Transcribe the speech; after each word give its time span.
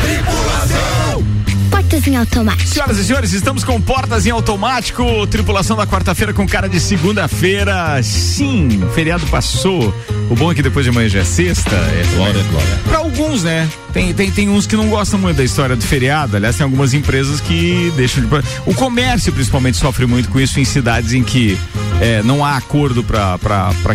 Tripulação. 0.03 1.25
Portas 1.71 2.07
em 2.07 2.15
automático. 2.17 2.69
Senhoras 2.69 2.97
e 2.97 3.05
senhores, 3.05 3.33
estamos 3.33 3.63
com 3.63 3.79
portas 3.79 4.25
em 4.25 4.31
automático. 4.31 5.25
Tripulação 5.27 5.77
da 5.77 5.87
quarta-feira 5.87 6.33
com 6.33 6.45
cara 6.45 6.67
de 6.67 6.79
segunda-feira. 6.79 8.01
Sim, 8.03 8.83
feriado 8.93 9.25
passou. 9.27 9.93
O 10.29 10.35
bom 10.35 10.51
é 10.51 10.55
que 10.55 10.61
depois 10.61 10.83
de 10.85 10.89
amanhã 10.89 11.07
já 11.07 11.19
é 11.19 11.23
sexta. 11.23 11.75
É, 11.75 12.03
Glória, 12.15 12.43
glória. 12.43 12.79
Pra 12.83 12.97
alguns, 12.97 13.43
né? 13.43 13.69
Tem, 13.93 14.13
tem, 14.13 14.29
tem 14.29 14.49
uns 14.49 14.67
que 14.67 14.75
não 14.75 14.89
gostam 14.89 15.17
muito 15.17 15.37
da 15.37 15.43
história 15.43 15.75
do 15.75 15.83
feriado. 15.83 16.35
Aliás, 16.35 16.57
tem 16.57 16.63
algumas 16.63 16.93
empresas 16.93 17.39
que 17.39 17.91
deixam 17.95 18.23
de. 18.23 18.29
O 18.65 18.73
comércio, 18.73 19.31
principalmente, 19.31 19.77
sofre 19.77 20.05
muito 20.05 20.29
com 20.29 20.39
isso 20.39 20.59
em 20.59 20.65
cidades 20.65 21.13
em 21.13 21.23
que 21.23 21.57
é, 22.01 22.21
não 22.23 22.43
há 22.45 22.57
acordo 22.57 23.03
pra 23.03 23.37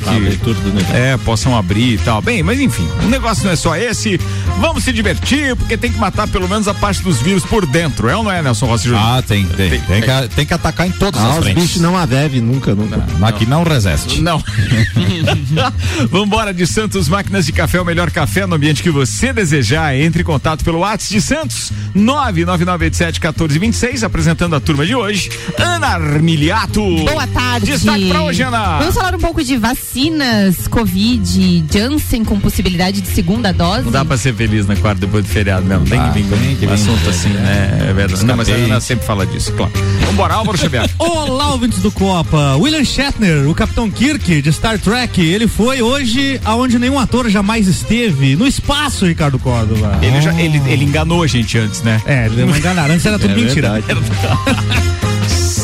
que. 0.03 0.09
abertura 0.09 0.59
do 0.61 0.73
negócio. 0.73 0.97
É, 0.97 1.17
possam 1.19 1.57
abrir 1.57 1.95
e 1.95 1.99
tal. 1.99 2.21
Bem, 2.23 2.43
mas 2.43 2.61
enfim, 2.61 2.87
o 3.05 3.09
negócio 3.09 3.45
não 3.45 3.53
é 3.53 3.57
só 3.57 3.77
esse. 3.77 4.19
Vamos 4.61 4.85
se 4.85 4.93
divertir, 4.93 5.57
porque 5.57 5.77
tem 5.77 5.91
que 5.91 5.99
matar 5.99 6.29
pelo 6.29 6.49
menos 6.49 6.69
a 6.69 6.75
parte 6.75 7.03
dos 7.03 7.21
vírus 7.21 7.45
por 7.45 7.67
dentro. 7.67 8.09
É 8.09 8.17
ou 8.17 8.23
não 8.23 8.31
é, 8.31 8.41
Nelson 8.43 8.67
Rossi 8.67 8.85
Júnior? 8.89 9.03
Ah, 9.05 9.23
tem, 9.23 9.45
tem. 9.47 9.71
Tem- 9.71 9.81
Tem, 9.81 10.03
que, 10.03 10.29
tem 10.37 10.47
que 10.47 10.55
atacar 10.55 10.87
em 10.87 10.91
todas 10.93 11.21
Ah, 11.21 11.31
as 11.31 11.39
os 11.39 11.45
frentes. 11.45 11.63
bichos 11.63 11.81
não 11.81 11.97
a 11.97 12.07
deve, 12.07 12.41
nunca, 12.41 12.75
nunca. 12.75 13.03
Aqui 13.27 13.47
não 13.47 13.63
resiste. 13.65 14.21
Não. 14.21 14.43
Vambora 16.11 16.53
de 16.55 16.67
Santos 16.67 17.09
Máquinas 17.09 17.47
de 17.47 17.53
Café, 17.53 17.81
o 17.81 17.85
melhor 17.85 18.11
café 18.11 18.47
no 18.47 18.55
ambiente 18.55 18.83
que 18.83 18.91
você 18.91 19.33
desejar. 19.33 19.97
Entre 19.97 20.23
em 20.23 20.25
contato 20.25 20.65
pelo 20.65 20.79
WhatsApp 20.79 21.15
de 21.15 21.21
Santos, 21.21 21.73
99987-1426, 21.97 24.03
apresentando 24.05 24.55
a 24.57 24.61
turma 24.61 24.87
de 24.87 24.95
hoje, 24.95 25.31
Ana 25.59 25.89
Armiliato. 25.89 26.81
Boa 27.05 27.27
tarde. 27.27 27.73
Destaque 27.95 28.09
pra 28.09 28.23
hoje, 28.23 28.43
Ana. 28.43 28.79
Vamos 28.79 28.95
falar 28.95 29.15
um 29.15 29.19
pouco 29.19 29.43
de 29.45 29.57
vacinas, 29.57 30.67
Covid, 30.69 31.65
Janssen 31.73 32.25
com 32.25 32.39
possibilidade 32.41 33.01
de 33.01 33.09
segunda 33.09 33.53
dose. 33.53 33.85
Não 33.85 33.93
dá 33.93 34.05
pra 34.05 34.17
ser 34.17 34.35
feliz 34.35 34.67
na 34.67 34.77
quarta 34.77 35.01
depois 35.01 35.25
do 35.25 35.31
feriado 35.31 35.65
mesmo. 35.65 35.85
Tem 35.87 35.99
Ah, 35.99 36.09
que 36.11 36.21
vir 36.23 36.29
com 36.29 36.37
que 36.37 36.67
vir, 36.67 36.73
assunto 36.73 37.09
assim, 37.09 37.29
vir. 37.29 37.39
né? 37.41 37.87
É 37.89 37.93
verdade. 37.93 38.25
Não, 38.25 38.37
mas 38.37 38.49
a. 38.49 38.53
Ana 38.55 38.81
sempre 38.81 39.07
fala 39.07 39.25
disso, 39.27 39.53
claro. 39.53 39.73
Vambora, 40.07 40.35
Álvaro 40.35 40.59
Xavier. 40.59 40.89
Olá, 40.99 41.53
ouvintes 41.53 41.81
do 41.81 41.91
Copa. 41.91 42.57
William 42.57 42.85
Shatner, 42.85 43.49
o 43.49 43.55
Capitão 43.55 43.91
Kirk 43.91 44.41
de 44.43 44.53
Star 44.53 44.79
Trek, 44.79 45.21
ele 45.21 45.47
foi 45.47 45.83
hoje 45.83 46.41
aonde 46.45 46.79
nenhum 46.79 46.99
ator 46.99 47.29
jamais 47.29 47.67
esteve, 47.69 48.37
no 48.37 48.47
espaço, 48.47 49.07
Ricardo 49.07 49.39
Córdova. 49.39 49.99
Ele, 50.03 50.21
já, 50.21 50.33
ele, 50.41 50.61
ele 50.67 50.85
enganou 50.85 51.23
a 51.23 51.27
gente 51.27 51.57
antes, 51.59 51.83
né? 51.83 52.01
É, 52.07 52.27
ele 52.27 52.37
deu 52.37 52.47
uma 52.47 52.57
enganada. 52.59 52.93
Antes 52.93 53.05
era 53.07 53.19
tudo 53.19 53.33
É 53.33 53.37
mentira. 53.37 53.73
verdade. 53.81 53.85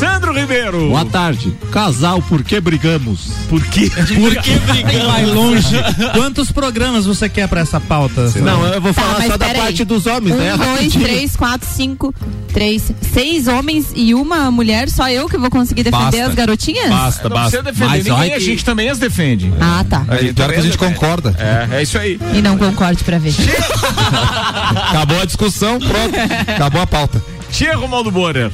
Sandro 0.01 0.33
Ribeiro. 0.33 0.87
Boa 0.89 1.05
tarde. 1.05 1.55
Casal, 1.71 2.23
por 2.23 2.41
que 2.43 2.59
brigamos? 2.59 3.27
Por 3.47 3.63
quê? 3.67 3.87
Por 4.19 4.35
que 4.41 4.57
Vai 5.05 5.25
longe. 5.27 5.75
Quantos 6.15 6.51
programas 6.51 7.05
você 7.05 7.29
quer 7.29 7.47
pra 7.47 7.61
essa 7.61 7.79
pauta? 7.79 8.27
Não, 8.37 8.65
eu 8.65 8.81
vou 8.81 8.91
Tá, 8.95 9.01
falar 9.03 9.17
mas 9.19 9.27
só 9.27 9.37
da 9.37 9.45
peraí. 9.45 9.61
parte 9.61 9.85
dos 9.85 10.07
homens, 10.07 10.33
um, 10.33 10.37
né? 10.39 10.57
dois, 10.57 10.91
três, 10.93 11.35
quatro, 11.35 11.67
cinco, 11.71 12.15
três, 12.51 12.91
seis 13.13 13.47
homens 13.47 13.91
e 13.95 14.15
uma 14.15 14.49
mulher, 14.49 14.89
só 14.89 15.07
eu 15.07 15.29
que 15.29 15.37
vou 15.37 15.51
conseguir 15.51 15.83
defender 15.83 16.03
Basta. 16.17 16.23
as 16.29 16.33
garotinhas? 16.33 16.89
Basta, 16.89 17.29
Não 17.29 17.35
basta. 17.35 17.61
defender 17.61 17.85
Mas 17.89 18.03
ninguém, 18.05 18.33
a 18.33 18.37
que- 18.37 18.43
gente 18.43 18.65
também 18.65 18.89
as 18.89 18.97
defende. 18.97 19.53
Ah, 19.61 19.85
tá. 19.87 20.03
É, 20.09 20.33
pior 20.33 20.51
que 20.51 20.59
a 20.59 20.63
gente 20.63 20.79
concorda. 20.79 21.35
É, 21.37 21.77
é 21.77 21.83
isso 21.83 21.99
aí. 21.99 22.19
E 22.33 22.41
não 22.41 22.57
concorde 22.57 23.03
pra 23.03 23.19
ver. 23.19 23.35
Acabou 24.89 25.21
a 25.21 25.25
discussão, 25.25 25.77
pronto. 25.77 26.15
Acabou 26.55 26.81
a 26.81 26.87
pauta. 26.87 27.23
Tia 27.51 27.75
Romaldo 27.75 28.09
Borer. 28.09 28.49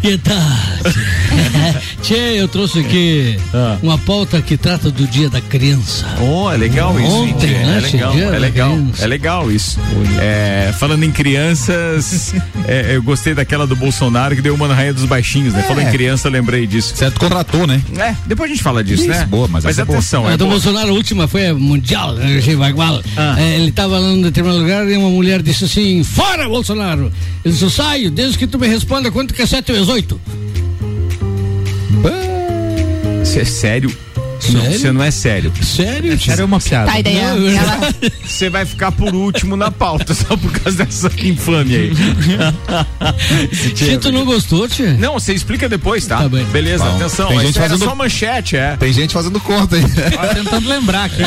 Que 0.00 0.16
tarde. 0.16 0.94
Tchê, 2.02 2.40
eu 2.40 2.48
trouxe 2.48 2.78
aqui 2.80 3.36
Ah. 3.52 3.76
uma 3.82 3.98
pauta 3.98 4.40
que 4.40 4.56
trata 4.56 4.90
do 4.90 5.06
dia 5.06 5.28
da 5.28 5.40
criança. 5.42 6.06
Oh, 6.20 6.50
é 6.50 6.56
legal 6.56 6.98
isso, 6.98 7.10
Ontem, 7.12 7.48
tia? 7.48 7.58
né, 7.66 7.76
É 7.76 7.80
legal, 7.80 8.12
é 8.34 8.38
legal, 8.38 8.78
é 8.98 9.06
legal 9.06 9.52
isso. 9.52 9.78
É, 10.18 10.72
falando 10.78 11.04
em 11.04 11.10
crianças, 11.12 12.34
é, 12.66 12.96
eu 12.96 13.02
gostei 13.02 13.34
daquela 13.34 13.66
do 13.66 13.76
Bolsonaro 13.76 14.34
que 14.34 14.40
deu 14.40 14.54
uma 14.54 14.66
na 14.66 14.74
rainha 14.74 14.94
dos 14.94 15.04
baixinhos, 15.04 15.52
né? 15.52 15.62
Falou 15.64 15.82
em 15.82 15.90
criança, 15.90 16.28
eu 16.28 16.32
lembrei 16.32 16.66
disso. 16.66 16.94
Certo, 16.96 17.20
contratou, 17.20 17.66
né? 17.66 17.82
É, 17.98 18.14
depois 18.26 18.50
a 18.50 18.54
gente 18.54 18.62
fala 18.62 18.82
disso, 18.82 19.02
Isso, 19.02 19.10
né? 19.12 19.26
boa, 19.26 19.46
mas 19.48 19.64
essa 19.66 19.82
é 19.82 19.84
boa. 19.84 19.98
atenção, 19.98 20.26
a 20.26 20.32
é 20.32 20.36
do 20.36 20.44
boa. 20.46 20.52
Bolsonaro, 20.52 20.88
a 20.88 20.92
última 20.92 21.28
foi 21.28 21.48
a 21.48 21.54
mundial, 21.54 22.14
né. 22.14 22.40
Ah. 23.16 23.36
É, 23.38 23.56
ele 23.56 23.68
estava 23.68 23.98
lá 23.98 24.08
num 24.08 24.22
determinado 24.22 24.60
lugar 24.62 24.88
e 24.90 24.96
uma 24.96 25.10
mulher 25.10 25.42
disse 25.42 25.64
assim: 25.64 26.02
Fora, 26.02 26.48
Bolsonaro! 26.48 27.12
Ele 27.44 27.54
disse: 27.54 27.70
saio, 27.70 28.10
desde 28.10 28.38
que 28.38 28.46
tu 28.46 28.58
me 28.58 28.66
responda 28.66 29.10
quanto 29.10 29.32
que 29.34 29.42
é 29.42 29.46
7 29.46 29.72
vezes 29.90 30.12
8. 30.12 30.20
Isso 33.22 33.38
é 33.38 33.44
sério? 33.44 33.90
Não, 34.48 34.60
Sério? 34.62 34.78
você 34.78 34.92
não 34.92 35.02
é 35.02 35.10
sério. 35.10 35.52
Sério? 35.62 36.16
tio? 36.18 36.32
Era 36.32 36.44
uma 36.44 36.58
piada. 36.58 36.90
Tá, 36.90 37.00
daí 37.02 37.14
Não, 37.14 37.48
ela, 37.48 37.78
Você 38.24 38.48
vai 38.48 38.64
ficar 38.64 38.90
por 38.92 39.14
último 39.14 39.56
na 39.56 39.70
pauta, 39.70 40.12
só 40.14 40.36
por 40.36 40.50
causa 40.52 40.84
dessa 40.84 41.10
infâmia 41.22 41.78
aí. 41.78 41.92
Tu 44.00 44.12
não 44.12 44.24
gostou, 44.24 44.68
Tchê? 44.68 44.92
Não, 44.94 45.14
você 45.14 45.32
explica 45.34 45.68
depois, 45.68 46.06
tá? 46.06 46.18
Tá 46.18 46.28
bem. 46.28 46.44
Beleza, 46.46 46.84
Bom, 46.84 46.96
atenção. 46.96 47.28
tem 47.28 47.40
gente 47.40 47.58
era 47.58 47.68
fazendo- 47.68 47.88
só 47.88 47.94
manchete, 47.94 48.56
é. 48.56 48.76
Tem 48.76 48.92
gente 48.92 49.12
fazendo 49.12 49.38
conta 49.40 49.76
aí. 49.76 49.84
Tava 50.10 50.34
tentando 50.34 50.68
lembrar 50.68 51.04
aqui. 51.04 51.22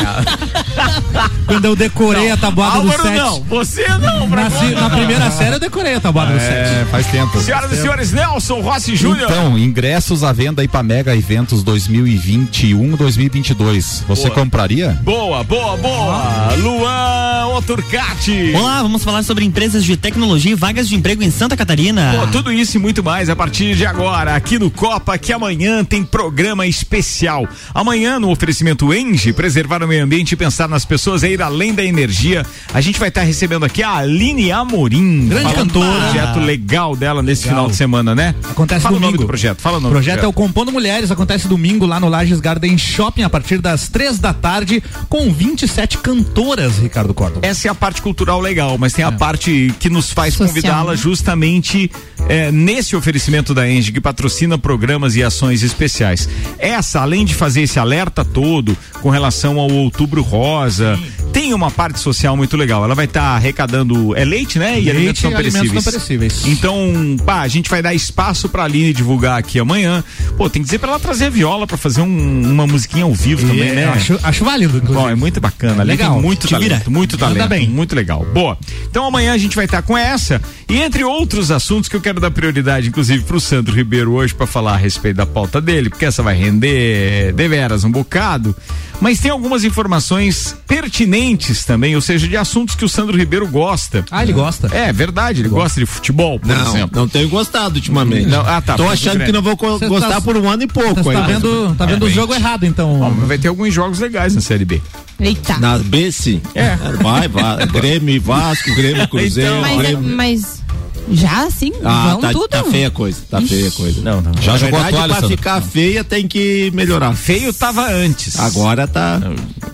Quando 1.46 1.66
eu 1.66 1.76
decorei 1.76 2.32
a 2.32 2.38
tabuada 2.38 2.80
do 2.82 2.92
Álvaro 2.92 3.04
sete. 3.04 3.18
não, 3.18 3.44
você 3.44 3.88
não, 3.88 4.30
pra 4.30 4.50
Na, 4.50 4.82
na 4.82 4.90
primeira 4.90 5.32
série 5.32 5.56
eu 5.56 5.60
decorei 5.60 5.96
a 5.96 6.00
tabuada 6.00 6.34
do 6.34 6.40
sete. 6.40 6.52
É, 6.82 6.86
faz 6.90 7.06
tempo. 7.08 7.40
Senhoras 7.42 7.72
e 7.72 7.82
senhores, 7.82 8.12
Nelson 8.12 8.62
Rossi 8.62 8.96
Júnior. 8.96 9.30
Então, 9.30 9.58
ingressos 9.58 10.24
à 10.24 10.32
venda 10.32 10.62
aí 10.62 10.68
pra 10.68 10.84
Mega 10.84 11.16
Eventos 11.16 11.64
2021, 11.64 12.96
2022. 13.04 14.06
Você 14.08 14.24
Boa. 14.24 14.34
compraria? 14.34 14.98
Boa, 15.04 15.44
boa, 15.44 15.76
boa. 15.76 16.56
Luan 16.56 17.48
Oturcati. 17.58 18.54
Olá, 18.56 18.82
vamos 18.82 19.04
falar 19.04 19.24
sobre 19.24 19.44
empresas 19.44 19.84
de 19.84 19.98
tecnologia 19.98 20.52
e 20.52 20.56
vagas 20.56 20.88
de 20.88 20.96
emprego 20.96 21.22
em 21.22 21.30
Santa 21.30 21.58
Catarina. 21.58 22.16
Pô, 22.18 22.28
tudo 22.28 22.52
isso 22.52 22.78
e 22.78 22.80
muito 22.80 23.04
mais 23.04 23.30
a 23.30 23.36
partir 23.36 23.76
de 23.76 23.86
agora, 23.86 24.36
aqui 24.36 24.58
no 24.58 24.72
Copa, 24.72 25.18
que 25.18 25.34
amanhã 25.34 25.84
tem 25.84 26.02
programa 26.04 26.66
especial. 26.66 27.46
Amanhã, 27.74 28.20
no 28.20 28.32
oferecimento 28.32 28.94
Engie, 28.94 29.34
preservar 29.34 29.84
o 29.84 29.88
meio 29.88 30.06
ambiente 30.06 30.32
e 30.32 30.36
pensar 30.38 30.70
nas 30.70 30.86
pessoas 30.86 31.24
e 31.24 31.28
ir 31.28 31.42
além 31.42 31.74
da 31.74 31.84
energia, 31.84 32.46
a 32.74 32.80
gente 32.80 32.98
vai 32.98 33.10
estar 33.10 33.24
recebendo 33.24 33.66
aqui 33.66 33.84
a 33.84 33.98
Aline 33.98 34.50
Amorim. 34.52 35.28
Grande 35.28 35.54
cantora. 35.54 36.02
projeto 36.04 36.40
legal 36.40 36.96
dela 36.96 37.22
nesse 37.22 37.50
final 37.50 37.68
de 37.68 37.76
semana, 37.76 38.16
né? 38.16 38.34
Acontece 38.50 38.82
Fala 38.82 38.96
o 38.96 39.00
nome 39.00 39.08
domingo. 39.12 39.24
do 39.24 39.28
projeto, 39.28 39.60
fala 39.62 39.76
o 39.76 39.80
O 39.80 39.82
nome 39.84 39.94
projeto 39.94 40.22
do 40.22 40.26
é 40.26 40.30
o 40.30 40.34
Compondo 40.34 40.72
Mulheres, 40.72 41.12
acontece 41.12 41.50
domingo 41.50 41.86
lá 41.86 42.00
no 42.00 42.08
Lages 42.08 42.40
Garden 42.40 42.78
Shopping 42.94 43.24
a 43.24 43.30
partir 43.30 43.60
das 43.60 43.88
três 43.88 44.20
da 44.20 44.36
tarde 44.36 44.84
com 45.10 45.34
27 45.34 45.98
cantoras, 45.98 46.78
Ricardo 46.78 47.12
Córdoba. 47.12 47.46
Essa 47.46 47.68
é 47.68 47.72
a 47.72 47.74
parte 47.74 48.04
cultural 48.04 48.40
legal, 48.40 48.78
mas 48.78 48.94
tem 48.94 49.04
a 49.04 49.12
parte 49.12 49.74
que 49.80 49.90
nos 49.90 50.12
faz 50.12 50.36
convidá-la 50.36 50.96
justamente 50.96 51.90
é, 52.30 52.52
nesse 52.52 52.96
oferecimento 52.96 53.52
da 53.52 53.68
Engie, 53.68 53.92
que 53.92 54.00
patrocina 54.00 54.60
programas 54.60 55.16
e 55.16 55.24
ações 55.24 55.64
especiais. 55.64 56.30
Essa, 56.60 57.02
além 57.02 57.26
de 57.26 57.34
fazer 57.34 57.64
esse 57.64 57.80
alerta 57.80 58.24
todo 58.24 58.78
com 59.02 59.10
relação 59.10 59.60
ao 59.60 59.72
outubro 59.72 60.22
rosa, 60.22 61.00
tem 61.44 61.54
uma 61.54 61.70
parte 61.70 62.00
social 62.00 62.38
muito 62.38 62.56
legal. 62.56 62.86
Ela 62.86 62.96
vai 62.96 63.04
estar 63.04 63.36
arrecadando, 63.36 64.16
é 64.16 64.24
leite, 64.24 64.58
né? 64.58 64.80
E 64.80 64.84
Leite 64.86 64.90
alimentos 64.92 65.24
não 65.24 65.32
e 65.32 65.36
alimentos 65.36 65.74
não 65.74 65.84
perecíveis. 65.84 66.46
Então, 66.48 67.18
pá, 67.26 67.42
a 67.42 67.48
gente 67.50 67.70
vai 67.70 67.82
dar 67.82 67.94
espaço 67.94 68.48
pra 68.48 68.64
Aline 68.64 68.94
divulgar 68.94 69.38
aqui 69.40 69.60
amanhã. 69.60 70.02
Pô, 70.38 70.50
tem 70.50 70.62
que 70.62 70.66
dizer 70.68 70.80
pra 70.80 70.90
ela 70.90 71.00
trazer 71.00 71.26
a 71.26 71.30
viola 71.30 71.68
pra 71.68 71.76
fazer 71.76 72.00
um- 72.02 72.52
uma 72.52 72.66
musiquinha 72.66 73.04
ao 73.04 73.14
vivo 73.14 73.46
também, 73.46 73.70
É, 73.70 73.74
né? 73.76 73.86
acho, 73.90 74.18
acho 74.24 74.46
válido, 74.46 74.78
inclusive. 74.78 75.02
Bom, 75.02 75.10
é 75.10 75.16
muito 75.16 75.42
bacana. 75.42 75.82
Ali 75.82 75.92
Legal. 75.92 76.22
muito 76.22 76.48
Te 76.48 76.56
vira. 76.58 76.70
talento, 76.76 76.90
muito 76.92 77.16
Anda 77.18 77.26
talento, 77.26 77.50
bem. 77.50 77.68
muito 77.68 77.94
legal. 77.94 78.26
Boa. 78.34 78.58
Então 78.90 79.06
amanhã 79.06 79.34
a 79.34 79.38
gente 79.38 79.56
vai 79.58 79.66
estar 79.66 79.82
com 79.82 79.98
essa 79.98 80.42
e 80.70 80.78
entre 80.78 81.04
outros 81.04 81.52
assuntos 81.52 81.90
que 81.90 81.96
eu 81.98 82.02
quero 82.02 82.22
dar 82.22 82.32
prioridade, 82.32 82.88
inclusive 82.88 83.22
pro 83.26 83.40
Sandro 83.42 83.76
Ribeiro 83.76 84.14
hoje 84.14 84.34
para 84.34 84.48
falar 84.48 84.76
a 84.76 84.78
respeito 84.78 85.18
da 85.18 85.26
pauta 85.26 85.60
dele, 85.60 85.90
porque 85.90 86.06
essa 86.06 86.24
vai 86.24 86.36
render 86.38 87.34
deveras 87.34 87.84
um 87.84 87.92
bocado. 87.92 88.56
Mas 89.02 89.20
tem 89.20 89.32
algumas 89.32 89.66
informações 89.66 90.56
pertinentes 90.66 91.33
também, 91.66 91.96
ou 91.96 92.02
seja, 92.02 92.28
de 92.28 92.38
assuntos 92.38 92.76
que 92.76 92.86
o 92.86 92.90
Sandro 92.90 93.18
Ribeiro 93.18 93.48
gosta. 93.48 94.04
Ah, 94.12 94.24
ele 94.24 94.34
gosta. 94.34 94.68
É 94.76 94.92
verdade, 94.94 95.42
ele 95.42 95.50
gosta 95.50 95.80
de 95.80 95.86
futebol, 95.86 96.40
por 96.40 96.48
Não, 96.48 96.68
exemplo. 96.70 97.00
não 97.00 97.08
tenho 97.08 97.28
gostado 97.30 97.76
ultimamente. 97.76 98.28
Não, 98.28 98.42
ah, 98.42 98.62
tá, 98.62 98.76
Tô 98.76 98.88
achando 98.88 99.24
que 99.26 99.32
não 99.32 99.42
vou 99.42 99.56
co- 99.58 99.80
Você 99.80 99.88
gostar 99.88 100.10
tá- 100.10 100.22
por 100.22 100.38
um 100.38 100.50
ano 100.50 100.64
e 100.64 100.68
pouco. 100.68 101.04
Você 101.04 101.14
tá 101.14 101.26
aí. 101.26 101.34
vendo, 101.34 101.76
tá 101.78 101.86
vendo 101.86 102.06
o 102.06 102.10
jogo 102.10 102.34
errado, 102.34 102.66
então. 102.66 102.98
Bom, 103.00 103.12
vai 103.26 103.38
ter 103.38 103.48
alguns 103.48 103.74
jogos 103.74 104.00
legais 104.00 104.36
na 104.36 104.42
Série 104.42 104.66
B. 104.66 104.82
eita. 105.20 105.58
Na 105.58 105.78
B, 105.78 106.12
sim. 106.12 106.42
É. 106.56 106.76
Vai, 107.02 107.28
vai. 107.28 107.66
Grêmio 107.68 108.14
e 108.16 108.20
Vasco, 108.20 108.74
Grêmio 108.76 109.04
e 109.04 109.08
Cruzeiro. 109.08 109.50
Então, 109.58 109.62
Mas, 109.62 109.72
é- 109.72 109.78
Grêmio... 109.78 110.16
mas 110.18 110.64
já 111.12 111.46
assim? 111.46 111.72
Ah, 111.84 112.10
vão 112.12 112.22
tá, 112.22 112.32
tudo? 112.32 112.48
tá 112.48 112.64
feia 112.64 112.88
a 112.88 112.92
coisa. 112.92 113.18
Tá 113.30 113.40
Ixi. 113.42 113.50
feia 113.56 113.68
a 113.68 113.72
coisa. 113.72 114.02
Não, 114.02 114.22
não. 114.22 114.34
Já 114.42 114.54
Na 114.54 114.58
jogou 114.58 114.80
a 114.80 114.84
verdade, 114.84 114.98
toalha, 115.08 115.16
pra 115.16 115.28
ficar 115.30 115.62
feia 115.62 116.04
tem 116.04 116.28
que 116.28 116.72
melhorar. 116.74 117.14
Feio 117.16 117.54
tava 117.54 117.88
antes. 117.92 118.40
Agora 118.40 118.88
tá. 118.88 119.20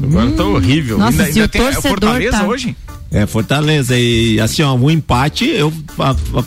Agora 0.02 0.32
tá 0.32 0.44
horrível. 0.46 0.98
Nossa, 0.98 1.12
ainda 1.22 1.24
se 1.26 1.30
ainda 1.40 1.46
o 1.46 1.48
tem 1.50 1.62
é 1.62 1.64
torcedor 1.66 1.90
Fortaleza 1.90 2.38
tá- 2.38 2.48
hoje? 2.48 2.76
É 3.12 3.26
Fortaleza. 3.26 3.98
E 3.98 4.40
assim, 4.40 4.62
ó, 4.62 4.74
um 4.76 4.90
empate, 4.90 5.46
eu 5.48 5.74
a- 5.98 6.12
a- 6.12 6.44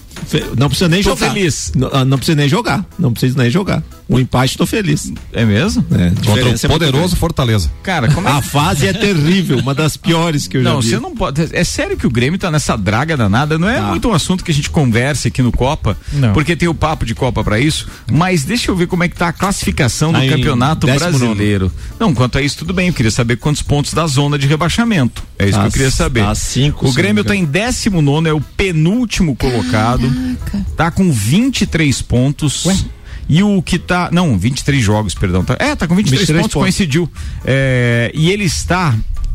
não 0.57 0.69
precisa 0.69 0.89
nem 0.89 1.03
Tô 1.03 1.11
jogar. 1.11 1.29
feliz. 1.33 1.73
Não, 1.75 1.91
ah, 1.93 2.05
não 2.05 2.17
precisa 2.19 2.37
nem 2.37 2.49
jogar. 2.49 2.85
Não 2.99 3.13
precisa 3.13 3.41
nem 3.41 3.51
jogar. 3.51 3.83
O 4.09 4.19
empate, 4.21 4.59
tô 4.59 4.67
feliz. 4.67 5.11
É 5.33 5.45
mesmo? 5.45 5.85
É, 5.93 6.11
Contra 6.27 6.45
o 6.51 6.55
é 6.55 6.69
poderoso 6.69 7.17
Fortaleza. 7.17 7.71
Cara, 7.83 8.09
como 8.13 8.29
é 8.29 8.33
A 8.33 8.43
fase 8.43 8.87
é 8.87 8.93
terrível, 8.93 9.59
uma 9.59 9.75
das 9.75 9.97
piores 9.97 10.47
que 10.47 10.59
eu 10.59 10.63
Não, 10.63 10.75
já 10.75 10.81
vi. 10.81 10.89
você 10.91 11.01
não 11.01 11.15
pode. 11.15 11.49
É 11.53 11.65
sério 11.65 11.97
que 11.97 12.07
o 12.07 12.11
Grêmio 12.11 12.39
tá 12.39 12.51
nessa 12.51 12.77
draga 12.77 13.17
danada. 13.17 13.59
Não 13.59 13.69
é 13.69 13.77
Tá. 13.81 13.87
muito 13.87 14.09
um 14.09 14.13
assunto 14.13 14.45
que 14.45 14.51
a 14.51 14.55
gente 14.55 14.69
converse 14.69 15.29
aqui 15.29 15.41
no 15.41 15.51
Copa, 15.53 15.97
Não. 16.13 16.33
porque 16.35 16.55
tem 16.55 16.69
o 16.69 16.75
papo 16.75 17.07
de 17.07 17.15
Copa 17.15 17.43
pra 17.43 17.59
isso. 17.59 17.89
Mas 18.11 18.45
deixa 18.45 18.71
eu 18.71 18.77
ver 18.77 18.87
como 18.87 19.03
é 19.03 19.09
que 19.09 19.17
tá 19.17 19.29
a 19.29 19.33
classificação 19.33 20.13
do 20.13 20.19
Tá 20.19 20.27
em 20.27 20.31
campeonato 20.31 20.87
brasileiro. 20.87 21.73
Não, 21.99 22.13
quanto 22.13 22.37
a 22.37 22.43
isso, 22.43 22.59
tudo 22.59 22.75
bem. 22.75 22.89
Eu 22.89 22.95
queria 22.95 23.11
saber 23.11 23.37
quantos 23.37 23.63
pontos 23.63 23.95
da 23.95 24.07
zona 24.07 24.39
de 24.39 24.47
rebaixamento. 24.47 25.23
É 25.39 25.45
isso 25.49 25.55
Tá 25.55 25.63
que 25.63 25.69
eu 25.69 25.73
queria 25.73 25.91
c- 25.91 25.97
saber. 25.97 26.21
tá 26.23 26.35
cinco, 26.35 26.87
o 26.89 26.93
Grêmio 26.93 27.23
não 27.23 27.29
tá 27.29 27.35
em 27.37 27.45
19 27.47 28.29
é 28.29 28.33
o 28.33 28.41
penúltimo 28.41 29.35
colocado. 29.37 30.12
Tá 30.76 30.91
com 30.91 31.11
23 31.11 32.03
pontos. 32.03 32.67
E 33.29 33.43
o 33.43 33.62
que 33.62 33.79
tá. 33.79 34.11
Não, 34.12 34.37
23 34.37 34.82
jogos, 34.82 35.14
perdão. 35.14 35.44
Tá, 35.44 35.56
é, 35.59 35.75
tá 35.75 35.87
com 35.87 35.94
23, 35.94 36.20
23 36.20 36.43
pontos, 36.43 36.55
pontos. 36.55 36.64
coincidiu. 36.64 37.11
É, 37.44 38.11
e 38.14 38.31
ele 38.31 38.44
está 38.44 38.94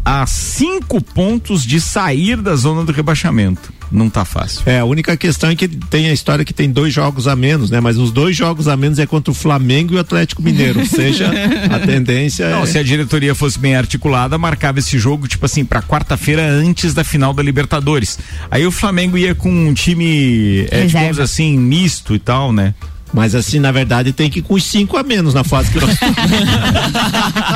a 0.10 0.26
cinco 0.26 1.02
pontos 1.02 1.66
de 1.66 1.82
sair 1.82 2.38
da 2.38 2.56
zona 2.56 2.82
do 2.86 2.94
rebaixamento. 2.94 3.74
Não 3.92 4.10
tá 4.10 4.24
fácil. 4.24 4.62
É, 4.66 4.80
a 4.80 4.86
única 4.86 5.18
questão 5.18 5.50
é 5.50 5.56
que 5.56 5.68
tem 5.68 6.08
a 6.08 6.14
história 6.14 6.46
que 6.46 6.54
tem 6.54 6.72
dois 6.72 6.94
jogos 6.94 7.28
a 7.28 7.36
menos, 7.36 7.70
né? 7.70 7.82
Mas 7.82 7.98
os 7.98 8.10
dois 8.10 8.34
jogos 8.34 8.70
a 8.70 8.78
menos 8.78 9.00
é 9.00 9.06
contra 9.06 9.32
o 9.32 9.34
Flamengo 9.34 9.94
e 9.94 9.98
o 9.98 10.00
Atlético 10.00 10.42
Mineiro. 10.42 10.80
Ou 10.80 10.86
seja, 10.86 11.30
a 11.70 11.80
tendência 11.86 12.50
Não, 12.50 12.64
é. 12.64 12.66
se 12.66 12.78
a 12.78 12.84
diretoria 12.84 13.36
fosse 13.36 13.60
bem 13.60 13.76
articulada, 13.76 14.38
marcava 14.38 14.80
esse 14.80 14.98
jogo, 14.98 15.28
tipo 15.28 15.46
assim, 15.46 15.66
pra 15.66 15.82
quarta-feira 15.82 16.50
antes 16.50 16.94
da 16.94 17.04
final 17.04 17.34
da 17.34 17.44
Libertadores. 17.44 18.18
Aí 18.50 18.66
o 18.66 18.72
Flamengo 18.72 19.18
ia 19.18 19.36
com 19.36 19.52
um 19.52 19.74
time, 19.74 20.68
é, 20.72 20.86
digamos 20.86 21.20
assim, 21.20 21.58
misto 21.58 22.16
e 22.16 22.20
tal, 22.20 22.54
né? 22.54 22.74
Mas 23.14 23.34
assim, 23.36 23.60
na 23.60 23.72
verdade, 23.72 24.12
tem 24.14 24.30
que 24.30 24.40
ir 24.40 24.42
com 24.42 24.54
os 24.54 24.64
cinco 24.64 24.98
a 24.98 25.04
menos 25.04 25.34
na 25.34 25.44
fase 25.44 25.72
que 25.72 25.80
nós 25.80 25.92
estamos. 25.94 26.18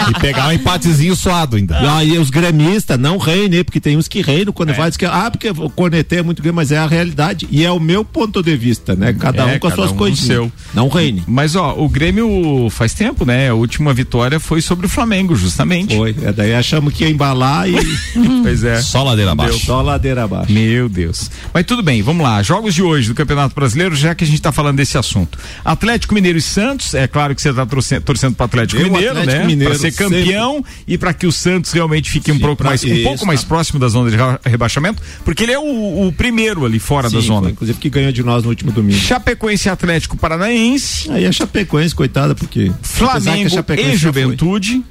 E 0.09 0.19
pegar 0.19 0.47
um 0.47 0.51
empatezinho 0.51 1.15
suado 1.15 1.55
ainda. 1.57 1.79
E 1.81 1.85
aí 1.87 2.17
os 2.17 2.29
gremistas 2.29 2.97
não 2.99 3.17
reinem, 3.17 3.63
porque 3.63 3.79
tem 3.79 3.97
uns 3.97 4.07
que 4.07 4.21
reinam 4.21 4.49
É. 4.49 4.53
quando 4.53 4.73
vai 4.73 4.89
diz 4.89 4.97
que 4.97 5.05
ah, 5.05 5.29
porque 5.29 5.49
o 5.49 5.69
cornetê 5.69 6.17
é 6.17 6.23
muito 6.23 6.41
grande, 6.41 6.55
mas 6.55 6.71
é 6.71 6.77
a 6.77 6.87
realidade. 6.87 7.47
E 7.51 7.63
é 7.65 7.71
o 7.71 7.79
meu 7.79 8.03
ponto 8.05 8.41
de 8.41 8.55
vista, 8.55 8.95
né? 8.95 9.13
Cada 9.13 9.43
É, 9.43 9.55
um 9.55 9.59
com 9.59 9.67
as 9.67 9.75
suas 9.75 9.91
um 9.91 9.95
coisinhas. 9.95 10.49
Não 10.73 10.87
reine. 10.87 11.23
Mas 11.27 11.55
ó, 11.55 11.75
o 11.77 11.87
Grêmio 11.89 12.67
faz 12.69 12.93
tempo, 12.93 13.25
né? 13.25 13.49
A 13.49 13.53
última 13.53 13.93
vitória 13.93 14.39
foi 14.39 14.61
sobre 14.61 14.85
o 14.85 14.89
Flamengo, 14.89 15.35
justamente. 15.35 15.95
Foi. 15.95 16.15
É, 16.23 16.31
daí 16.31 16.53
achamos 16.53 16.93
que 16.93 17.03
ia 17.03 17.09
embalar 17.09 17.67
e 17.69 17.75
Pois 18.41 18.63
é. 18.63 18.81
Só 18.81 19.03
ladeira 19.03 19.31
abaixo. 19.31 19.65
só 19.65 19.81
ladeira 19.81 20.23
abaixo. 20.23 20.51
Meu 20.51 20.87
Deus. 20.89 21.29
Mas 21.53 21.65
tudo 21.65 21.83
bem, 21.83 22.01
vamos 22.01 22.23
lá. 22.23 22.41
Jogos 22.41 22.73
de 22.73 22.81
hoje 22.81 23.09
do 23.09 23.15
Campeonato 23.15 23.53
Brasileiro, 23.53 23.95
já 23.95 24.15
que 24.15 24.23
a 24.23 24.27
gente 24.27 24.37
está 24.37 24.51
falando 24.51 24.77
desse 24.77 24.97
assunto. 24.97 25.37
Atlético 25.63 26.13
Mineiro 26.13 26.37
e 26.37 26.41
Santos, 26.41 26.93
é 26.93 27.07
claro 27.07 27.35
que 27.35 27.41
você 27.41 27.49
está 27.49 27.65
torcendo, 27.65 28.03
torcendo 28.03 28.35
para 28.35 28.45
Atlético 28.45 28.81
Mineiro, 28.81 29.11
Atlético 29.17 29.39
né? 29.41 29.45
Mineiro, 29.45 29.71
Para 29.71 29.79
ser 29.79 29.91
campeão 29.95 30.65
e 30.87 30.97
para 30.97 31.13
que 31.13 31.27
o 31.27 31.31
Santos 31.31 31.71
realmente 31.71 32.09
fique 32.09 32.31
um 32.31 32.39
pouco 32.39 32.63
mais 32.63 32.83
um 32.83 32.87
isso, 32.87 33.03
pouco 33.03 33.25
mais 33.25 33.41
tá. 33.41 33.47
próximo 33.47 33.79
da 33.79 33.87
zona 33.87 34.09
de 34.09 34.17
rebaixamento, 34.49 35.01
porque 35.23 35.43
ele 35.43 35.51
é 35.51 35.59
o, 35.59 36.07
o 36.07 36.13
primeiro 36.13 36.65
ali 36.65 36.79
fora 36.79 37.09
da 37.09 37.21
Sim, 37.21 37.27
zona. 37.27 37.41
foi, 37.43 37.51
inclusive 37.51 37.79
que 37.79 37.89
ganhou 37.89 38.11
de 38.11 38.23
nós 38.23 38.43
no 38.43 38.49
último 38.49 38.71
domingo. 38.71 38.97
Chapecoense 38.97 39.67
e 39.67 39.71
Atlético 39.71 40.17
Paranaense, 40.17 41.11
Aí 41.11 41.25
a 41.25 41.31
Chapecoense, 41.31 41.93
coitada, 41.93 42.33
porque. 42.35 42.71
Flamengo 42.81 43.49
e. 43.77 43.95
Juventude, 43.95 44.83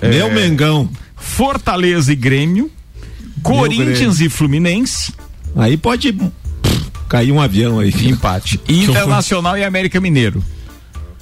Meu 0.00 0.26
É. 0.26 0.30
Mengão. 0.30 0.88
Fortaleza 1.16 2.12
e 2.12 2.16
Grêmio, 2.16 2.70
Corinthians 3.42 4.20
e 4.20 4.28
Fluminense, 4.28 5.12
Aí 5.54 5.76
pode 5.76 6.12
cair 7.12 7.30
um 7.30 7.40
avião 7.40 7.78
aí. 7.78 7.92
empate. 8.04 8.58
Internacional 8.66 9.58
e 9.58 9.62
América 9.62 10.00
Mineiro. 10.00 10.42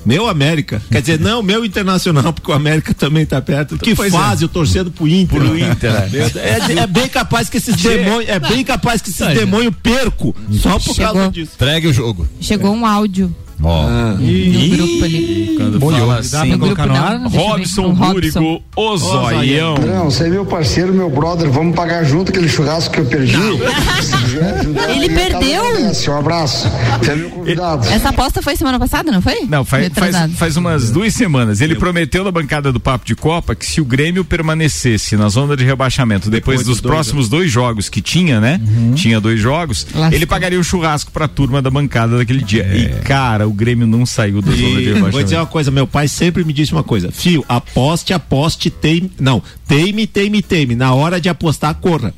Meu 0.07 0.29
América. 0.29 0.81
Quer 0.91 1.01
dizer, 1.01 1.21
não, 1.21 1.43
meu 1.43 1.65
Internacional, 1.65 2.33
porque 2.33 2.51
o 2.51 2.55
América 2.55 2.95
também 2.95 3.27
tá 3.27 3.43
perto. 3.43 3.77
Que 3.77 3.95
Pois 3.95 4.15
é. 4.15 4.17
fase, 4.17 4.45
eu 4.45 4.49
torcendo 4.49 4.91
pro 4.91 5.07
Inter. 5.07 5.39
Pro 5.41 5.59
Inter, 5.59 5.91
é. 5.91 6.79
É, 6.79 6.79
é 6.79 6.87
bem 6.87 7.09
capaz 7.09 7.51
que 7.51 7.59
esses 7.59 7.75
demônios, 7.75 8.31
é 8.31 8.39
bem 8.39 8.65
capaz 8.65 9.03
que 9.03 9.11
esses 9.11 9.27
demônios 9.35 9.75
perco 9.83 10.35
só 10.53 10.79
por 10.79 10.97
causa 10.97 11.13
Chegou. 11.13 11.31
disso. 11.33 11.53
Entregue 11.57 11.89
o 11.89 11.93
jogo. 11.93 12.27
Chegou 12.41 12.73
um 12.73 12.87
áudio 12.87 13.35
Ó. 13.62 13.87
Ah. 13.87 14.17
no 14.19 14.77
grupo 14.77 15.05
ali. 15.05 15.55
Quando 15.57 15.81
fala 15.81 16.19
assim, 16.19 16.59
grupo 16.59 16.87
não. 16.87 17.29
Ver. 17.29 17.39
Robson 17.39 17.93
Robson. 17.93 18.12
Búrigo, 18.12 18.62
o 18.77 18.97
Zoião. 18.97 19.75
Não, 19.77 20.11
você 20.11 20.25
é 20.25 20.29
meu 20.29 20.45
parceiro, 20.45 20.93
meu 20.93 21.11
brother. 21.11 21.51
Vamos 21.51 21.75
pagar 21.75 22.05
junto 22.05 22.31
aquele 22.31 22.49
churrasco 22.49 22.95
que 22.95 23.01
eu 23.01 23.07
perdi. 23.07 23.37
Ele 23.37 25.09
casa 25.09 25.31
perdeu? 25.31 25.65
agradece. 25.65 26.11
Um 26.11 26.19
abraço. 26.19 26.69
Você 26.99 27.11
é 27.11 27.17
meu 27.17 27.31
convidado. 27.31 27.89
Essa 27.89 28.09
aposta 28.09 28.43
foi 28.43 28.57
semana 28.57 28.79
passada, 28.79 29.11
não 29.11 29.21
foi? 29.21 29.47
Não, 29.49 29.65
faz, 29.65 29.89
faz, 29.95 30.33
faz 30.35 30.56
umas 30.56 30.91
duas 30.91 31.15
semanas. 31.15 31.61
Ele 31.61 31.75
prometeu 31.75 32.25
na 32.25 32.31
bancada 32.31 32.73
do 32.73 32.81
Papo 32.81 33.05
de 33.05 33.15
Copa 33.15 33.55
que 33.55 33.67
se 33.67 33.81
o 33.81 33.85
Grêmio 33.85 34.25
permanecesse 34.25 35.17
na 35.17 35.29
zona 35.29 35.56
de 35.56 35.65
rebaixamento 35.65 36.31
depois, 36.31 36.61
Depois 36.61 36.67
dos 36.67 36.81
dois 36.81 36.95
próximos 36.95 37.29
dois 37.29 37.51
jogos 37.51 37.89
que 37.89 38.01
tinha, 38.01 38.41
né? 38.41 38.61
Tinha 38.95 39.21
dois 39.21 39.41
jogos, 39.41 39.87
Lascou. 39.95 40.17
ele 40.17 40.27
pagaria 40.27 40.59
o 40.59 40.65
churrasco 40.65 41.11
pra 41.11 41.29
turma 41.29 41.61
da 41.61 41.71
bancada 41.71 42.17
daquele 42.17 42.43
dia. 42.43 42.65
E, 42.75 43.01
cara, 43.03 43.47
o 43.50 43.55
Grêmio 43.55 43.87
não 43.87 44.06
saiu 44.06 44.41
da 44.41 44.50
zona 44.50 44.58
de 44.58 44.64
rebaixamento. 44.87 45.11
vou 45.12 45.23
dizer 45.23 45.37
uma 45.37 45.47
coisa, 45.47 45.70
meu 45.70 45.87
pai 45.87 46.08
sempre 46.08 46.44
me 46.44 46.52
disse 46.52 46.73
uma 46.73 46.82
coisa, 46.82 47.11
fio, 47.12 47.44
aposte, 47.49 48.12
aposte, 48.12 48.70
teime, 48.70 49.11
não, 49.20 49.43
teime, 49.67 50.06
teime, 50.06 50.41
teime, 50.43 50.75
na 50.75 50.94
hora 50.94 51.20
de 51.20 51.29
apostar, 51.29 51.75
corra. 51.75 52.14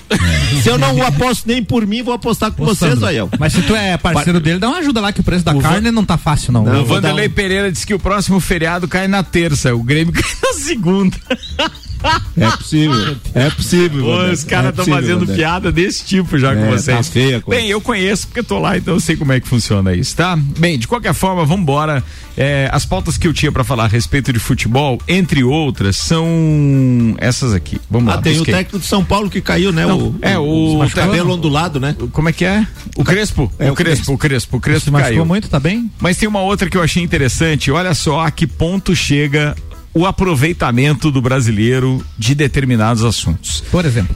Se 0.62 0.68
eu 0.68 0.78
não 0.78 1.02
aposto 1.04 1.46
nem 1.46 1.62
por 1.64 1.86
mim, 1.86 2.02
vou 2.02 2.14
apostar 2.14 2.52
com 2.52 2.64
você, 2.64 2.80
Sandro, 2.80 3.00
Zoião. 3.00 3.28
Mas 3.38 3.52
se 3.52 3.62
tu 3.62 3.74
é 3.74 3.96
parceiro 3.96 4.38
dele, 4.40 4.58
dá 4.58 4.68
uma 4.68 4.78
ajuda 4.78 5.00
lá 5.00 5.12
que 5.12 5.20
o 5.20 5.24
preço 5.24 5.44
da 5.44 5.54
carne 5.54 5.90
não 5.90 6.04
tá 6.04 6.16
fácil, 6.16 6.52
não. 6.52 6.62
O 6.62 6.66
Não, 6.66 6.72
dar 6.74 6.82
Vanderlei 6.84 7.26
um- 7.28 7.30
Pereira 7.30 7.72
disse 7.72 7.86
que 7.86 7.94
o 7.94 7.98
próximo 7.98 8.38
feriado 8.40 8.86
cai 8.86 9.08
na 9.08 9.22
terça, 9.22 9.74
o 9.74 9.82
Grêmio 9.82 10.12
cai 10.14 10.22
na 10.42 10.52
segunda. 10.58 11.16
É 12.36 12.50
possível, 12.50 13.16
é 13.34 13.50
possível. 13.50 14.06
Os 14.32 14.44
caras 14.44 14.66
é 14.66 14.70
estão 14.70 14.84
possível, 14.84 14.94
fazendo 15.18 15.26
piada 15.34 15.70
desse 15.70 16.04
tipo 16.04 16.38
já 16.38 16.54
com 16.54 16.62
É, 16.64 16.70
vocês. 16.70 16.96
tá 16.96 17.02
feia 17.12 17.40
coisa. 17.40 17.60
Bem, 17.60 17.70
eu 17.70 17.80
conheço 17.80 18.26
porque 18.26 18.40
eu 18.40 18.44
tô 18.44 18.58
lá, 18.58 18.76
então 18.78 18.94
eu 18.94 19.00
sei 19.00 19.16
como 19.16 19.32
é 19.32 19.40
que 19.40 19.46
funciona 19.48 19.94
isso, 19.94 20.16
tá? 20.16 20.36
Bem, 20.36 20.78
de 20.78 20.88
qualquer 20.88 21.12
forma, 21.14 21.44
vamos 21.44 21.62
embora. 21.62 22.02
É, 22.36 22.68
as 22.72 22.86
pautas 22.86 23.18
que 23.18 23.28
eu 23.28 23.32
tinha 23.34 23.52
pra 23.52 23.62
falar 23.62 23.84
a 23.84 23.88
respeito 23.88 24.32
de 24.32 24.38
futebol, 24.38 24.98
entre 25.06 25.44
outras, 25.44 25.96
são 25.96 27.14
essas 27.18 27.52
aqui. 27.52 27.78
Vamos 27.90 28.08
lá. 28.08 28.14
Ah, 28.18 28.22
tem 28.22 28.32
o 28.32 28.36
busquei. 28.36 28.54
técnico 28.54 28.78
de 28.78 28.86
São 28.86 29.04
Paulo 29.04 29.28
que 29.28 29.40
caiu, 29.40 29.70
né? 29.72 29.84
Não, 29.86 29.98
o, 29.98 30.18
é, 30.22 30.38
o- 30.38 30.82
o 30.82 30.90
cabelo 30.90 31.32
ondulado, 31.34 31.78
né? 31.78 31.94
Como 32.12 32.28
é 32.28 32.32
que 32.32 32.44
é? 32.44 32.66
O 32.96 33.04
Crespo? 33.04 33.52
É, 33.58 33.68
o 33.68 33.72
o 33.72 33.76
Crespo, 33.76 34.12
o 34.14 34.18
Crespo, 34.18 34.56
o 34.56 34.60
Se 34.60 34.62
Crespo 34.62 34.90
machucou 34.90 35.12
caiu. 35.12 35.26
muito, 35.26 35.48
tá 35.48 35.60
bem? 35.60 35.90
Mas 36.00 36.16
tem 36.16 36.28
uma 36.28 36.40
outra 36.40 36.68
que 36.70 36.76
eu 36.76 36.82
achei 36.82 37.02
interessante. 37.02 37.70
Olha 37.70 37.94
só 37.94 38.20
a 38.20 38.30
que 38.30 38.46
ponto 38.46 38.96
chega 38.96 39.54
o 39.94 40.06
aproveitamento 40.06 41.10
do 41.10 41.20
brasileiro 41.20 42.04
de 42.18 42.34
determinados 42.34 43.04
assuntos. 43.04 43.62
Por 43.70 43.84
exemplo. 43.84 44.14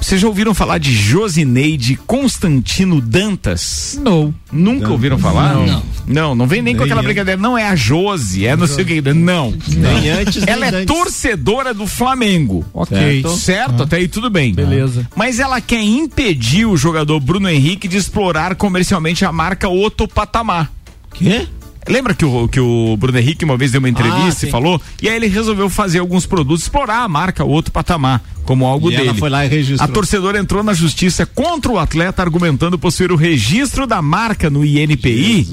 Vocês 0.00 0.20
já 0.20 0.26
ouviram 0.28 0.52
falar 0.52 0.76
de 0.76 0.92
Josineide 0.94 1.96
Constantino 2.06 3.00
Dantas? 3.00 3.98
Não. 4.02 4.34
Nunca 4.52 4.90
ouviram 4.90 5.18
falar? 5.18 5.54
Não. 5.54 5.82
Não, 6.06 6.34
não 6.34 6.46
vem 6.46 6.60
nem, 6.60 6.74
com 6.74 6.80
Nem 6.80 6.84
aquela 6.88 7.00
antes. 7.00 7.06
brincadeira. 7.06 7.40
Não 7.40 7.56
é 7.56 7.66
a 7.66 7.74
Josi, 7.74 8.46
é 8.46 8.54
não 8.54 8.66
sei 8.66 8.84
o 8.84 8.86
que. 8.86 9.00
Não. 9.00 9.54
Nem 9.66 10.10
antes, 10.10 10.44
nem 10.44 10.52
Ela 10.54 10.66
é 10.66 10.68
antes. 10.68 10.84
torcedora 10.94 11.72
do 11.72 11.86
Flamengo. 11.86 12.62
Ok. 12.74 12.98
Certo. 12.98 13.36
Certo? 13.38 13.82
Até 13.84 13.96
aí 13.96 14.06
tudo 14.06 14.28
bem. 14.28 14.52
Beleza. 14.52 15.08
Mas 15.16 15.38
ela 15.38 15.58
quer 15.58 15.82
impedir 15.82 16.66
o 16.66 16.76
jogador 16.76 17.18
Bruno 17.18 17.48
Henrique 17.48 17.88
de 17.88 17.96
explorar 17.96 18.56
comercialmente 18.56 19.24
a 19.24 19.32
marca 19.32 19.70
Otto 19.70 20.06
Patamar. 20.06 20.70
Quê? 21.14 21.46
Lembra 21.88 22.14
que 22.14 22.24
o, 22.24 22.48
que 22.48 22.60
o 22.60 22.96
Bruno 22.96 23.18
Henrique 23.18 23.44
uma 23.44 23.56
vez 23.56 23.72
deu 23.72 23.78
uma 23.78 23.88
entrevista 23.88 24.46
Ah, 24.46 24.48
e 24.48 24.50
falou? 24.50 24.80
E 25.02 25.08
aí 25.08 25.16
ele 25.16 25.26
resolveu 25.26 25.68
fazer 25.68 25.98
alguns 25.98 26.26
produtos, 26.26 26.62
explorar 26.62 27.02
a 27.02 27.08
marca 27.08 27.44
Outro 27.44 27.72
Patamar, 27.72 28.22
como 28.44 28.66
algo 28.66 28.90
E 28.90 28.96
dele. 28.96 29.08
ela 29.08 29.18
foi 29.18 29.30
lá 29.30 29.44
e 29.44 29.48
registrou. 29.48 29.84
A 29.88 29.92
torcedora 29.92 30.38
entrou 30.38 30.62
na 30.62 30.72
justiça 30.74 31.24
contra 31.26 31.72
o 31.72 31.78
atleta, 31.78 32.22
argumentando 32.22 32.78
possuir 32.78 33.10
o 33.10 33.16
registro 33.16 33.86
da 33.86 34.00
marca 34.02 34.48
no 34.50 34.64
INPI 34.64 35.46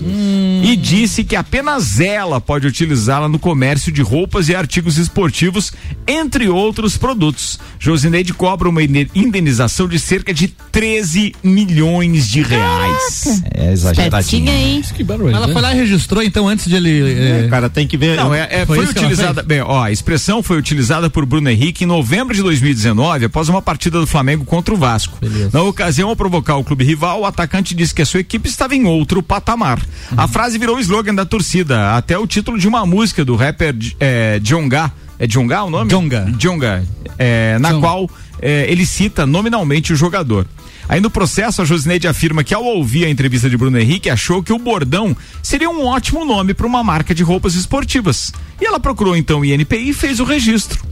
e 0.63 0.75
disse 0.75 1.23
que 1.23 1.35
apenas 1.35 1.99
ela 1.99 2.39
pode 2.39 2.67
utilizá-la 2.67 3.27
no 3.27 3.39
comércio 3.39 3.91
de 3.91 4.01
roupas 4.01 4.49
e 4.49 4.55
artigos 4.55 4.97
esportivos, 4.97 5.71
entre 6.07 6.49
outros 6.49 6.97
produtos. 6.97 7.59
Josineide 7.79 8.33
cobra 8.33 8.69
uma 8.69 8.83
inde- 8.83 9.09
indenização 9.15 9.87
de 9.87 9.97
cerca 9.99 10.33
de 10.33 10.47
13 10.71 11.33
milhões 11.43 12.27
de 12.27 12.41
reais. 12.41 13.41
É 13.53 13.71
exageradinho. 13.71 14.19
Espertinha, 14.19 14.53
hein? 14.53 14.81
Que 14.95 15.03
barulho. 15.03 15.35
Ela 15.35 15.47
foi 15.47 15.61
lá 15.61 15.73
e 15.73 15.77
registrou, 15.77 16.21
então, 16.23 16.47
antes 16.47 16.67
de 16.67 16.75
ele. 16.75 17.11
É, 17.13 17.45
é, 17.45 17.47
cara, 17.49 17.69
tem 17.69 17.87
que 17.87 17.97
ver. 17.97 18.17
Não, 18.17 18.33
é, 18.33 18.47
é- 18.51 18.65
Foi 18.65 18.77
foi, 18.77 18.85
utilizada. 18.87 19.41
Bem, 19.43 19.61
ó, 19.61 19.83
a 19.83 19.91
expressão 19.91 20.43
foi 20.43 20.57
utilizada 20.57 21.09
por 21.09 21.25
Bruno 21.25 21.49
Henrique 21.49 21.83
em 21.83 21.87
novembro 21.87 22.35
de 22.35 22.41
2019, 22.41 22.80
após 23.25 23.49
uma 23.49 23.61
partida 23.61 23.99
do 23.99 24.07
Flamengo 24.07 24.45
contra 24.45 24.73
o 24.73 24.77
Vasco. 24.77 25.17
Beleza. 25.19 25.49
Na 25.53 25.61
ocasião, 25.63 26.09
ao 26.09 26.15
provocar 26.15 26.57
o 26.57 26.63
clube 26.63 26.83
rival, 26.83 27.21
o 27.21 27.25
atacante 27.25 27.75
disse 27.75 27.93
que 27.93 28.01
a 28.01 28.05
sua 28.05 28.19
equipe 28.19 28.47
estava 28.47 28.75
em 28.75 28.85
outro 28.85 29.21
patamar. 29.21 29.79
A 30.15 30.27
frase 30.27 30.57
virou 30.57 30.77
o 30.77 30.79
slogan 30.79 31.15
da 31.15 31.25
torcida, 31.25 31.95
até 31.95 32.17
o 32.17 32.25
título 32.25 32.57
de 32.57 32.67
uma 32.67 32.85
música 32.85 33.23
do 33.23 33.35
rapper 33.35 33.75
é, 33.99 34.39
Jonga. 34.41 34.91
É 35.19 35.27
Jonga 35.27 35.63
o 35.63 35.69
nome? 35.69 35.89
Djonga. 35.89 36.25
Djonga. 36.37 36.83
É, 37.17 37.59
na 37.59 37.75
qual 37.75 38.09
eh, 38.41 38.65
ele 38.67 38.85
cita 38.85 39.25
nominalmente 39.25 39.93
o 39.93 39.95
jogador. 39.95 40.47
Aí 40.89 40.99
no 40.99 41.09
processo, 41.09 41.61
a 41.61 41.65
Josineide 41.65 42.07
afirma 42.07 42.43
que 42.43 42.53
ao 42.53 42.65
ouvir 42.65 43.05
a 43.05 43.09
entrevista 43.09 43.49
de 43.49 43.55
Bruno 43.55 43.79
Henrique, 43.79 44.09
achou 44.09 44.43
que 44.43 44.51
o 44.51 44.57
bordão 44.57 45.15
seria 45.41 45.69
um 45.69 45.85
ótimo 45.85 46.25
nome 46.25 46.53
para 46.53 46.67
uma 46.67 46.83
marca 46.83 47.13
de 47.15 47.23
roupas 47.23 47.55
esportivas. 47.55 48.33
E 48.59 48.65
ela 48.65 48.79
procurou 48.79 49.15
então 49.15 49.39
o 49.39 49.45
INPI 49.45 49.89
e 49.89 49.93
fez 49.93 50.19
o 50.19 50.25
registro. 50.25 50.90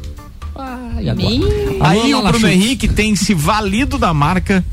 Aí 1.79 2.13
o 2.13 2.21
Bruno 2.21 2.47
Henrique 2.47 2.87
tem 2.87 3.15
se 3.15 3.33
valido 3.33 3.97
da 3.97 4.13
marca 4.13 4.63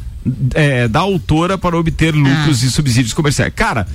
é, 0.54 0.88
da 0.88 1.00
autora 1.00 1.56
para 1.58 1.76
obter 1.78 2.14
lucros 2.14 2.62
e 2.62 2.70
subsídios 2.70 3.12
comerciais. 3.12 3.52
Cara, 3.54 3.86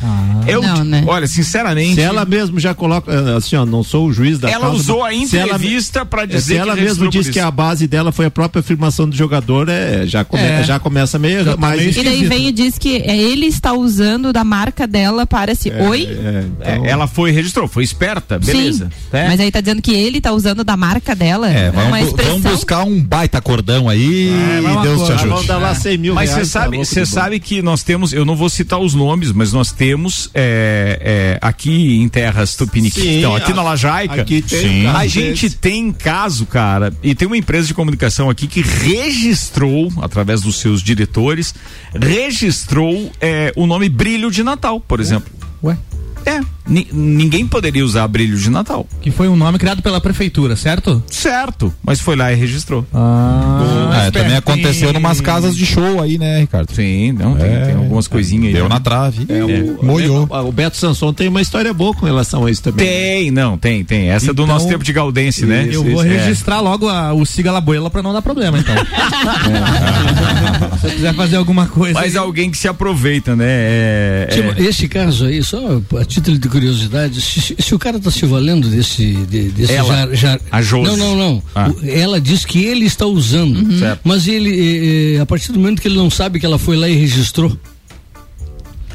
eu, 0.47 0.61
Não, 0.61 0.83
né? 0.83 1.03
olha, 1.07 1.27
sinceramente. 1.27 1.95
Se 1.95 2.01
ela 2.01 2.25
mesmo 2.25 2.59
já 2.59 2.73
coloca, 2.73 3.11
eh, 3.11 3.35
assim, 3.37 3.55
ó, 3.55 3.65
não 3.65 3.83
sou 3.83 4.07
o 4.07 4.13
juiz 4.13 4.39
da 4.39 4.49
Ela 4.49 4.61
causa, 4.67 4.77
usou 4.77 5.03
a 5.05 5.11
se 5.11 5.37
ela- 5.37 5.47
entrevista 5.55 6.05
pra 6.05 6.23
é, 6.23 6.27
dizer 6.27 6.41
Se 6.41 6.57
ela 6.57 6.75
que 6.75 6.81
mesmo 6.81 7.11
por 7.11 7.23
que 7.31 7.39
a 7.39 7.51
base 7.51 7.87
dela 7.87 8.11
foi 8.11 8.25
a 8.25 8.31
própria 8.31 8.59
afirmação 8.59 9.07
do 9.09 9.15
jogador, 9.15 9.69
é, 9.69 10.05
já, 10.05 10.23
come- 10.23 10.41
É. 10.43 10.63
já 10.63 10.79
começa 10.79 11.17
meio 11.19 11.43
Já 11.43 11.51
tá 11.51 11.57
mais. 11.57 11.79
meio 11.79 11.91
E 11.99 12.03
daí 12.03 12.25
vem 12.25 12.47
e 12.47 12.51
diz 12.51 12.77
que 12.77 12.97
é, 12.97 13.15
ele 13.17 13.45
está 13.45 13.73
usando 13.73 14.31
da 14.33 14.43
marca 14.43 14.87
dela 14.87 15.25
para 15.25 15.53
se. 15.55 15.71
Oi? 15.71 16.03
É, 16.09 16.45
É, 16.61 16.73
então- 16.75 16.85
ela 16.85 17.07
foi 17.07 17.29
e 17.29 17.33
registrou, 17.33 17.67
foi 17.67 17.83
esperta, 17.83 18.39
beleza. 18.39 18.85
Sim. 18.85 18.91
É. 19.17 19.27
Mas 19.27 19.39
aí 19.39 19.51
tá 19.51 19.61
dizendo 19.61 19.81
que 19.81 19.93
ele 19.93 20.19
tá 20.21 20.31
usando 20.31 20.63
da 20.63 20.75
marca 20.77 21.15
dela. 21.15 21.49
É, 21.49 21.71
vamos, 21.71 22.11
vamos 22.11 22.41
buscar 22.41 22.83
um 22.83 23.01
baita 23.01 23.41
cordão 23.41 23.87
aí 23.89 24.29
e 24.29 24.81
Deus 24.83 25.03
te 25.05 25.11
Ah, 25.11 25.15
vamos 25.17 25.33
ajude. 25.33 25.47
dar 25.47 25.57
lá 25.57 25.75
100 25.75 25.97
mil 25.97 26.13
Mas 26.21 26.29
você 26.29 26.39
tá 26.41 26.45
sabe, 26.45 26.77
você 26.77 27.05
sabe 27.05 27.39
que 27.39 27.61
nós 27.61 27.83
temos, 27.83 28.13
eu 28.13 28.23
não 28.25 28.35
vou 28.35 28.49
citar 28.49 28.79
os 28.79 28.93
nomes, 28.93 29.31
mas 29.31 29.51
nós 29.51 29.71
temos 29.71 30.29
é, 30.33 30.99
é, 31.01 31.37
aqui 31.41 31.99
em 32.01 32.07
terras 32.07 32.55
tupiniquim, 32.55 33.19
então, 33.19 33.35
aqui 33.35 33.51
a- 33.51 33.55
na 33.55 33.63
Lajaica, 33.63 34.21
aqui 34.21 34.41
tem 34.41 34.87
um 34.87 34.89
a 34.95 35.07
gente 35.07 35.49
tem 35.49 35.91
caso, 35.91 36.45
cara, 36.45 36.93
e 37.03 37.13
tem 37.15 37.27
uma 37.27 37.37
empresa 37.37 37.67
de 37.67 37.73
comunicação 37.73 38.29
aqui 38.29 38.47
que 38.47 38.61
registrou, 38.61 39.91
através 40.01 40.41
dos 40.41 40.57
seus 40.59 40.81
diretores, 40.81 41.53
registrou 41.93 43.11
é, 43.19 43.51
o 43.55 43.65
nome 43.65 43.89
Brilho 43.89 44.29
de 44.31 44.43
Natal, 44.43 44.79
por 44.79 44.99
exemplo. 44.99 45.31
Ué? 45.63 45.77
É, 46.25 46.39
ni- 46.67 46.87
ninguém 46.91 47.45
poderia 47.47 47.83
usar 47.85 48.07
Brilho 48.07 48.37
de 48.37 48.49
Natal. 48.49 48.87
Que 49.01 49.09
foi 49.11 49.27
um 49.27 49.35
nome 49.35 49.57
criado 49.57 49.81
pela 49.81 49.99
prefeitura, 49.99 50.55
certo? 50.55 51.01
Certo, 51.09 51.73
mas 51.83 51.99
foi 51.99 52.15
lá 52.15 52.31
e 52.31 52.35
registrou. 52.35 52.85
Ah, 52.93 54.03
É, 54.07 54.11
também 54.11 54.35
aconteceu 54.37 54.91
numas 54.93 55.19
casas 55.21 55.55
de 55.55 55.65
show 55.65 56.01
aí, 56.01 56.17
né, 56.17 56.39
Ricardo? 56.41 56.73
Sim, 56.73 57.11
não, 57.11 57.35
tem, 57.35 57.49
É, 57.49 57.65
tem 57.65 57.75
algumas 57.75 58.07
coisinhas 58.07 58.47
aí. 58.47 58.53
Deu 58.53 58.63
né? 58.63 58.69
na 58.69 58.79
trave. 58.79 59.25
É, 59.29 59.43
o, 59.43 59.83
Molhou. 59.85 60.27
O, 60.29 60.47
o 60.47 60.51
Beto 60.51 60.77
Sanson 60.77 61.13
tem 61.13 61.27
uma 61.27 61.41
história 61.41 61.73
boa 61.73 61.93
com 61.93 62.05
relação 62.05 62.45
a 62.45 62.51
isso 62.51 62.61
também. 62.63 62.85
Tem, 62.87 63.31
não, 63.31 63.57
tem, 63.57 63.83
tem. 63.83 64.09
Essa 64.09 64.31
é 64.31 64.33
do 64.33 64.43
Então, 64.43 64.53
nosso 64.55 64.67
tempo 64.67 64.83
de 64.83 64.93
Gaudense, 64.93 65.45
né? 65.45 65.67
Eu 65.71 65.83
vou 65.83 66.03
É. 66.03 66.07
registrar 66.07 66.59
logo 66.61 66.87
a- 66.87 67.13
o 67.13 67.25
Siga 67.25 67.51
La 67.51 67.61
Boela 67.61 67.89
pra 67.89 68.01
não 68.01 68.13
dar 68.13 68.21
problema, 68.21 68.57
então. 68.59 68.75
Se 70.81 70.87
você 70.89 70.95
quiser 70.95 71.13
fazer 71.13 71.35
alguma 71.35 71.67
coisa. 71.67 71.93
Mas 71.99 72.15
aí- 72.15 72.17
alguém 72.17 72.49
que 72.49 72.57
se 72.57 72.67
aproveita, 72.67 73.35
né? 73.35 73.45
É, 73.47 74.27
é- 74.29 74.33
Tipo, 74.33 74.61
esse 74.63 74.87
caso 74.87 75.25
aí, 75.25 75.43
só 75.43 75.79
a 75.99 76.05
título 76.05 76.37
de 76.39 76.49
curiosidade, 76.49 77.21
se, 77.21 77.55
se 77.59 77.75
o 77.75 77.79
cara 77.79 77.99
tá 77.99 78.09
se 78.09 78.25
valendo 78.25 78.67
desse, 78.67 79.13
de- 79.29 79.49
desse 79.49 79.73
Ela, 79.73 79.87
jar, 80.07 80.15
jar- 80.15 80.41
a 80.51 80.61
Josi. 80.61 80.89
Não, 80.89 80.97
não, 80.97 81.15
não. 81.15 81.43
Ah. 81.53 81.69
Ela 81.83 82.19
diz 82.19 82.43
que 82.45 82.63
ele 82.63 82.85
está 82.85 83.05
usando. 83.05 83.77
Certo. 83.77 84.01
Mas 84.03 84.27
ele, 84.27 84.49
eh, 84.49 85.15
eh, 85.17 85.19
a 85.21 85.25
partir 85.25 85.51
do 85.51 85.59
momento 85.59 85.81
que 85.81 85.87
ele 85.87 85.97
não 85.97 86.09
sabe 86.09 86.39
que 86.39 86.45
ela 86.45 86.57
foi 86.57 86.75
lá 86.75 86.89
e 86.89 86.95
registrou. 86.95 87.55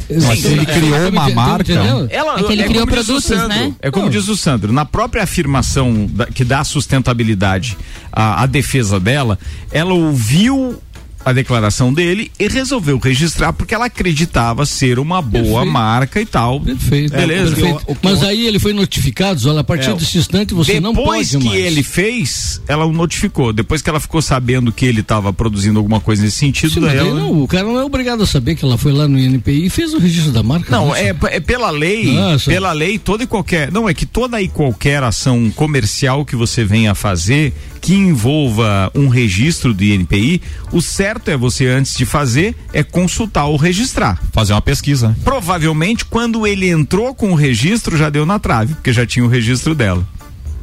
Mas 0.09 0.45
ele 0.45 0.65
criou 0.65 1.09
uma 1.09 1.29
marca, 1.31 1.73
Ela, 1.73 2.39
É 2.39 2.43
que 2.45 2.53
ele 2.53 2.63
é 2.63 2.69
criou 2.69 2.87
como 2.87 2.97
diz 2.97 3.09
o 3.09 3.13
produtos, 3.13 3.25
Sandro, 3.25 3.49
né? 3.49 3.75
É 3.83 3.91
como 3.91 4.09
diz 4.09 4.29
o 4.29 4.37
Sandro, 4.37 4.73
na 4.73 4.85
própria 4.85 5.25
afirmação 5.25 6.07
da- 6.07 6.27
que 6.27 6.45
dá 6.45 6.63
sustentabilidade 6.63 7.77
à, 8.13 8.43
à 8.45 8.47
defesa 8.47 9.01
dela, 9.01 9.37
ela 9.73 9.93
ouviu 9.95 10.81
a 11.27 11.33
declaração 11.33 11.93
dele 11.93 12.31
e 12.39 12.47
resolveu 12.47 12.99
registrar 13.01 13.53
porque 13.53 13.75
ela 13.75 13.87
acreditava 13.87 14.65
ser 14.65 14.97
uma 15.01 15.21
boa 15.21 15.43
Perfeito. 15.43 15.67
marca 15.73 16.21
e 16.21 16.25
tal. 16.25 16.61
Perfeito. 16.61 17.11
Beleza. 17.17 17.57
perfeito. 17.57 17.83
O 17.89 17.97
que 17.97 18.07
eu- 18.07 18.11
Mas 18.13 18.23
aí 18.23 18.47
ele 18.47 18.61
foi 18.61 18.73
notificado, 18.73 19.41
olha, 19.51 19.59
a 19.61 19.65
partir 19.65 19.91
É, 19.91 19.95
desse 19.95 20.19
instante 20.19 20.55
você 20.55 20.79
não 20.79 20.95
Depois 20.95 21.33
pode 21.33 21.43
que 21.43 21.49
mais. 21.51 21.61
ele 21.65 21.83
fez, 21.83 22.63
ela 22.69 22.85
o 22.87 22.93
notificou. 22.93 23.53
Depois 23.53 23.83
que 23.83 23.91
ela 23.91 23.99
ficou 23.99 24.23
sabendo 24.23 24.71
que 24.71 24.87
ele 24.87 25.01
estava 25.01 25.33
produzindo 25.33 25.81
alguma 25.81 25.99
coisa 25.99 26.23
nesse 26.23 26.37
sentido, 26.37 26.75
Sim, 26.75 26.81
daí 26.83 26.97
ela... 26.99 27.13
não, 27.19 27.43
o 27.43 27.49
cara 27.49 27.65
não 27.65 27.77
é 27.81 27.85
obrigado 27.85 28.23
a 28.23 28.27
saber 28.27 28.55
que 28.55 28.65
ela 28.65 28.79
foi 28.79 28.93
lá 28.93 29.09
no 29.09 29.19
INPI 29.19 29.67
e 29.67 29.69
fez 29.69 29.95
o 29.95 29.99
registro 29.99 30.31
da 30.31 30.45
marca. 30.45 30.71
Não, 30.71 30.87
Nossa. 30.89 31.01
é, 31.01 31.13
é 31.33 31.41
pela 31.41 31.71
lei, 31.71 32.13
Nossa. 32.13 32.49
pela 32.49 32.73
lei, 32.73 33.01
toda 33.01 33.25
e 33.25 33.27
qualquer. 33.27 33.73
Não, 33.73 33.89
é 33.89 33.93
que 33.93 34.07
toda 34.07 34.41
e 34.41 34.47
qualquer 34.49 35.03
ação 35.03 35.51
comercial 35.57 36.25
que 36.25 36.37
você 36.37 36.65
venha 36.65 36.93
a 36.93 36.95
fazer 36.95 37.53
que 37.87 37.95
envolva 37.95 38.91
um 38.97 39.07
registro 39.07 39.73
do 39.73 39.85
INPI, 39.85 40.43
o 40.73 40.83
certo 40.83 41.31
é 41.31 41.37
você, 41.37 41.69
antes 41.69 41.97
de 41.97 42.05
fazer, 42.05 42.53
é 42.73 42.83
consultar 42.83 43.45
ou 43.45 43.57
registrar. 43.57 44.21
fazer 44.33 44.55
uma 44.55 44.61
pesquisa. 44.61 45.17
Provavelmente, 45.23 46.05
quando 46.05 46.45
ele 46.49 46.69
entrou 46.69 47.15
com 47.15 47.31
o 47.31 47.37
registro, 47.37 47.97
já 47.97 48.11
deu 48.11 48.27
na 48.27 48.41
trave, 48.41 48.75
porque 48.75 48.93
já 48.93 49.07
tinha 49.07 49.25
o 49.25 49.29
registro 49.29 49.73
dela. 49.73 50.05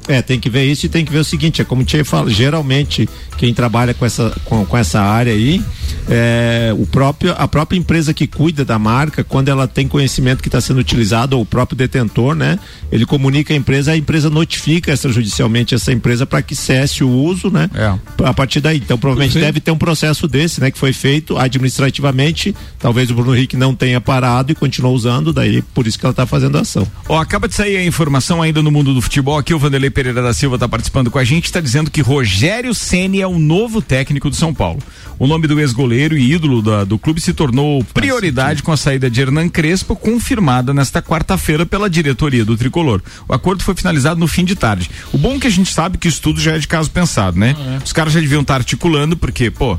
É, 0.08 0.22
tem 0.22 0.40
que 0.40 0.50
ver 0.50 0.66
isso 0.66 0.86
e 0.86 0.90
tem 0.90 1.06
que 1.06 1.12
ver 1.12 1.20
o 1.20 1.24
seguinte, 1.24 1.62
é 1.62 1.66
como 1.66 1.82
o 1.82 1.86
Tchê 1.86 2.04
fala, 2.04 2.30
geralmente 2.30 3.08
quem 3.38 3.54
trabalha 3.54 3.94
com 3.94 4.06
essa, 4.06 4.36
com, 4.46 4.66
com 4.66 4.78
essa 4.78 5.02
área 5.02 5.32
aí, 5.34 5.64
é, 6.10 6.74
o 6.78 6.86
próprio, 6.86 7.34
a 7.38 7.48
própria 7.48 7.78
empresa 7.78 8.14
que 8.14 8.28
cuida 8.28 8.66
da 8.66 8.78
marca, 8.78 9.24
quando 9.24 9.50
ela 9.50 9.68
tem 9.68 9.88
conhecimento 9.88 10.42
que 10.42 10.48
está 10.48 10.60
sendo 10.60 10.80
utilizado, 10.80 11.36
ou 11.36 11.44
o 11.44 11.46
próprio 11.46 11.78
detentor, 11.78 12.36
né? 12.36 12.60
Ele 12.92 13.06
comunica 13.06 13.54
a 13.54 13.58
empresa, 13.58 13.94
a 13.94 13.98
empresa 13.98 14.30
notifica 14.30 14.92
extrajudicialmente 14.92 15.74
essa 15.74 15.92
empresa 15.92 16.26
para 16.26 16.42
que 16.42 16.56
cesse 16.56 17.04
o 17.04 17.10
uso, 17.10 17.50
né? 17.50 17.70
É. 17.74 17.98
A 18.26 18.34
partir 18.34 18.60
daí. 18.60 18.78
Então, 18.78 18.98
provavelmente 18.98 19.40
deve 19.40 19.60
ter 19.60 19.72
um 19.72 19.78
processo 19.78 20.28
desse, 20.28 20.60
né? 20.60 20.72
Que 20.72 20.78
foi 20.78 20.94
feito 20.94 21.38
administrativamente, 21.38 22.54
talvez 22.80 23.10
o 23.10 23.14
Bruno 23.14 23.36
Henrique 23.36 23.56
não 23.56 23.74
tenha 23.74 24.02
parado 24.02 24.52
e 24.52 24.56
continuou 24.56 24.94
usando, 24.94 25.32
daí 25.32 25.62
por 25.62 25.88
isso 25.88 25.98
que 25.98 26.06
ela 26.06 26.12
está 26.12 26.26
fazendo 26.26 26.58
a 26.58 26.62
ação. 26.62 26.88
Ó, 27.08 27.20
acaba 27.20 27.48
de 27.48 27.56
sair 27.56 27.78
a 27.78 27.86
informação 27.86 28.42
ainda 28.42 28.62
no 28.62 28.72
mundo 28.72 28.94
do 28.94 29.02
futebol. 29.02 29.38
Aqui 29.38 29.54
o 29.54 29.60
Vanderlei 29.60 29.90
Pereira 29.94 30.22
da 30.22 30.34
Silva 30.34 30.56
está 30.56 30.68
participando 30.68 31.12
com 31.12 31.20
a 31.20 31.24
gente, 31.24 31.46
está 31.46 31.62
dizendo 31.62 31.92
que 31.92 32.02
Rogério 32.02 32.74
Ceni 32.74 33.22
é 33.22 33.28
o 33.28 33.38
novo 33.38 33.82
técnico 33.82 34.30
do 34.30 34.36
São 34.36 34.54
Paulo. 34.54 34.80
O 35.20 35.28
nome 35.28 35.48
do 35.48 35.60
ex-goleiro 35.60 36.18
e 36.18 36.34
ídolo 36.34 36.62
da- 36.62 36.84
do 36.84 36.98
clube 36.98 37.22
se 37.22 37.34
tornou 37.34 37.84
prioridade 37.94 38.64
com 38.64 38.72
a 38.72 38.78
saída 38.78 39.10
de 39.10 39.22
Hernan 39.22 39.48
Crespo, 39.50 39.96
confirmada 39.96 40.74
nesta 40.74 41.02
quarta-feira 41.02 41.66
pela 41.66 41.90
diretoria 41.90 42.44
do 42.44 42.58
Tricolor. 42.58 43.02
O 43.30 43.34
acordo 43.34 43.64
foi 43.64 43.76
finalizado 43.76 44.20
no 44.20 44.28
fim 44.28 44.44
de 44.44 44.56
tarde. 44.56 44.90
O 45.14 45.18
bom 45.18 45.36
é 45.36 45.40
que 45.40 45.48
a 45.48 45.52
gente 45.52 45.72
sabe 45.72 45.98
que 45.98 46.08
isso 46.08 46.22
tudo 46.22 46.42
já 46.42 46.54
é 46.54 46.60
de 46.60 46.68
caso 46.68 46.90
pensado, 46.90 47.38
né? 47.40 47.56
Os 47.86 47.94
caras 47.94 48.12
já 48.14 48.20
deviam 48.20 48.42
estar 48.42 48.56
articulando, 48.56 49.16
porque, 49.16 49.52
pô, 49.52 49.78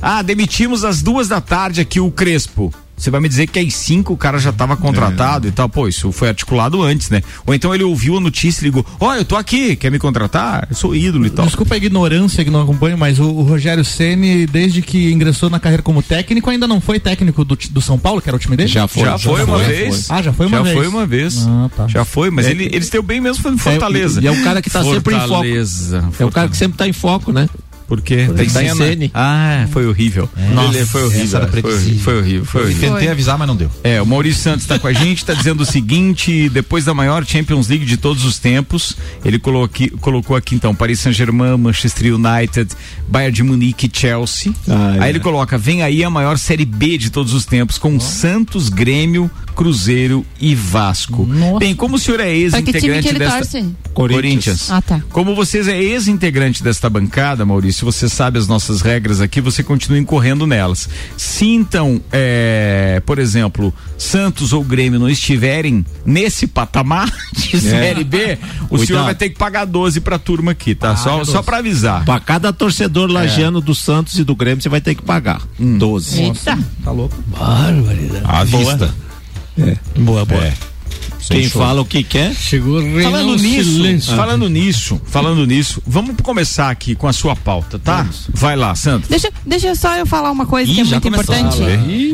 ah, 0.00 0.22
demitimos 0.22 0.82
às 0.84 1.02
duas 1.02 1.28
da 1.28 1.40
tarde 1.40 1.80
aqui 1.80 2.00
o 2.00 2.10
Crespo. 2.10 2.72
Você 3.00 3.10
vai 3.10 3.20
me 3.20 3.28
dizer 3.28 3.46
que 3.46 3.58
às 3.58 3.74
cinco 3.74 4.12
o 4.12 4.16
cara 4.16 4.38
já 4.38 4.50
estava 4.50 4.76
contratado 4.76 5.48
e 5.48 5.50
tal. 5.50 5.68
Pô, 5.68 5.88
isso 5.88 6.12
foi 6.12 6.28
articulado 6.28 6.82
antes, 6.82 7.08
né? 7.08 7.22
Ou 7.46 7.54
então 7.54 7.74
ele 7.74 7.82
ouviu 7.82 8.16
a 8.16 8.20
notícia 8.20 8.62
e 8.62 8.64
ligou: 8.64 8.84
Ó, 9.00 9.14
eu 9.14 9.24
tô 9.24 9.36
aqui, 9.36 9.74
quer 9.74 9.90
me 9.90 9.98
contratar? 9.98 10.66
Eu 10.68 10.76
sou 10.76 10.94
ídolo 10.94 11.24
e 11.26 11.30
tal. 11.30 11.46
Desculpa 11.46 11.74
a 11.74 11.76
ignorância 11.78 12.44
que 12.44 12.50
não 12.50 12.60
acompanho, 12.60 12.98
mas 12.98 13.18
o, 13.18 13.24
o 13.24 13.42
Rogério 13.42 13.84
Ceni, 13.84 14.46
desde 14.46 14.82
que 14.82 15.10
ingressou 15.12 15.48
na 15.48 15.58
carreira 15.58 15.82
como 15.82 16.02
técnico, 16.02 16.50
ainda 16.50 16.66
não 16.66 16.80
foi 16.80 17.00
técnico 17.00 17.44
do, 17.44 17.56
do 17.70 17.80
São 17.80 17.98
Paulo, 17.98 18.20
que 18.20 18.28
era 18.28 18.36
o 18.36 18.38
time 18.38 18.56
dele? 18.56 18.68
Já 18.68 18.86
foi. 18.86 19.04
já 19.04 19.18
foi 19.18 19.44
uma 19.44 19.58
foi. 19.58 19.66
vez. 19.66 20.10
Ah, 20.10 20.22
já 20.22 20.32
foi 20.32 20.46
uma 20.46 20.58
já 20.58 20.62
vez. 20.62 20.76
foi 20.76 20.86
uma 20.88 21.06
vez. 21.06 21.46
Ah, 21.48 21.70
tá. 21.74 21.88
Já 21.88 22.04
foi, 22.04 22.30
mas 22.30 22.46
É, 22.46 22.50
ele, 22.50 22.64
eles 22.72 22.90
têm 22.90 23.00
bem 23.02 23.20
mesmo 23.20 23.42
foi 23.42 23.52
no 23.52 23.58
Fortaleza. 23.58 24.20
e 24.22 24.26
é 24.26 24.30
um 24.30 24.42
cara 24.42 24.60
que 24.60 24.68
tá 24.68 24.84
sempre 24.84 25.14
em 25.14 25.18
foco. 25.18 25.28
Fortaleza. 25.28 26.10
É 26.18 26.24
o 26.24 26.30
cara 26.30 26.48
que 26.48 26.56
sempre 26.56 26.74
está 26.74 26.86
em 26.86 26.92
foco, 26.92 27.32
né? 27.32 27.48
Por 27.90 28.00
quê? 28.00 28.26
Porque 28.28 28.44
tá 28.44 28.72
cena? 28.72 29.10
Ah, 29.12 29.66
foi 29.72 29.84
horrível. 29.84 30.28
Nossa, 30.54 30.78
Ele 30.78 30.86
foi 30.86 31.02
horrível. 31.02 31.38
era 31.38 31.48
Foi, 31.48 31.62
foi 31.98 32.18
horrível. 32.18 32.44
Foi 32.44 32.62
horrível. 32.62 32.92
Tentei 32.92 33.08
avisar, 33.08 33.36
mas 33.36 33.48
não 33.48 33.56
deu. 33.56 33.68
É, 33.82 34.00
o 34.00 34.06
Maurício 34.06 34.40
Santos 34.40 34.60
está 34.60 34.78
com 34.78 34.86
a 34.86 34.92
gente, 34.92 35.18
está 35.18 35.34
dizendo 35.34 35.62
o 35.62 35.66
seguinte: 35.66 36.48
depois 36.50 36.84
da 36.84 36.94
maior 36.94 37.26
Champions 37.26 37.66
League 37.66 37.84
de 37.84 37.96
todos 37.96 38.24
os 38.24 38.38
tempos, 38.38 38.96
ele 39.24 39.40
colocou 39.40 39.64
aqui, 39.64 39.90
colocou 39.90 40.36
aqui 40.36 40.54
então 40.54 40.72
Paris 40.72 41.00
Saint-Germain, 41.00 41.56
Manchester 41.56 42.14
United, 42.14 42.70
Bayern 43.08 43.34
de 43.34 43.42
Munique 43.42 43.90
Chelsea. 43.92 44.52
Ah, 44.68 44.94
é. 44.96 45.02
aí 45.02 45.10
ele 45.10 45.18
coloca: 45.18 45.58
vem 45.58 45.82
aí 45.82 46.04
a 46.04 46.10
maior 46.10 46.38
Série 46.38 46.64
B 46.64 46.96
de 46.96 47.10
todos 47.10 47.34
os 47.34 47.44
tempos, 47.44 47.76
com 47.76 47.98
Santos, 47.98 48.68
Grêmio, 48.68 49.28
Cruzeiro 49.60 50.24
e 50.40 50.54
Vasco. 50.54 51.26
Nossa. 51.26 51.58
Bem, 51.58 51.74
como 51.74 51.96
o 51.96 51.98
senhor 51.98 52.18
é 52.18 52.22
Pra 52.22 52.32
ex-integrante 52.32 53.08
ele 53.08 53.18
desta. 53.18 53.40
torce? 53.40 53.68
Corinthians. 53.92 54.70
Ah, 54.70 54.80
tá. 54.80 55.02
Como 55.10 55.34
vocês 55.34 55.68
é 55.68 55.78
ex-integrante 55.78 56.62
desta 56.64 56.88
bancada, 56.88 57.44
Maurício, 57.44 57.84
você 57.84 58.08
sabe 58.08 58.38
as 58.38 58.48
nossas 58.48 58.80
regras 58.80 59.20
aqui, 59.20 59.38
você 59.38 59.62
continua 59.62 59.98
incorrendo 59.98 60.46
nelas. 60.46 60.88
Se 61.14 61.44
então, 61.44 62.00
é, 62.10 63.02
por 63.04 63.18
exemplo, 63.18 63.70
Santos 63.98 64.54
ou 64.54 64.64
Grêmio 64.64 64.98
não 64.98 65.10
estiverem 65.10 65.84
nesse 66.06 66.46
patamar 66.46 67.12
de 67.36 67.60
Série 67.60 68.02
B, 68.02 68.38
o 68.70 68.78
senhor 68.78 69.04
vai 69.04 69.14
ter 69.14 69.28
que 69.28 69.36
pagar 69.36 69.66
12 69.66 70.00
pra 70.00 70.18
turma 70.18 70.52
aqui, 70.52 70.74
tá? 70.74 70.96
só, 70.96 71.22
só 71.22 71.42
pra 71.42 71.58
avisar. 71.58 72.02
Para 72.06 72.18
cada 72.18 72.50
torcedor 72.50 73.10
lagiano 73.10 73.60
do 73.60 73.74
Santos 73.74 74.18
e 74.18 74.24
do 74.24 74.34
Grêmio, 74.34 74.62
você 74.62 74.70
vai 74.70 74.80
ter 74.80 74.94
que 74.94 75.02
pagar. 75.02 75.42
12. 75.58 76.22
Eita. 76.22 76.58
Tá 76.82 76.90
louco? 76.90 77.14
Barbaridade. 77.26 78.24
À 78.24 78.42
vista. 78.42 78.76
Boa, 78.86 79.09
boa. 79.96 80.26
É. 80.44 80.70
Quem 81.28 81.48
fala 81.48 81.80
o 81.80 81.84
que 81.84 82.02
quer? 82.02 82.34
Chegou 82.34 82.78
o 82.80 83.02
Falando 83.02 83.36
nisso, 83.36 83.72
silêncio. 83.72 84.16
falando 84.16 84.48
nisso, 84.48 85.00
falando 85.06 85.46
nisso, 85.46 85.82
vamos 85.86 86.16
começar 86.22 86.70
aqui 86.70 86.94
com 86.94 87.06
a 87.06 87.12
sua 87.12 87.36
pauta, 87.36 87.78
tá? 87.78 88.08
Vai 88.32 88.56
lá, 88.56 88.74
Sandro. 88.74 89.08
Deixa, 89.08 89.30
deixa 89.46 89.74
só 89.74 89.96
eu 89.96 90.06
falar 90.06 90.30
uma 90.30 90.46
coisa 90.46 90.70
Ih, 90.70 90.74
que 90.74 90.80
é 90.80 90.84
muito 90.84 91.08
importante. 91.08 91.58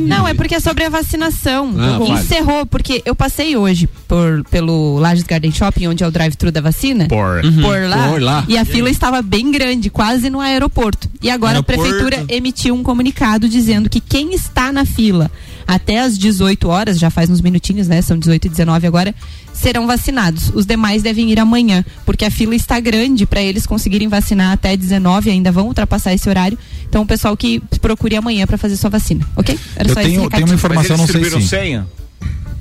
Não, 0.00 0.26
é 0.28 0.34
porque 0.34 0.56
é 0.56 0.60
sobre 0.60 0.84
a 0.84 0.90
vacinação. 0.90 1.74
Ah, 1.78 1.98
vale. 1.98 2.10
Encerrou, 2.12 2.66
porque 2.66 3.02
eu 3.06 3.14
passei 3.14 3.56
hoje 3.56 3.88
por, 4.06 4.44
pelo 4.50 4.98
Lages 4.98 5.24
Garden 5.24 5.52
Shopping, 5.52 5.86
onde 5.86 6.04
é 6.04 6.06
o 6.06 6.10
drive-thru 6.10 6.50
da 6.50 6.60
vacina. 6.60 7.06
Por. 7.08 7.40
Por 7.62 7.88
lá, 7.88 8.08
Por 8.08 8.20
lá. 8.20 8.44
E 8.48 8.58
a 8.58 8.64
fila 8.64 8.90
estava 8.90 9.22
bem 9.22 9.50
grande, 9.50 9.88
quase 9.88 10.28
no 10.28 10.40
aeroporto. 10.40 11.08
E 11.22 11.30
agora 11.30 11.54
Aeroporto. 11.54 11.80
a 11.80 11.84
prefeitura 11.84 12.24
emitiu 12.28 12.74
um 12.74 12.82
comunicado 12.82 13.48
dizendo 13.48 13.88
que 13.88 14.00
quem 14.00 14.34
está 14.34 14.72
na 14.72 14.84
fila 14.84 15.30
até 15.66 16.00
as 16.00 16.16
18 16.16 16.68
horas, 16.68 16.98
já 16.98 17.10
faz 17.10 17.28
uns 17.28 17.40
minutinhos, 17.40 17.88
né? 17.88 18.00
São 18.02 18.18
18 18.18 18.46
e 18.46 18.48
19 18.50 18.86
agora, 18.86 19.14
serão 19.52 19.86
vacinados. 19.86 20.50
Os 20.54 20.66
demais 20.66 21.02
devem 21.02 21.30
ir 21.30 21.40
amanhã, 21.40 21.84
porque 22.04 22.24
a 22.24 22.30
fila 22.30 22.54
está 22.54 22.78
grande 22.78 23.26
para 23.26 23.40
eles 23.42 23.66
conseguirem 23.66 24.08
vacinar 24.08 24.52
até 24.52 24.76
19, 24.76 25.30
ainda 25.30 25.50
vão 25.50 25.66
ultrapassar 25.66 26.14
esse 26.14 26.28
horário. 26.28 26.58
Então 26.88 27.02
o 27.02 27.06
pessoal 27.06 27.36
que 27.36 27.60
procure 27.80 28.16
amanhã 28.16 28.46
para 28.46 28.56
fazer 28.58 28.76
sua 28.76 28.90
vacina, 28.90 29.26
ok? 29.34 29.58
Era 29.74 29.88
Eu 29.88 29.94
só 29.94 30.00
esse 30.00 30.10
tenho, 30.10 30.30
tenho 30.30 30.42
uma 30.42 30.48
Mas 30.48 30.52
informação, 30.52 30.96
eles 30.96 31.32
não 31.32 31.40
sei 31.40 31.40
se. 31.40 31.48
senha? 31.48 31.86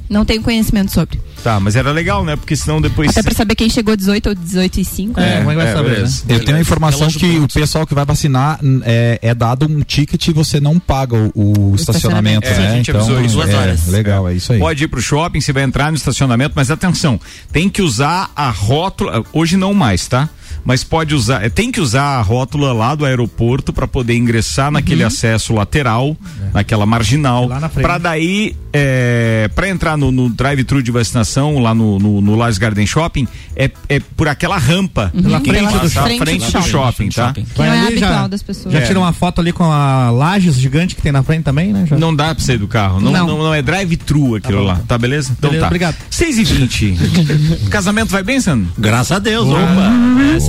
Não 0.10 0.26
tenho 0.26 0.42
conhecimento 0.42 0.92
sobre. 0.92 1.20
Tá, 1.46 1.60
mas 1.60 1.76
era 1.76 1.92
legal, 1.92 2.26
né? 2.26 2.36
Porque 2.36 2.56
senão 2.56 2.82
depois. 2.82 3.12
Até 3.12 3.22
para 3.22 3.36
saber 3.36 3.54
quem 3.54 3.70
chegou 3.70 3.96
18 3.96 4.30
ou 4.30 4.34
18 4.34 4.80
e 4.80 4.84
5. 4.84 5.20
É, 5.20 5.38
como 5.38 5.52
é 5.52 5.56
que 5.56 5.62
vai 5.62 5.74
saber, 5.74 5.90
beleza. 5.92 6.24
Eu 6.28 6.44
tenho 6.44 6.58
a 6.58 6.60
informação 6.60 7.08
que 7.08 7.38
o 7.38 7.48
pessoal 7.48 7.86
que 7.86 7.94
vai 7.94 8.04
vacinar 8.04 8.60
é, 8.84 9.20
é 9.22 9.36
dado 9.36 9.68
um 9.68 9.84
ticket 9.84 10.28
e 10.28 10.34
você 10.34 10.60
não 10.60 10.80
paga 10.80 11.16
o, 11.16 11.30
o 11.36 11.76
estacionamento, 11.76 12.48
estacionamento. 12.48 12.48
É, 12.48 12.56
a 12.56 12.60
né? 12.62 12.78
gente 12.78 12.90
então, 12.90 13.02
avisou 13.02 13.24
isso. 13.24 13.36
Duas 13.36 13.50
é, 13.52 13.56
horas. 13.56 13.88
legal, 13.90 14.28
é 14.28 14.34
isso 14.34 14.54
aí. 14.54 14.60
Pode 14.60 14.86
ir 14.86 14.88
pro 14.88 15.00
shopping, 15.00 15.40
você 15.40 15.54
vai 15.54 15.62
entrar 15.62 15.92
no 15.92 15.98
estacionamento, 15.98 16.54
mas 16.56 16.72
atenção, 16.72 17.20
tem 17.52 17.70
que 17.70 17.84
usar 17.84 18.32
a 18.36 18.50
rótula, 18.50 19.24
hoje 19.32 19.56
não 19.56 19.72
mais, 19.72 20.08
tá? 20.08 20.28
Mas 20.66 20.84
pode 20.84 21.14
usar, 21.14 21.46
é, 21.46 21.50
tem 21.50 21.72
que 21.72 21.80
usar 21.80 22.18
a 22.18 22.22
rótula 22.22 22.74
lá 22.74 22.96
do 22.96 23.06
aeroporto 23.06 23.72
para 23.72 23.88
poder 23.88 24.16
ingressar 24.16 24.72
naquele 24.72 25.04
acesso 25.04 25.54
lateral, 25.54 26.18
naquela 26.54 26.86
marginal, 26.88 27.48
Lá 27.48 27.60
na 27.60 27.70
frente. 27.70 27.86
para 27.86 28.00
daí 28.00 28.56
é, 28.74 29.48
para 29.54 29.70
entrar 29.70 29.96
no, 29.96 30.12
no 30.12 30.28
drive-thru 30.30 30.82
de 30.82 30.92
vacinação 30.92 31.60
lá 31.60 31.74
no 31.74 32.00
no, 32.00 32.20
no 32.20 32.36
Lages 32.36 32.58
Garden 32.58 32.86
Shopping 32.86 33.26
é, 33.56 33.70
é 33.88 34.00
por 34.18 34.28
aquela 34.28 34.58
rampa 34.58 35.12
Pela 35.16 35.40
que 35.40 35.50
frente 35.52 35.72
do 35.72 35.80
passa 35.80 36.02
frente 36.04 36.20
Frente 36.20 36.52
do 36.52 36.62
shopping, 36.64 37.10
tá? 37.10 37.28
shopping. 37.28 37.46
Que 37.46 37.60
não 37.60 37.66
é 37.66 37.88
habitual 37.88 38.28
das 38.28 38.42
pessoas. 38.44 38.74
Já 38.74 38.80
É. 38.80 38.86
tira 38.88 39.00
uma 39.00 39.14
foto 39.14 39.40
ali 39.42 39.54
com 39.54 39.64
a 39.72 40.10
Lages 40.10 40.56
gigante 40.56 40.96
que 40.96 41.02
tem 41.02 41.12
na 41.12 41.22
frente 41.24 41.44
também, 41.44 41.72
né? 41.72 41.86
Já. 41.86 41.96
Não 41.98 42.14
dá 42.14 42.34
pra 42.34 42.44
sair 42.44 42.58
do 42.58 42.68
carro. 42.68 43.00
Não, 43.00 43.12
Não. 43.12 43.28
não. 43.28 43.38
não, 43.38 43.54
é 43.54 43.62
drive-thru 43.62 44.36
aquilo 44.36 44.64
lá. 44.64 44.82
Tá 44.88 44.98
beleza? 44.98 45.32
Então 45.38 45.52
Beleza, 45.52 45.62
tá. 45.62 45.68
obrigado. 45.68 45.96
6 46.10 46.38
e 46.40 46.44
20 46.44 46.96
Casamento 47.70 48.10
vai 48.10 48.24
bem, 48.24 48.40
Sandro? 48.42 48.68
Graças 48.78 49.12
a 49.12 49.20
Deus, 49.20 49.48
opa. 49.48 49.92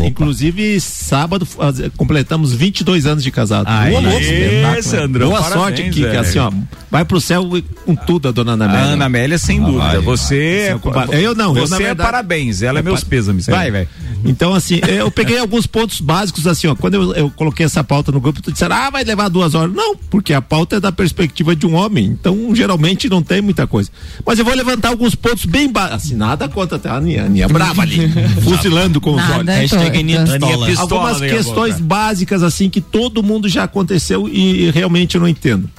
É, 0.07 0.09
Inclusive, 0.09 0.81
sábado 0.81 1.45
faz- 1.45 1.81
completamos 1.97 2.53
22 2.53 3.07
anos 3.07 3.23
de 3.25 3.31
casado. 3.31 3.67
Aê, 3.69 3.91
Boa? 3.91 4.83
Sandrão, 4.83 5.29
Boa 5.29 5.41
parabéns, 5.41 5.63
sorte 5.63 5.83
aqui, 5.83 6.01
que 6.01 6.17
assim, 6.17 6.39
ó, 6.39 6.51
vai 6.91 7.05
pro 7.05 7.21
céu 7.21 7.45
com 7.85 7.95
tudo 7.97 8.29
a 8.29 8.33
dona 8.33 8.53
Ana 8.53 8.65
A 8.67 8.69
Amélia. 8.69 8.87
Ana 8.93 9.05
Amélia, 9.07 9.39
sem 9.39 9.61
dúvida. 9.61 9.79
vai. 9.79 9.99
Você. 9.99 10.67
Seu 10.69 10.79
compadre. 10.79 11.23
Eu 11.23 11.35
não, 11.35 11.57
eu, 11.57 11.67
Você 11.67 11.71
na 11.75 11.77
é 11.77 11.85
verdade- 11.87 12.11
parabéns. 12.11 12.63
Ela 12.63 12.79
é 12.79 12.83
meus 12.83 13.03
pa- 13.03 13.11
pêsames. 13.11 13.49
É. 13.49 13.53
Vai, 13.53 13.71
velho. 13.71 13.89
Então, 14.25 14.55
assim, 14.55 14.81
eu 14.89 15.11
peguei 15.11 15.39
alguns 15.39 15.67
pontos 15.67 16.01
básicos, 16.01 16.47
assim, 16.47 16.67
ó. 16.67 16.75
Quando 16.75 16.95
eu, 16.95 17.15
eu 17.15 17.31
coloquei 17.31 17.65
essa 17.67 17.85
pauta 17.85 18.11
no 18.11 18.21
grupo, 18.21 18.41
tu 18.43 18.51
disseram, 18.51 18.75
ah, 18.75 18.91
vai 18.91 19.05
levar 19.05 19.29
duas 19.29 19.55
horas. 19.55 19.73
Não, 19.75 19.95
porque 19.97 20.33
a 20.33 20.43
pauta 20.43 20.77
é 20.77 20.81
da 20.81 20.91
perspectiva 20.91 21.55
de 21.55 21.67
um 21.67 21.75
homem. 21.75 22.07
Então, 22.07 22.55
geralmente, 22.55 23.09
não 23.09 23.23
tem 23.23 23.41
muita 23.41 23.67
coisa. 23.67 23.91
Mas 24.25 24.39
eu 24.39 24.45
vou 24.45 24.55
levantar 24.55 24.89
alguns 24.89 25.15
pontos 25.15 25.45
bem 25.45 25.71
básicos. 25.71 26.05
Assim, 26.07 26.15
nada 26.17 26.49
contra 26.49 26.81
a 26.91 26.97
Aninha, 26.97 27.23
a 27.23 27.27
Aninha 27.27 27.49
brava 27.49 27.83
ali, 27.83 28.09
fuzilando 28.43 29.01
com 29.01 29.15
os 29.15 29.31
olhos. 29.31 29.47
Hashtag 29.55 29.96
Pistola. 30.05 30.67
pistola 30.67 31.09
Algumas 31.11 31.21
questões 31.21 31.75
pouco, 31.75 31.87
básicas, 31.87 32.43
assim, 32.43 32.69
que 32.69 32.81
todo 32.81 33.23
mundo 33.23 33.49
já 33.49 33.65
aconteceu 33.65 34.29
e 34.29 34.71
realmente 34.71 35.15
eu 35.15 35.21
não 35.21 35.29
entendo. 35.29 35.71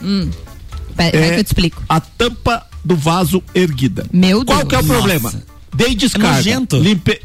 Vai, 0.96 1.12
vai 1.12 1.34
que 1.34 1.40
eu 1.40 1.44
te 1.44 1.48
explico. 1.48 1.84
A 1.88 2.00
tampa 2.00 2.66
do 2.84 2.96
vaso 2.96 3.44
erguida. 3.54 4.06
Meu 4.12 4.44
Qual 4.46 4.60
Deus. 4.60 4.70
que 4.70 4.76
é 4.76 4.80
o 4.80 4.84
problema? 4.84 5.34
Dei 5.76 5.94
descarga. 5.96 6.38
nojento. 6.38 6.78
Limpe... 6.78 7.22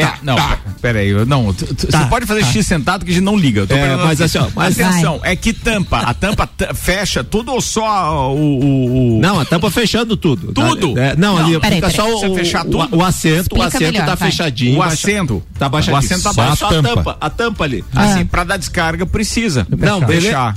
É, 0.00 0.06
tá, 0.06 0.18
não, 0.22 0.36
tá. 0.36 0.58
peraí, 0.80 1.12
não, 1.26 1.52
tu- 1.52 1.66
Tá, 1.86 2.02
você 2.02 2.08
pode 2.08 2.26
fazer 2.26 2.40
tá. 2.40 2.46
X 2.46 2.66
sentado 2.66 3.04
que 3.04 3.10
a 3.10 3.14
gente 3.14 3.22
não 3.24 3.36
liga. 3.36 3.60
Eu 3.62 3.66
tô 3.66 3.74
É, 3.74 3.96
mas 3.96 4.20
assim, 4.20 4.38
ó, 4.38 4.48
mas- 4.54 4.78
atenção, 4.80 5.20
é 5.22 5.34
que 5.36 5.52
tampa, 5.52 5.98
a 5.98 6.14
tampa 6.14 6.48
fecha 6.74 7.22
tudo 7.24 7.52
ou 7.52 7.60
só 7.60 8.32
o, 8.34 8.38
o, 8.38 9.16
o- 9.18 9.20
Não, 9.20 9.40
a 9.40 9.44
tampa 9.44 9.70
fechando 9.70 10.16
tudo. 10.16 10.52
Tudo? 10.52 10.98
É, 10.98 11.16
não, 11.16 11.36
Não, 11.36 11.44
ali 11.46 11.60
peraí, 11.60 11.76
fica 11.80 11.90
peraí. 11.90 11.96
só 12.20 12.26
o, 12.28 12.34
fechar 12.34 12.66
o- 12.66 12.70
tudo? 12.70 12.96
o 12.96 13.04
assento, 13.04 13.40
Explica 13.42 13.64
o 13.64 13.68
assento 13.68 13.82
melhor, 13.92 14.06
tá 14.06 14.14
vai. 14.14 14.30
fechadinho. 14.30 14.78
O 14.78 14.82
assento. 14.82 15.42
Tá 15.58 15.68
baixadinho. 15.68 15.96
O 15.96 15.98
assento 15.98 16.22
tá 16.22 16.32
Só 16.32 16.42
baixo. 16.42 16.64
a 16.64 16.68
a 16.68 16.82
tampa. 16.82 17.16
a 17.20 17.30
tampa 17.30 17.64
ali. 17.64 17.84
Assim, 17.94 18.24
pra 18.26 18.44
dar 18.44 18.56
descarga 18.56 19.04
precisa. 19.06 19.66
Não, 19.70 20.00
beleza. 20.00 20.26
fechar. 20.26 20.56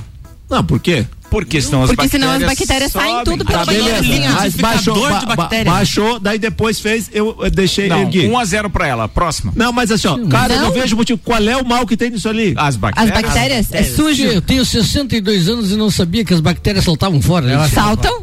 Não, 0.50 0.62
por 0.62 0.78
quê? 0.80 1.06
Porque 1.32 1.62
senão 1.62 1.82
as 1.82 1.88
Porque 1.90 2.02
bactérias 2.02 2.30
senão 2.30 2.46
as 2.50 2.56
bactérias 2.58 2.92
saem 2.92 3.08
sobem. 3.10 3.24
tudo 3.24 3.44
pela 3.46 3.58
Tá, 3.60 3.64
banheira, 3.64 4.02
beleza. 4.02 4.28
assim. 4.28 4.42
Mas 4.42 4.54
baixou, 4.54 4.94
de 4.94 5.26
ba- 5.26 5.34
bactéria. 5.36 5.72
baixou, 5.72 6.20
daí 6.20 6.38
depois 6.38 6.78
fez, 6.78 7.10
eu, 7.12 7.34
deixei 7.50 7.88
Não, 7.88 8.02
erguer. 8.02 8.28
1 8.30 8.38
a 8.38 8.44
0 8.44 8.68
pra 8.68 8.86
ela. 8.86 9.08
Próxima. 9.08 9.50
Não, 9.56 9.72
mas 9.72 9.90
assim, 9.90 10.08
ó, 10.08 10.18
cara, 10.28 10.52
eu 10.52 10.60
não 10.60 10.66
Não. 10.68 10.72
vejo 10.74 10.94
motivo. 10.94 11.18
Qual 11.24 11.42
é 11.42 11.56
o 11.56 11.64
mal 11.66 11.86
que 11.86 11.96
tem 11.96 12.10
nisso 12.10 12.28
ali? 12.28 12.52
As 12.56 12.68
As 12.68 12.76
bactérias. 12.76 13.22
bactérias 13.22 13.66
é 13.72 13.82
sujo. 13.82 14.24
eu 14.24 14.42
tenho 14.42 14.62
62 14.64 15.48
anos 15.48 15.72
e 15.72 15.76
não 15.76 15.90
sabia 15.90 16.22
que 16.24 16.34
as 16.34 16.40
bactérias 16.40 16.84
saltavam 16.84 17.20
fora. 17.22 17.46
né? 17.46 17.68
Saltam? 17.72 18.22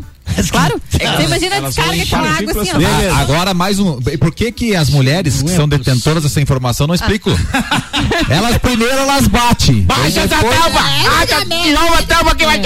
Claro. 0.51 0.79
Você 0.91 1.23
imagina 1.23 1.55
a 1.55 1.57
elas 1.57 1.73
descarga 1.75 1.95
com 1.97 2.03
inchar 2.03 2.19
água 2.37 2.61
assim, 2.61 2.71
ó. 2.71 2.77
Beleza. 2.77 3.13
Ah, 3.15 3.17
Agora 3.19 3.53
mais 3.55 3.79
um. 3.79 3.99
Por 3.99 4.31
que 4.31 4.51
que 4.51 4.75
as 4.75 4.87
mulheres 4.87 5.41
que 5.41 5.49
é 5.49 5.55
são 5.55 5.67
detentoras 5.67 6.21
dessa 6.21 6.39
informação 6.39 6.85
não 6.85 6.93
explico? 6.93 7.31
elas 8.29 8.57
primeiro 8.59 8.93
elas 8.95 9.27
batem. 9.27 9.81
Baixa 9.81 10.19
essa 10.21 10.35
tampa! 10.37 11.73
Nova 11.73 12.03
tampa 12.03 12.35
que 12.35 12.45
vai 12.45 12.59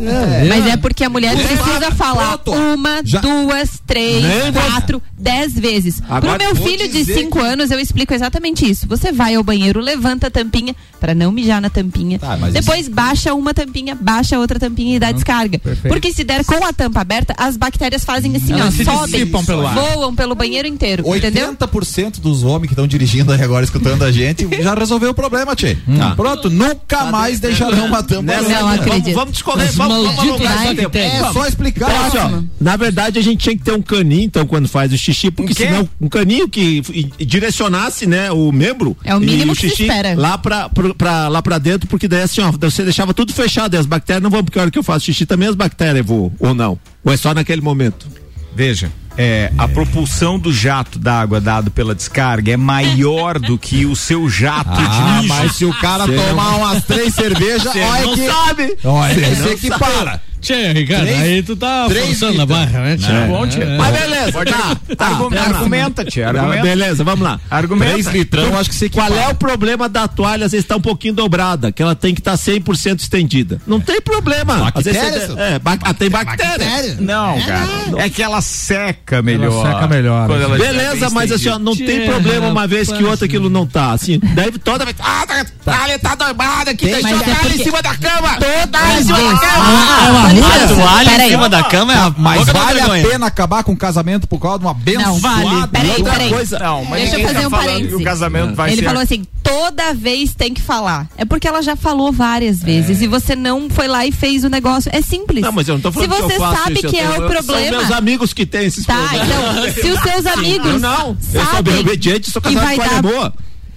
dar! 0.00 0.44
Mas 0.48 0.66
é 0.66 0.76
porque 0.76 1.04
a 1.04 1.08
mulher 1.10 1.34
precisa 1.36 1.90
falar 1.92 2.38
pronto. 2.38 2.58
uma, 2.58 3.00
Já- 3.04 3.20
duas, 3.20 3.80
três, 3.86 4.22
Nem 4.24 4.52
quatro, 4.52 5.02
dez 5.18 5.54
vezes. 5.54 6.02
Agora, 6.08 6.38
Pro 6.38 6.46
meu 6.46 6.56
filho 6.56 6.88
de 6.88 7.04
cinco 7.04 7.38
anos, 7.40 7.70
eu 7.70 7.78
explico 7.78 8.12
exatamente 8.14 8.68
isso. 8.68 8.86
Você 8.88 9.12
vai 9.12 9.34
ao 9.34 9.42
banheiro, 9.42 9.80
levanta 9.80 10.26
a 10.28 10.30
tampinha 10.30 10.74
pra 10.98 11.14
não 11.14 11.30
mijar 11.32 11.60
na 11.60 11.70
tampinha. 11.70 12.18
Tá, 12.18 12.36
Depois 12.36 12.88
baixa 12.88 13.34
uma 13.34 13.52
tampinha, 13.54 13.94
baixa 13.94 14.38
outra 14.38 14.58
tampinha 14.58 14.96
e 14.96 14.98
dá 14.98 15.12
descarga. 15.12 15.58
perfeito. 15.58 15.92
Porque 15.92 16.12
se 16.12 16.24
der 16.24 16.44
com 16.44 16.64
a 16.64 16.72
tampa 16.72 17.00
aberta, 17.00 17.34
as 17.36 17.56
bactérias 17.56 18.04
fazem 18.04 18.34
assim, 18.36 18.52
Elas 18.52 18.66
ó, 18.66 18.70
se 18.76 18.84
sobem, 18.84 19.26
pelo 19.26 19.66
ar. 19.66 19.74
voam 19.74 20.14
pelo 20.14 20.34
banheiro 20.34 20.66
inteiro, 20.68 21.02
entendeu? 21.16 21.48
80% 21.52 22.20
dos 22.20 22.42
homens 22.42 22.68
que 22.68 22.72
estão 22.72 22.86
dirigindo 22.86 23.32
aí 23.32 23.42
agora, 23.42 23.64
escutando 23.64 24.02
a 24.04 24.12
gente, 24.12 24.46
já 24.62 24.74
resolveu 24.74 25.10
o 25.10 25.14
problema, 25.14 25.54
Tchê. 25.54 25.76
Tá. 25.98 26.14
Pronto, 26.14 26.48
nunca 26.50 27.04
mais 27.06 27.40
deixarão 27.40 27.86
uma 27.86 28.02
tampa. 28.02 28.22
Não 28.40 28.48
vamos- 28.48 28.80
acredito. 28.80 29.14
Vamos 29.14 29.32
discorrer, 29.32 29.68
As 29.68 29.74
vamos, 29.74 29.89
bactérias. 29.90 30.94
É 30.96 31.32
só 31.32 31.46
explicar. 31.46 31.90
Ó, 31.90 32.42
na 32.60 32.76
verdade, 32.76 33.18
a 33.18 33.22
gente 33.22 33.38
tinha 33.38 33.56
que 33.56 33.62
ter 33.62 33.72
um 33.72 33.82
caninho, 33.82 34.22
então, 34.24 34.46
quando 34.46 34.68
faz 34.68 34.92
o 34.92 34.98
xixi, 34.98 35.30
porque 35.30 35.52
Um 35.52 35.56
senão, 35.56 35.88
um 36.00 36.08
caninho 36.08 36.48
que 36.48 36.82
direcionasse, 37.18 38.06
né, 38.06 38.30
o 38.30 38.50
membro. 38.52 38.96
É 39.04 39.14
o 39.16 39.22
e 39.22 39.26
mínimo 39.26 39.54
que 39.54 39.62
se 39.62 39.68
xixi 39.70 39.82
espera. 39.84 40.14
Lá 40.16 40.36
pra, 40.38 40.68
pro- 40.68 40.94
pra- 40.94 41.28
lá 41.28 41.42
pra 41.42 41.58
dentro, 41.58 41.88
porque 41.88 42.08
daí 42.08 42.22
assim, 42.22 42.40
ó, 42.40 42.50
você 42.52 42.82
deixava 42.84 43.14
tudo 43.14 43.32
fechado, 43.32 43.74
e 43.74 43.78
as 43.78 43.86
bactérias 43.86 44.22
não 44.22 44.30
vão, 44.30 44.42
porque 44.44 44.58
a 44.58 44.62
hora 44.62 44.70
que 44.70 44.78
eu 44.78 44.82
faço 44.82 45.06
xixi 45.06 45.26
também 45.26 45.48
as 45.48 45.54
bactérias 45.54 46.04
voam, 46.04 46.32
ou 46.38 46.54
não. 46.54 46.78
Ou 47.04 47.12
é 47.12 47.16
só 47.16 47.32
naquele 47.34 47.60
momento. 47.60 48.06
Veja, 48.54 48.90
é, 49.16 49.50
a 49.58 49.68
propulsão 49.68 50.38
do 50.38 50.52
jato 50.52 50.98
d'água 50.98 51.40
dado 51.40 51.70
pela 51.70 51.94
descarga 51.94 52.52
é 52.52 52.56
maior 52.56 53.38
do 53.38 53.58
que 53.58 53.84
o 53.86 53.94
seu 53.96 54.28
jato 54.28 54.70
Ah, 54.72 54.74
de 54.76 55.22
lixo. 55.22 55.28
mas 55.28 55.56
se 55.56 55.64
o 55.64 55.74
cara 55.74 56.04
tomar 56.06 56.56
umas 56.56 56.84
três 56.84 57.14
cervejas, 57.14 57.66
olha 57.74 58.06
não 58.06 58.14
que. 58.14 58.26
sabe. 58.26 58.76
Olha, 58.84 59.14
Cê 59.14 59.20
esse 59.32 59.42
não 59.42 59.52
aqui 59.52 59.68
sabe. 59.68 59.84
para. 59.84 60.30
Tchê, 60.40 60.72
Ricardo, 60.72 61.04
Três- 61.04 61.20
aí 61.20 61.42
tu 61.42 61.54
tá 61.54 61.84
forçando 61.86 62.40
a 62.40 62.44
litros. 62.44 62.46
barra, 62.48 62.80
né, 62.80 62.96
Tchê? 62.96 63.12
É 63.12 63.26
bom, 63.26 63.46
tia. 63.46 63.62
É. 63.62 63.76
Mas 63.76 63.98
beleza, 64.00 64.32
Pode- 64.32 64.50
tá, 64.50 64.76
tá. 64.96 65.14
Beleza. 65.28 65.44
argumenta, 65.50 66.04
tia. 66.06 66.24
Tá, 66.32 66.40
Argumenta. 66.40 66.62
Beleza, 66.62 67.04
vamos 67.04 67.20
lá. 67.20 67.40
Argumenta. 67.50 67.92
Três 67.92 68.06
litrão, 68.06 68.44
eu 68.44 68.58
acho 68.58 68.70
que 68.70 68.74
você 68.74 68.88
Qual 68.88 69.12
é 69.14 69.28
o 69.28 69.34
problema 69.34 69.86
da 69.86 70.08
toalha? 70.08 70.46
Às 70.46 70.52
vezes 70.52 70.64
está 70.64 70.76
um 70.76 70.80
pouquinho 70.80 71.12
dobrada, 71.12 71.70
que 71.70 71.82
ela 71.82 71.94
tem 71.94 72.14
que 72.14 72.22
estar 72.22 72.38
100% 72.38 73.00
estendida. 73.00 73.60
Não 73.66 73.78
tem 73.80 74.00
problema. 74.00 74.72
Às 74.74 74.82
vezes 74.84 74.98
Bactérias? 75.02 75.30
você- 75.30 75.40
é, 75.42 75.58
ba- 75.58 75.78
ah, 75.82 75.92
tem 75.92 76.08
bactéria. 76.08 76.96
Não, 77.00 77.38
cara. 77.42 77.68
É 77.98 78.08
que 78.08 78.22
ela 78.22 78.40
seca 78.40 78.99
melhor. 79.22 79.66
seca 79.66 79.86
melhor, 79.88 80.26
Quando 80.26 80.38
né? 80.38 80.44
ela 80.44 80.56
estiver 80.56 80.72
Beleza, 80.78 81.06
bem 81.06 81.14
mas 81.14 81.32
assim, 81.32 81.48
ó, 81.48 81.58
não 81.58 81.74
tem 81.76 82.06
problema 82.06 82.48
uma 82.48 82.66
vez 82.66 82.90
que 82.90 83.02
outra 83.04 83.26
aquilo 83.26 83.48
não 83.50 83.66
tá. 83.66 83.92
Assim, 83.92 84.18
daí 84.34 84.50
toda 84.58 84.84
vez. 84.84 84.96
Ah, 85.00 85.24
tá, 85.26 85.44
tá, 85.64 85.88
ele 85.88 85.98
tá 85.98 86.14
dobrada 86.14 86.70
aqui, 86.70 86.86
deixa 86.86 87.02
Mas 87.02 87.12
eu 87.12 87.20
é 87.20 87.34
tá 87.34 87.40
ali 87.44 87.54
em 87.60 87.64
cima 87.64 87.82
da 87.82 87.94
cama. 87.96 88.36
Tá 88.70 88.84
ali 88.84 89.00
em 89.00 89.04
cima 89.04 89.18
da 89.18 89.24
vezes. 89.24 89.40
cama. 89.40 90.00
É 90.00 90.10
uma 90.10 90.26
A 90.28 90.68
toalha 90.68 91.26
em 91.26 91.30
cima 91.30 91.48
da 91.48 91.62
cama 91.64 91.92
é 91.92 91.96
a 91.96 92.08
da 92.08 92.52
vale 92.52 92.80
a 92.80 92.88
pena 93.08 93.26
acabar 93.26 93.64
com 93.64 93.72
o 93.72 93.76
casamento 93.76 94.26
por 94.26 94.38
causa 94.38 94.58
de 94.58 94.64
uma 94.64 94.70
abençoada. 94.72 95.18
vale. 95.20 95.66
Peraí, 95.68 96.02
peraí. 96.02 96.30
coisa. 96.30 96.58
Não, 96.58 96.84
mas 96.84 97.02
Deixa 97.02 97.18
eu 97.18 97.26
fazer 97.26 97.40
tá 97.40 97.46
um 97.46 97.50
falando 97.50 97.66
parêntese. 97.66 97.88
que 97.88 97.94
o 97.96 98.04
casamento 98.04 98.54
vai 98.54 98.72
Ele 98.72 98.82
falou 98.82 99.02
assim: 99.02 99.24
toda 99.42 99.94
vez 99.94 100.34
tem 100.34 100.54
que 100.54 100.60
falar. 100.60 101.06
É 101.16 101.24
porque 101.24 101.46
ela 101.48 101.62
já 101.62 101.76
falou 101.76 102.12
várias 102.12 102.62
vezes 102.62 103.00
e 103.02 103.06
você 103.06 103.34
não 103.36 103.68
foi 103.70 103.88
lá 103.88 104.06
e 104.06 104.12
fez 104.12 104.44
o 104.44 104.48
negócio. 104.48 104.90
É 104.94 105.00
simples. 105.02 105.42
Não, 105.42 105.52
mas 105.52 105.68
eu 105.68 105.74
não 105.74 105.80
tô 105.80 105.90
falando 105.92 106.10
Se 106.10 106.16
que 106.16 106.22
você 106.22 106.34
eu 106.34 106.38
faço 106.40 106.62
sabe 106.62 106.74
que 106.82 106.98
é 106.98 107.08
o 107.08 107.12
eu- 107.12 107.16
São 107.16 107.28
problema. 107.28 107.78
meus 107.78 107.90
amigos 107.92 108.32
que 108.32 108.44
têm 108.46 108.66
esses 108.66 108.84
Tá, 108.90 109.10
então, 109.14 109.72
se 109.82 109.88
os 109.90 110.00
seus 110.00 110.26
amigos 110.26 110.66
Eu 110.72 110.78
não. 110.80 111.16
Eu 111.32 111.44
sou 111.46 111.62
bem 111.62 111.74
sabem 111.74 111.78
obediente, 111.78 112.30
sou 112.30 112.42
que 112.42 112.54
casado 112.54 112.66
vai 112.66 112.76
com 112.76 112.82
a 112.82 112.86
dar- 112.88 113.02
boa. 113.02 113.32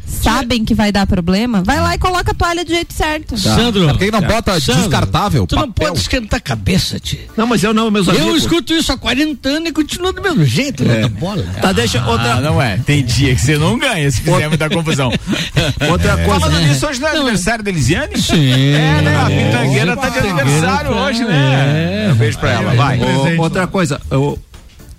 sabem 0.08 0.66
que 0.66 0.74
vai 0.74 0.92
dar 0.92 1.06
problema, 1.08 1.62
vai 1.64 1.80
lá 1.80 1.96
e 1.96 1.98
coloca 1.98 2.32
a 2.32 2.34
toalha 2.34 2.64
do 2.66 2.70
jeito 2.72 2.94
certo. 2.94 3.38
Sandro, 3.38 3.90
É 3.90 3.94
porque 3.94 4.10
não 4.12 4.22
bota 4.22 4.60
Sandro, 4.60 4.82
descartável, 4.82 5.46
Tu 5.48 5.56
não 5.56 5.68
papel. 5.72 5.88
pode 5.90 6.00
esquentar 6.00 6.38
a 6.38 6.42
cabeça, 6.42 7.00
tio. 7.00 7.20
Não, 7.38 7.46
mas 7.48 7.64
eu 7.64 7.74
não, 7.74 7.90
meus 7.92 8.08
Eu 8.08 8.16
amigos. 8.16 8.42
escuto 8.44 8.74
isso 8.74 8.92
há 8.92 8.98
40 8.98 9.50
anos 9.50 9.70
e 9.70 9.72
continuo 9.72 10.12
do 10.14 10.22
mesmo 10.22 10.44
jeito, 10.46 10.84
É. 10.84 11.02
não 11.02 11.10
bola. 11.10 11.44
Tá, 11.62 11.72
deixa 11.72 12.04
outra. 12.08 12.34
Ah, 12.36 12.42
não 12.42 12.62
é. 12.62 12.78
Tem 12.78 13.04
dia 13.04 13.36
que 13.36 13.42
você 13.42 13.58
não 13.58 13.78
ganha 13.78 14.10
se 14.10 14.22
fizer 14.22 14.48
muita 14.50 14.70
confusão. 14.70 15.12
Outra 15.90 16.18
coisa. 16.18 16.40
Falando 16.40 16.60
nisso, 16.68 16.88
hoje 16.88 17.00
não 17.02 17.08
é 17.08 17.12
aniversário 17.18 17.64
da 17.64 17.70
Elisiane? 17.70 18.20
Sim. 18.22 18.52
É, 18.74 19.02
né? 19.02 19.16
A 19.18 19.26
Pitangueira 19.26 19.96
tá 19.98 20.10
de 20.10 20.20
aniversário 20.20 20.92
hoje, 20.92 21.24
né? 21.24 22.10
Um 22.12 22.16
beijo 22.16 22.38
pra 22.40 22.50
ela, 22.52 22.74
vai. 22.76 23.00
Ô, 23.00 23.42
outra 23.42 23.68
coisa, 23.68 24.00
eu, 24.12 24.38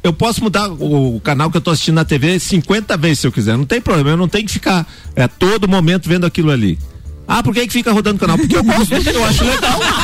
eu 0.04 0.12
posso 0.12 0.44
mudar 0.44 0.70
o, 0.70 1.16
o 1.16 1.20
canal 1.20 1.50
que 1.50 1.56
eu 1.56 1.62
tô 1.62 1.70
assistindo 1.70 1.94
na 1.94 2.04
TV 2.04 2.38
50 2.38 2.94
vezes 2.98 3.20
se 3.20 3.26
eu 3.26 3.32
quiser. 3.32 3.56
Não 3.56 3.64
tem 3.64 3.80
problema, 3.80 4.10
eu 4.10 4.16
não 4.18 4.28
tenho 4.28 4.46
que 4.46 4.52
ficar 4.52 4.86
é, 5.16 5.26
todo 5.26 5.66
momento 5.66 6.06
vendo 6.06 6.26
aquilo 6.26 6.50
ali. 6.50 6.78
Ah, 7.26 7.42
por 7.42 7.54
que, 7.54 7.66
que 7.66 7.72
fica 7.72 7.90
rodando 7.90 8.16
o 8.16 8.20
canal? 8.20 8.36
Porque 8.36 8.54
eu 8.54 8.62
gosto, 8.62 8.92
eu 8.92 9.24
acho 9.24 9.44
legal. 9.44 9.80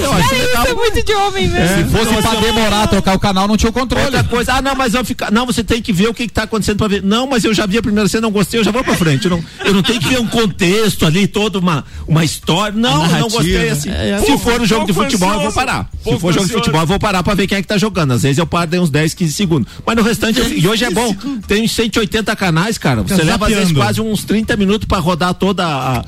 Eu 0.00 0.12
acho 0.12 0.34
legal. 0.34 0.62
Isso 0.64 0.72
é 0.72 0.74
muito 0.74 1.04
de 1.04 1.14
homem 1.14 1.48
mesmo. 1.48 1.76
Se 1.90 1.96
fosse 1.96 2.22
pra 2.22 2.34
demorar 2.40 2.82
a 2.82 2.86
trocar 2.86 3.14
o 3.14 3.18
canal, 3.18 3.46
não 3.48 3.56
tinha 3.56 3.70
o 3.70 3.72
controle. 3.72 4.04
Outra 4.06 4.24
coisa, 4.24 4.54
ah, 4.54 4.62
não, 4.62 4.74
mas 4.74 4.94
eu 4.94 5.04
ficar. 5.04 5.30
Não, 5.30 5.46
você 5.46 5.62
tem 5.62 5.80
que 5.82 5.92
ver 5.92 6.08
o 6.08 6.14
que, 6.14 6.26
que 6.26 6.32
tá 6.32 6.44
acontecendo 6.44 6.78
pra 6.78 6.88
ver. 6.88 7.02
Não, 7.02 7.26
mas 7.26 7.44
eu 7.44 7.52
já 7.54 7.66
vi 7.66 7.78
a 7.78 7.82
primeira 7.82 8.08
cena, 8.08 8.22
não 8.22 8.30
gostei, 8.30 8.60
eu 8.60 8.64
já 8.64 8.70
vou 8.70 8.82
pra 8.82 8.94
frente. 8.94 9.24
Eu 9.26 9.30
não, 9.32 9.44
eu 9.64 9.74
não 9.74 9.82
tenho 9.82 10.00
que 10.00 10.08
ver 10.08 10.18
um 10.20 10.26
contexto 10.26 11.06
ali, 11.06 11.26
toda 11.26 11.58
uma, 11.58 11.84
uma 12.06 12.24
história. 12.24 12.76
Não, 12.78 13.04
eu 13.04 13.18
não 13.20 13.28
gostei 13.28 13.68
assim. 13.70 13.90
Se 14.24 14.38
for 14.38 14.60
um 14.60 14.66
jogo 14.66 14.86
de 14.86 14.92
futebol, 14.92 15.28
eu 15.28 15.34
vou 15.40 15.48
ansioso. 15.48 15.54
parar. 15.66 15.88
Se 15.98 16.04
Pouco 16.04 16.18
for 16.20 16.32
jogo 16.32 16.44
de 16.46 16.50
ansioso. 16.52 16.64
futebol, 16.64 16.80
eu 16.82 16.86
vou 16.86 16.98
parar 16.98 17.22
pra 17.22 17.34
ver 17.34 17.46
quem 17.46 17.58
é 17.58 17.62
que 17.62 17.68
tá 17.68 17.78
jogando. 17.78 18.12
Às 18.12 18.22
vezes 18.22 18.38
eu 18.38 18.46
paro 18.46 18.70
de 18.70 18.78
uns 18.78 18.90
10, 18.90 19.14
15 19.14 19.32
segundos. 19.32 19.72
Mas 19.86 19.96
no 19.96 20.02
restante, 20.02 20.38
eu- 20.40 20.48
e 20.48 20.66
hoje 20.66 20.84
é 20.84 20.90
bom. 20.90 21.14
Tem 21.46 21.62
uns 21.64 21.72
180 21.72 22.34
canais, 22.36 22.78
cara. 22.78 23.02
Você 23.02 23.16
Tá 23.16 23.22
leva 23.22 23.46
às 23.46 23.52
vezes 23.54 23.72
quase 23.72 24.00
uns 24.00 24.24
30 24.24 24.56
minutos 24.56 24.86
pra 24.86 24.98
rodar 24.98 25.34
toda 25.34 25.64
a. 25.66 25.98
a 25.98 26.04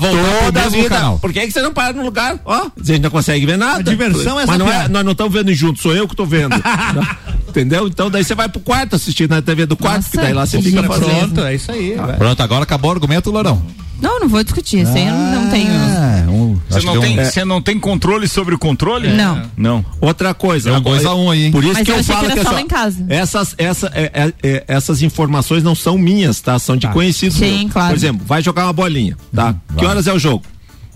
toda 0.00 0.60
a 0.60 0.62
mesmo 0.64 0.70
vida. 0.82 0.88
canal. 0.88 1.18
Por 1.18 1.32
que, 1.32 1.40
que 1.46 1.52
você 1.52 1.62
não 1.62 1.72
para 1.78 1.92
no 1.92 2.02
lugar? 2.02 2.40
Ó, 2.44 2.54
a 2.54 2.70
gente 2.82 3.02
não 3.02 3.10
consegue 3.10 3.46
ver 3.46 3.56
nada. 3.56 3.78
A 3.78 3.82
diversão 3.82 4.40
é 4.40 4.44
Mas 4.44 4.58
não 4.58 4.68
é, 4.68 4.88
nós 4.88 5.04
não 5.04 5.12
estamos 5.12 5.32
vendo 5.32 5.54
junto, 5.54 5.80
sou 5.80 5.94
eu 5.94 6.08
que 6.08 6.16
tô 6.16 6.26
vendo. 6.26 6.56
Entendeu? 7.48 7.86
Então 7.86 8.10
daí 8.10 8.24
você 8.24 8.34
vai 8.34 8.48
pro 8.48 8.60
quarto 8.60 8.96
assistir 8.96 9.28
na 9.28 9.40
TV 9.40 9.64
do 9.64 9.76
quarto, 9.76 9.98
Nossa, 9.98 10.10
que 10.10 10.16
daí 10.16 10.32
lá 10.32 10.44
você 10.44 10.60
fica 10.60 10.82
fazendo. 10.82 11.34
Pronto, 11.34 11.44
é 11.44 11.54
isso 11.54 11.70
aí. 11.70 11.94
vai. 11.94 12.16
Pronto, 12.16 12.42
agora 12.42 12.64
acabou 12.64 12.90
o 12.90 12.94
argumento, 12.94 13.30
Lourão. 13.30 13.62
Não, 14.00 14.20
não 14.20 14.28
vou 14.28 14.42
discutir. 14.44 14.82
Isso 14.82 14.92
aí 14.92 15.06
eu 15.06 15.12
não, 15.12 15.42
não 15.44 15.50
tenho. 15.50 15.70
É, 15.70 16.26
um, 16.28 16.58
Você 16.68 16.86
não, 16.86 16.92
que 16.94 17.00
tem, 17.00 17.18
um- 17.20 17.24
você 17.24 17.44
não 17.44 17.62
tem 17.62 17.80
controle 17.80 18.28
sobre 18.28 18.54
o 18.54 18.58
controle? 18.58 19.08
Não. 19.08 19.42
Não. 19.56 19.84
Outra 20.00 20.34
coisa. 20.34 20.70
É 20.70 20.72
um 20.72 20.80
dois 20.80 21.04
a 21.04 21.14
um 21.14 21.30
aí, 21.30 21.46
hein? 21.46 21.50
Por 21.50 21.64
isso 21.64 21.74
Mas 21.74 21.84
que 21.84 21.90
eu 21.90 21.96
eu, 21.96 22.00
que 22.00 22.06
falo 22.06 22.28
que 22.28 22.34
só 22.34 22.40
assim, 22.42 22.54
lá 22.54 22.60
em 22.60 22.66
casa. 22.68 23.06
Essas, 23.08 23.54
essa, 23.58 23.90
é, 23.94 24.10
é, 24.14 24.32
é, 24.42 24.64
essas 24.68 25.02
informações 25.02 25.62
não 25.64 25.74
são 25.74 25.98
minhas, 25.98 26.40
tá? 26.40 26.58
São 26.58 26.76
de 26.76 26.86
conhecidos. 26.88 27.38
Sim, 27.38 27.60
meus. 27.60 27.72
claro. 27.72 27.88
Por 27.88 27.96
exemplo, 27.96 28.24
vai 28.26 28.42
jogar 28.42 28.66
uma 28.66 28.72
bolinha, 28.72 29.16
tá? 29.34 29.54
que 29.76 29.84
horas 29.84 30.06
é 30.06 30.12
o 30.12 30.18
jogo? 30.18 30.44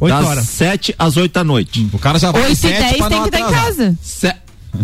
Oito 0.02 0.14
das 0.16 0.26
horas. 0.26 0.48
7 0.48 0.94
às 0.98 1.16
8 1.16 1.32
da 1.32 1.44
noite. 1.44 1.88
O 1.92 1.98
cara 1.98 2.18
já 2.18 2.30
vai 2.32 2.42
8 2.42 2.52
e 2.52 2.56
sete 2.56 2.78
10 2.80 2.96
pra 2.96 3.08
tem 3.08 3.20
que 3.22 3.28
estar 3.28 3.38
em 3.38 3.42
atrasar. 3.44 3.64
casa. 3.66 3.98
Se- 4.02 4.34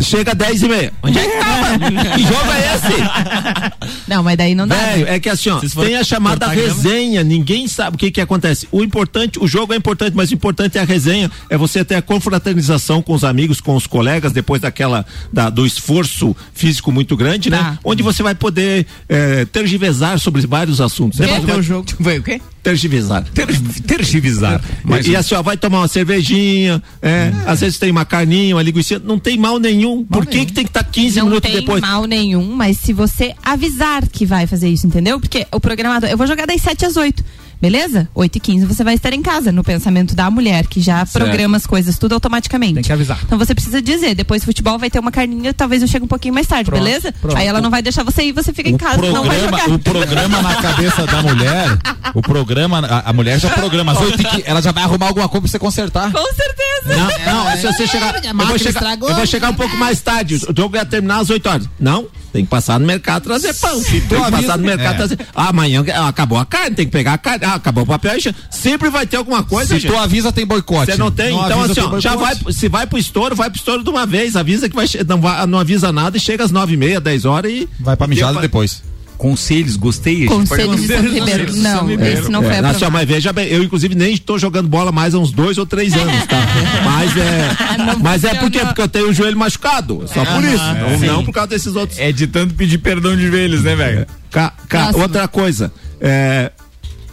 Chega 0.01 0.35
10 0.35 0.63
e 0.63 0.67
meia. 0.69 0.93
Onde 1.01 1.17
é 1.17 1.23
que 1.27 1.37
tava? 1.39 1.79
que 2.15 2.23
jogo 2.23 2.51
é 2.51 2.75
esse? 2.75 3.99
Não, 4.07 4.23
mas 4.23 4.37
daí 4.37 4.53
não 4.55 4.67
dá. 4.67 4.75
Velho, 4.75 5.05
né? 5.05 5.15
é 5.15 5.19
que 5.19 5.29
assim, 5.29 5.49
ó, 5.49 5.59
tem 5.59 5.95
a 5.95 6.03
chamada 6.03 6.45
a 6.45 6.49
resenha, 6.49 7.23
ninguém 7.23 7.67
sabe 7.67 7.95
o 7.95 7.99
que 7.99 8.11
que 8.11 8.21
acontece. 8.21 8.67
O 8.71 8.83
importante, 8.83 9.39
o 9.39 9.47
jogo 9.47 9.73
é 9.73 9.75
importante, 9.75 10.15
mas 10.15 10.29
o 10.31 10.33
importante 10.35 10.77
é 10.77 10.81
a 10.81 10.85
resenha, 10.85 11.29
é 11.49 11.57
você 11.57 11.83
ter 11.83 11.95
a 11.95 12.01
confraternização 12.01 13.01
com 13.01 13.13
os 13.13 13.23
amigos, 13.23 13.59
com 13.59 13.75
os 13.75 13.87
colegas, 13.87 14.31
depois 14.31 14.61
daquela, 14.61 15.05
da- 15.33 15.49
do 15.49 15.65
esforço 15.65 16.35
físico 16.53 16.91
muito 16.91 17.17
grande, 17.17 17.49
né? 17.49 17.57
Tá. 17.57 17.79
Onde 17.83 18.03
você 18.03 18.21
vai 18.23 18.35
poder 18.35 18.85
é, 19.07 19.45
tergiversar 19.45 20.19
sobre 20.19 20.45
vários 20.45 20.79
assuntos. 20.79 21.19
Debater 21.19 21.45
vai 21.45 21.57
o 21.59 21.63
jogo. 21.63 21.87
Vai 21.99 22.19
o 22.19 22.23
quê? 22.23 22.39
tergiversar. 22.61 23.23
Ter, 23.33 23.47
tergiversar. 23.87 24.61
Mas 24.83 25.07
e, 25.07 25.11
e 25.11 25.15
assim, 25.15 25.33
ó, 25.33 25.41
vai 25.41 25.55
tomar 25.55 25.79
uma 25.79 25.87
cervejinha, 25.87 26.83
é, 27.01 27.31
às 27.47 27.61
vezes 27.61 27.79
tem 27.79 27.89
uma 27.89 28.03
carninha, 28.05 28.55
uma 28.55 28.61
linguiça, 28.61 28.99
não 28.99 29.17
tem 29.17 29.37
mal 29.37 29.57
nenhum. 29.59 29.78
Por 30.09 30.25
que 30.25 30.45
que 30.45 30.53
tem 30.53 30.63
que 30.63 30.69
estar 30.69 30.83
15 30.83 31.17
não 31.19 31.25
minutos 31.27 31.49
tem 31.49 31.59
depois? 31.59 31.81
mal 31.81 32.05
nenhum, 32.05 32.53
mas 32.55 32.77
se 32.77 32.93
você 32.93 33.33
avisar 33.43 34.07
que 34.07 34.25
vai 34.25 34.45
fazer 34.47 34.69
isso, 34.69 34.87
entendeu? 34.87 35.19
Porque 35.19 35.45
o 35.51 35.59
programador, 35.59 36.09
eu 36.09 36.17
vou 36.17 36.27
jogar 36.27 36.45
das 36.45 36.61
7 36.61 36.85
às 36.85 36.95
8. 36.97 37.23
Beleza? 37.61 38.07
8 38.15 38.35
e 38.37 38.39
15 38.39 38.65
você 38.65 38.83
vai 38.83 38.95
estar 38.95 39.11
em 39.13 39.21
casa, 39.21 39.51
no 39.51 39.63
pensamento 39.63 40.15
da 40.15 40.29
mulher, 40.31 40.65
que 40.67 40.79
já 40.79 41.05
programa 41.05 41.57
as 41.57 41.67
coisas 41.67 41.97
tudo 41.97 42.13
automaticamente. 42.13 42.75
Tem 42.75 42.83
que 42.83 42.93
avisar. 42.93 43.19
Então 43.25 43.37
você 43.37 43.53
precisa 43.53 43.81
dizer, 43.81 44.15
depois 44.15 44.41
do 44.41 44.45
futebol 44.45 44.77
vai 44.79 44.89
ter 44.89 44.99
uma 44.99 45.11
carninha, 45.11 45.53
talvez 45.53 45.81
eu 45.81 45.87
chegue 45.87 46.05
um 46.05 46.07
pouquinho 46.07 46.33
mais 46.33 46.47
tarde, 46.47 46.65
Pronto, 46.69 46.81
beleza? 46.83 47.13
pronto. 47.21 47.37
Aí 47.37 47.45
ela 47.47 47.59
não 47.59 47.69
vai 47.69 47.81
deixar 47.81 48.03
você 48.03 48.23
ir, 48.23 48.31
você 48.31 48.53
fica 48.53 48.69
em 48.69 48.75
O 48.75 48.77
casa, 48.77 49.01
não 49.01 49.23
vai 49.25 49.37
programa, 49.39 49.59
jogar. 49.59 49.75
o 49.75 49.79
programa 49.79 50.41
na 50.41 50.55
cabeça 50.55 51.05
da 51.05 51.21
mulher, 51.21 51.77
o 52.15 52.21
programa, 52.21 52.79
a, 52.79 53.09
a 53.09 53.13
mulher 53.13 53.39
já 53.39 53.49
programa, 53.49 53.91
às 53.91 53.99
oito 53.99 54.21
e 54.21 54.25
qui- 54.25 54.43
ela 54.45 54.61
já 54.61 54.71
vai 54.71 54.83
arrumar 54.83 55.07
alguma 55.07 55.27
coisa 55.27 55.41
pra 55.41 55.51
você 55.51 55.59
consertar. 55.59 56.11
Com 56.11 56.33
certeza. 56.33 56.97
Não, 57.25 57.45
não, 57.45 57.57
se 57.57 57.67
você 57.67 57.87
chegar. 57.87 58.15
Eu 58.23 58.45
vou 58.47 58.57
chegar, 58.57 58.97
eu 58.99 59.15
vou 59.15 59.25
chegar 59.25 59.49
um 59.49 59.53
pouco 59.55 59.75
mais 59.75 59.99
tarde. 60.01 60.35
O 60.35 60.53
jogo 60.55 60.75
ia 60.77 60.85
terminar 60.85 61.19
às 61.19 61.29
8 61.29 61.49
horas. 61.49 61.69
Não, 61.79 62.07
tem 62.31 62.43
que 62.43 62.49
passar 62.49 62.79
no 62.79 62.85
mercado 62.85 63.23
trazer 63.23 63.53
pão. 63.55 63.81
Tem 63.83 64.01
que 64.01 64.31
passar 64.31 64.57
no 64.57 64.63
mercado 64.63 64.93
é. 64.93 64.97
trazer. 64.97 65.19
Ah, 65.35 65.49
amanhã 65.49 65.83
ah, 65.93 66.07
acabou 66.07 66.37
a 66.37 66.45
carne, 66.45 66.75
tem 66.75 66.85
que 66.85 66.91
pegar 66.91 67.13
a 67.13 67.17
carne. 67.17 67.45
Ah, 67.45 67.55
acabou 67.55 67.83
o 67.83 67.87
papel. 67.87 68.17
Sempre 68.49 68.89
vai 68.89 69.05
ter 69.05 69.17
alguma 69.17 69.43
coisa, 69.43 69.73
Se 69.73 69.79
gente. 69.79 69.91
tu 69.91 69.97
avisa, 69.97 70.31
tem 70.31 70.45
boicote. 70.45 70.91
Você 70.91 70.97
não 70.97 71.11
tem? 71.11 71.33
então, 71.33 71.61
avisa, 71.61 71.81
assim, 71.81 71.95
ó, 71.95 71.99
já 71.99 72.15
vai, 72.15 72.35
se 72.51 72.67
vai 72.67 72.85
pro 72.85 72.97
estouro, 72.97 73.35
vai 73.35 73.49
pro 73.49 73.57
estouro 73.57 73.83
de 73.83 73.89
uma 73.89 74.05
vez. 74.05 74.35
Avisa 74.35 74.69
que 74.69 74.75
vai, 74.75 74.85
não, 75.07 75.21
vai, 75.21 75.45
não 75.47 75.59
avisa 75.59 75.91
nada 75.91 76.17
e 76.17 76.19
chega 76.19 76.43
às 76.43 76.51
nove 76.51 76.73
e 76.73 76.77
meia, 76.77 76.99
dez 76.99 77.25
horas 77.25 77.51
e. 77.51 77.67
Vai 77.79 77.95
pra 77.95 78.07
mijada 78.07 78.39
depois. 78.39 78.81
Conselhos, 79.19 79.75
gostei. 79.75 80.13
a 80.15 80.17
gente 80.19 80.27
pode- 80.29 80.47
Conselho 80.49 80.75
de 80.77 80.87
São 80.87 81.01
Ribeiro. 81.01 81.53
Não, 81.57 81.91
esse 81.91 82.29
não 82.31 82.41
foi 82.41 82.53
É, 82.53 82.59
aprovado. 82.59 82.91
mas 82.91 83.05
veja 83.07 83.33
bem, 83.33 83.47
eu 83.49 83.61
inclusive 83.61 83.93
nem 83.93 84.13
estou 84.13 84.39
jogando 84.39 84.69
bola 84.69 84.93
mais 84.93 85.13
há 85.13 85.19
uns 85.19 85.31
dois 85.33 85.57
ou 85.57 85.65
três 85.65 85.93
anos, 85.93 86.25
tá? 86.25 86.37
Mas 86.85 87.17
é. 87.17 87.77
Não 87.77 87.99
mas 87.99 88.23
é 88.23 88.29
por 88.35 88.49
quê? 88.49 88.59
funcionou. 88.59 88.65
Porque 88.67 88.81
eu 88.81 88.87
tenho 88.87 89.09
o 89.09 89.13
joelho 89.13 89.37
machucado. 89.37 90.05
Só 90.07 90.23
por 90.23 90.43
isso. 90.43 90.63
Não, 91.05 91.15
não 91.15 91.25
por 91.25 91.33
causa 91.33 91.49
desses 91.49 91.75
outros. 91.75 91.99
É 91.99 92.11
de 92.13 92.27
tanto 92.27 92.53
pedir 92.53 92.77
perdão 92.77 93.15
de 93.15 93.29
velhos, 93.29 93.61
né, 93.63 93.75
velho? 93.75 94.07
Ca- 94.31 94.53
ca- 94.69 94.79
Próximo. 94.83 95.03
outra 95.03 95.27
coisa. 95.27 95.73
É, 95.99 96.51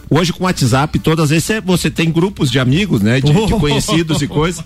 hoje 0.09 0.31
com 0.31 0.43
o 0.43 0.47
WhatsApp, 0.47 0.97
todas 0.99 1.25
as 1.25 1.29
vezes 1.29 1.61
você- 1.65 1.91
tem 1.91 2.09
grupos 2.09 2.49
de 2.49 2.57
amigos, 2.57 3.01
né? 3.01 3.19
De, 3.19 3.33
de 3.33 3.51
conhecidos 3.59 4.21
e 4.21 4.27
coisas. 4.27 4.63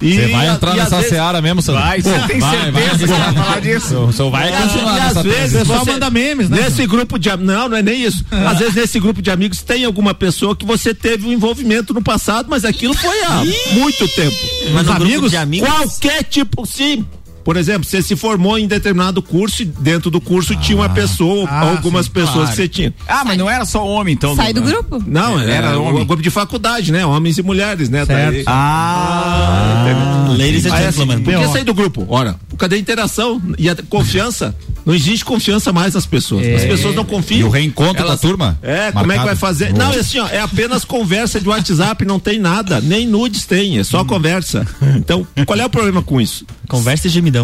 Você 0.00 0.26
vai 0.28 0.48
entrar 0.48 0.74
e 0.74 0.76
nessa 0.76 1.02
seara 1.02 1.40
mesmo, 1.40 1.62
Sandro? 1.62 1.82
Vai, 1.82 2.02
você 2.02 2.10
tem 2.26 2.40
certeza 2.40 2.98
que 2.98 3.06
vai 3.06 3.32
falar 3.34 3.60
disso? 3.60 3.98
O 3.98 4.12
senhor 4.12 4.30
vai 4.30 4.52
continuar 4.52 4.96
e 4.96 5.00
às 5.00 5.22
vezes 5.24 5.66
você- 5.66 5.90
manda 5.92 6.10
memes, 6.10 6.48
né? 6.50 6.62
Nesse 6.62 6.86
grupo 6.86 7.18
de 7.18 7.34
não, 7.36 7.68
não 7.68 7.76
é 7.76 7.82
nem 7.82 8.02
isso. 8.02 8.24
Às 8.46 8.58
vezes 8.58 8.74
nesse 8.74 9.00
grupo 9.00 9.20
de 9.22 9.30
amigos 9.30 9.62
tem 9.62 9.84
alguma 9.84 10.14
pessoa 10.14 10.54
que 10.54 10.64
você 10.64 10.94
teve 10.94 11.26
um 11.26 11.32
envolvimento 11.32 11.92
no 11.94 12.02
passado, 12.02 12.46
mas 12.48 12.64
aquilo 12.64 12.94
foi 12.94 13.22
há 13.24 13.42
muito 13.72 14.06
tempo. 14.08 14.36
Mas 14.72 14.88
amigos? 14.88 15.34
amigos. 15.34 15.68
Qualquer 15.68 16.22
tipo, 16.24 16.64
sim. 16.66 17.04
Por 17.46 17.56
exemplo, 17.56 17.84
você 17.84 18.02
se 18.02 18.16
formou 18.16 18.58
em 18.58 18.66
determinado 18.66 19.22
curso 19.22 19.62
e 19.62 19.64
dentro 19.64 20.10
do 20.10 20.20
curso 20.20 20.54
tinha 20.56 20.76
uma 20.76 20.88
pessoa 20.88 21.42
ou 21.42 21.46
Ah, 21.46 21.60
algumas 21.70 22.06
sim, 22.06 22.12
pessoas 22.12 22.32
claro. 22.34 22.48
que 22.50 22.56
você 22.56 22.66
tinha. 22.68 22.92
Ah, 23.06 23.22
mas 23.24 23.38
não 23.38 23.48
era 23.48 23.64
só 23.64 23.86
homem, 23.86 24.14
então. 24.14 24.34
Sai 24.34 24.52
do 24.52 24.60
não- 24.60 24.66
grupo? 24.68 25.00
Não, 25.06 25.38
Era 25.40 25.52
era, 25.68 25.78
homem. 25.78 26.02
o 26.02 26.04
grupo 26.04 26.20
de 26.22 26.28
faculdade, 26.28 26.90
né? 26.90 27.06
Homens 27.06 27.38
e 27.38 27.42
mulheres, 27.44 27.88
né? 27.88 28.04
Certo. 28.04 28.32
Daí- 28.34 28.44
Ah, 28.46 30.26
Ladies 30.36 30.66
and 30.66 30.74
assim, 30.74 30.84
gentlemen. 30.84 31.22
por 31.22 31.34
que 31.38 31.48
sair 31.48 31.64
do 31.64 31.72
grupo? 31.74 32.04
Ora, 32.08 32.36
cadê 32.58 32.76
a 32.76 32.78
interação 32.78 33.40
e 33.58 33.68
a 33.70 33.76
confiança? 33.88 34.54
Não 34.84 34.94
existe 34.94 35.24
confiança 35.24 35.72
mais 35.72 35.94
nas 35.94 36.06
pessoas. 36.06 36.46
As 36.46 36.64
pessoas 36.64 36.94
não 36.94 37.04
confiam. 37.04 37.40
E 37.40 37.44
o 37.44 37.48
reencontro 37.50 38.02
Elas- 38.04 38.20
da 38.20 38.28
turma? 38.28 38.56
É, 38.62 38.92
como 38.92 39.00
é 39.00 39.02
que 39.02 39.06
Marcado? 39.18 39.26
vai 39.26 39.36
fazer? 39.36 39.72
Não, 39.72 39.92
é 39.92 39.98
assim, 39.98 40.18
ó, 40.20 40.28
é 40.28 40.40
apenas 40.40 40.84
conversa 40.84 41.40
de 41.40 41.48
WhatsApp, 41.48 42.04
não 42.04 42.20
tem 42.20 42.38
nada, 42.38 42.80
nem 42.80 43.06
nudes 43.06 43.44
tem, 43.46 43.78
é 43.78 43.84
só 43.84 44.04
conversa. 44.04 44.64
Então, 44.96 45.26
qual 45.44 45.58
é 45.58 45.64
o 45.66 45.70
problema 45.70 46.02
com 46.02 46.20
isso? 46.20 46.44
Conversa 46.68 47.08
e 47.08 47.10
gemidão. 47.10 47.35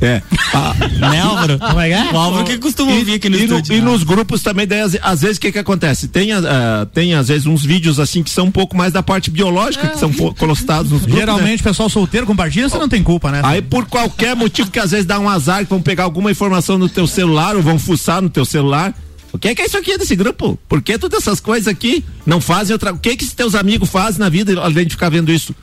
É. 0.00 0.20
Ah, 0.52 0.74
Né, 0.98 1.20
Álvaro? 1.20 1.58
Como 1.58 1.80
é 1.80 1.88
que 1.88 1.94
é? 1.94 2.12
O 2.12 2.16
Álvaro 2.18 2.44
que 2.44 2.58
costuma 2.58 2.92
e, 2.92 2.98
ouvir 2.98 3.14
aqui 3.14 3.28
no 3.30 3.36
e 3.38 3.46
no- 3.46 3.62
e 3.76 3.80
nos 3.80 4.02
grupos 4.02 4.42
também, 4.42 4.66
daí, 4.66 4.80
às, 4.80 4.96
às 5.00 5.22
vezes, 5.22 5.38
o 5.38 5.40
que 5.40 5.52
que 5.52 5.58
acontece? 5.58 6.08
Tem, 6.08 6.32
ah, 6.32 6.86
tem, 6.92 7.14
às 7.14 7.28
vezes, 7.28 7.46
uns 7.46 7.64
vídeos, 7.64 7.98
assim, 8.00 8.22
que 8.22 8.28
são 8.28 8.46
um 8.46 8.50
pouco 8.50 8.76
mais 8.76 8.92
da 8.92 9.02
parte 9.04 9.30
biológica, 9.30 9.86
que 9.88 9.98
são 9.98 10.12
po- 10.12 10.34
colocados 10.34 10.90
nos 10.90 11.02
grupos, 11.02 11.14
né? 11.14 11.20
Geralmente, 11.20 11.62
pessoal 11.62 11.88
solteiro 11.88 12.26
compartilha, 12.26 12.68
você 12.68 12.76
não 12.76 12.88
tem 12.88 13.02
culpa, 13.04 13.30
né? 13.30 13.40
Aí 13.44 13.62
por 13.62 13.86
qualquer 13.86 14.34
motivo 14.36 14.70
que 14.70 14.80
às 14.80 14.90
vezes 14.90 15.06
dá 15.06 15.18
um 15.18 15.28
azar 15.28 15.60
que 15.64 15.70
vão 15.70 15.80
pegar 15.80 16.04
alguma 16.04 16.30
informação 16.30 16.76
no 16.76 16.88
teu 16.88 17.06
celular 17.06 17.54
ou 17.56 17.62
vão 17.62 17.78
fuçar 17.78 18.20
no 18.20 18.28
teu 18.28 18.44
celular. 18.44 18.92
O 19.32 19.38
que 19.38 19.48
é, 19.48 19.54
que 19.54 19.62
é 19.62 19.66
isso 19.66 19.78
aqui 19.78 19.96
desse 19.96 20.14
grupo? 20.14 20.58
Por 20.68 20.82
que 20.82 20.96
todas 20.98 21.22
essas 21.22 21.40
coisas 21.40 21.66
aqui 21.66 22.04
não 22.26 22.40
fazem 22.40 22.72
outra? 22.72 22.92
O 22.92 22.98
que 22.98 23.08
é 23.10 23.16
que 23.16 23.24
esses 23.24 23.34
teus 23.34 23.54
amigos 23.54 23.88
fazem 23.88 24.20
na 24.20 24.28
vida 24.28 24.60
além 24.60 24.84
de 24.86 24.90
ficar 24.92 25.08
vendo 25.08 25.32
isso? 25.32 25.54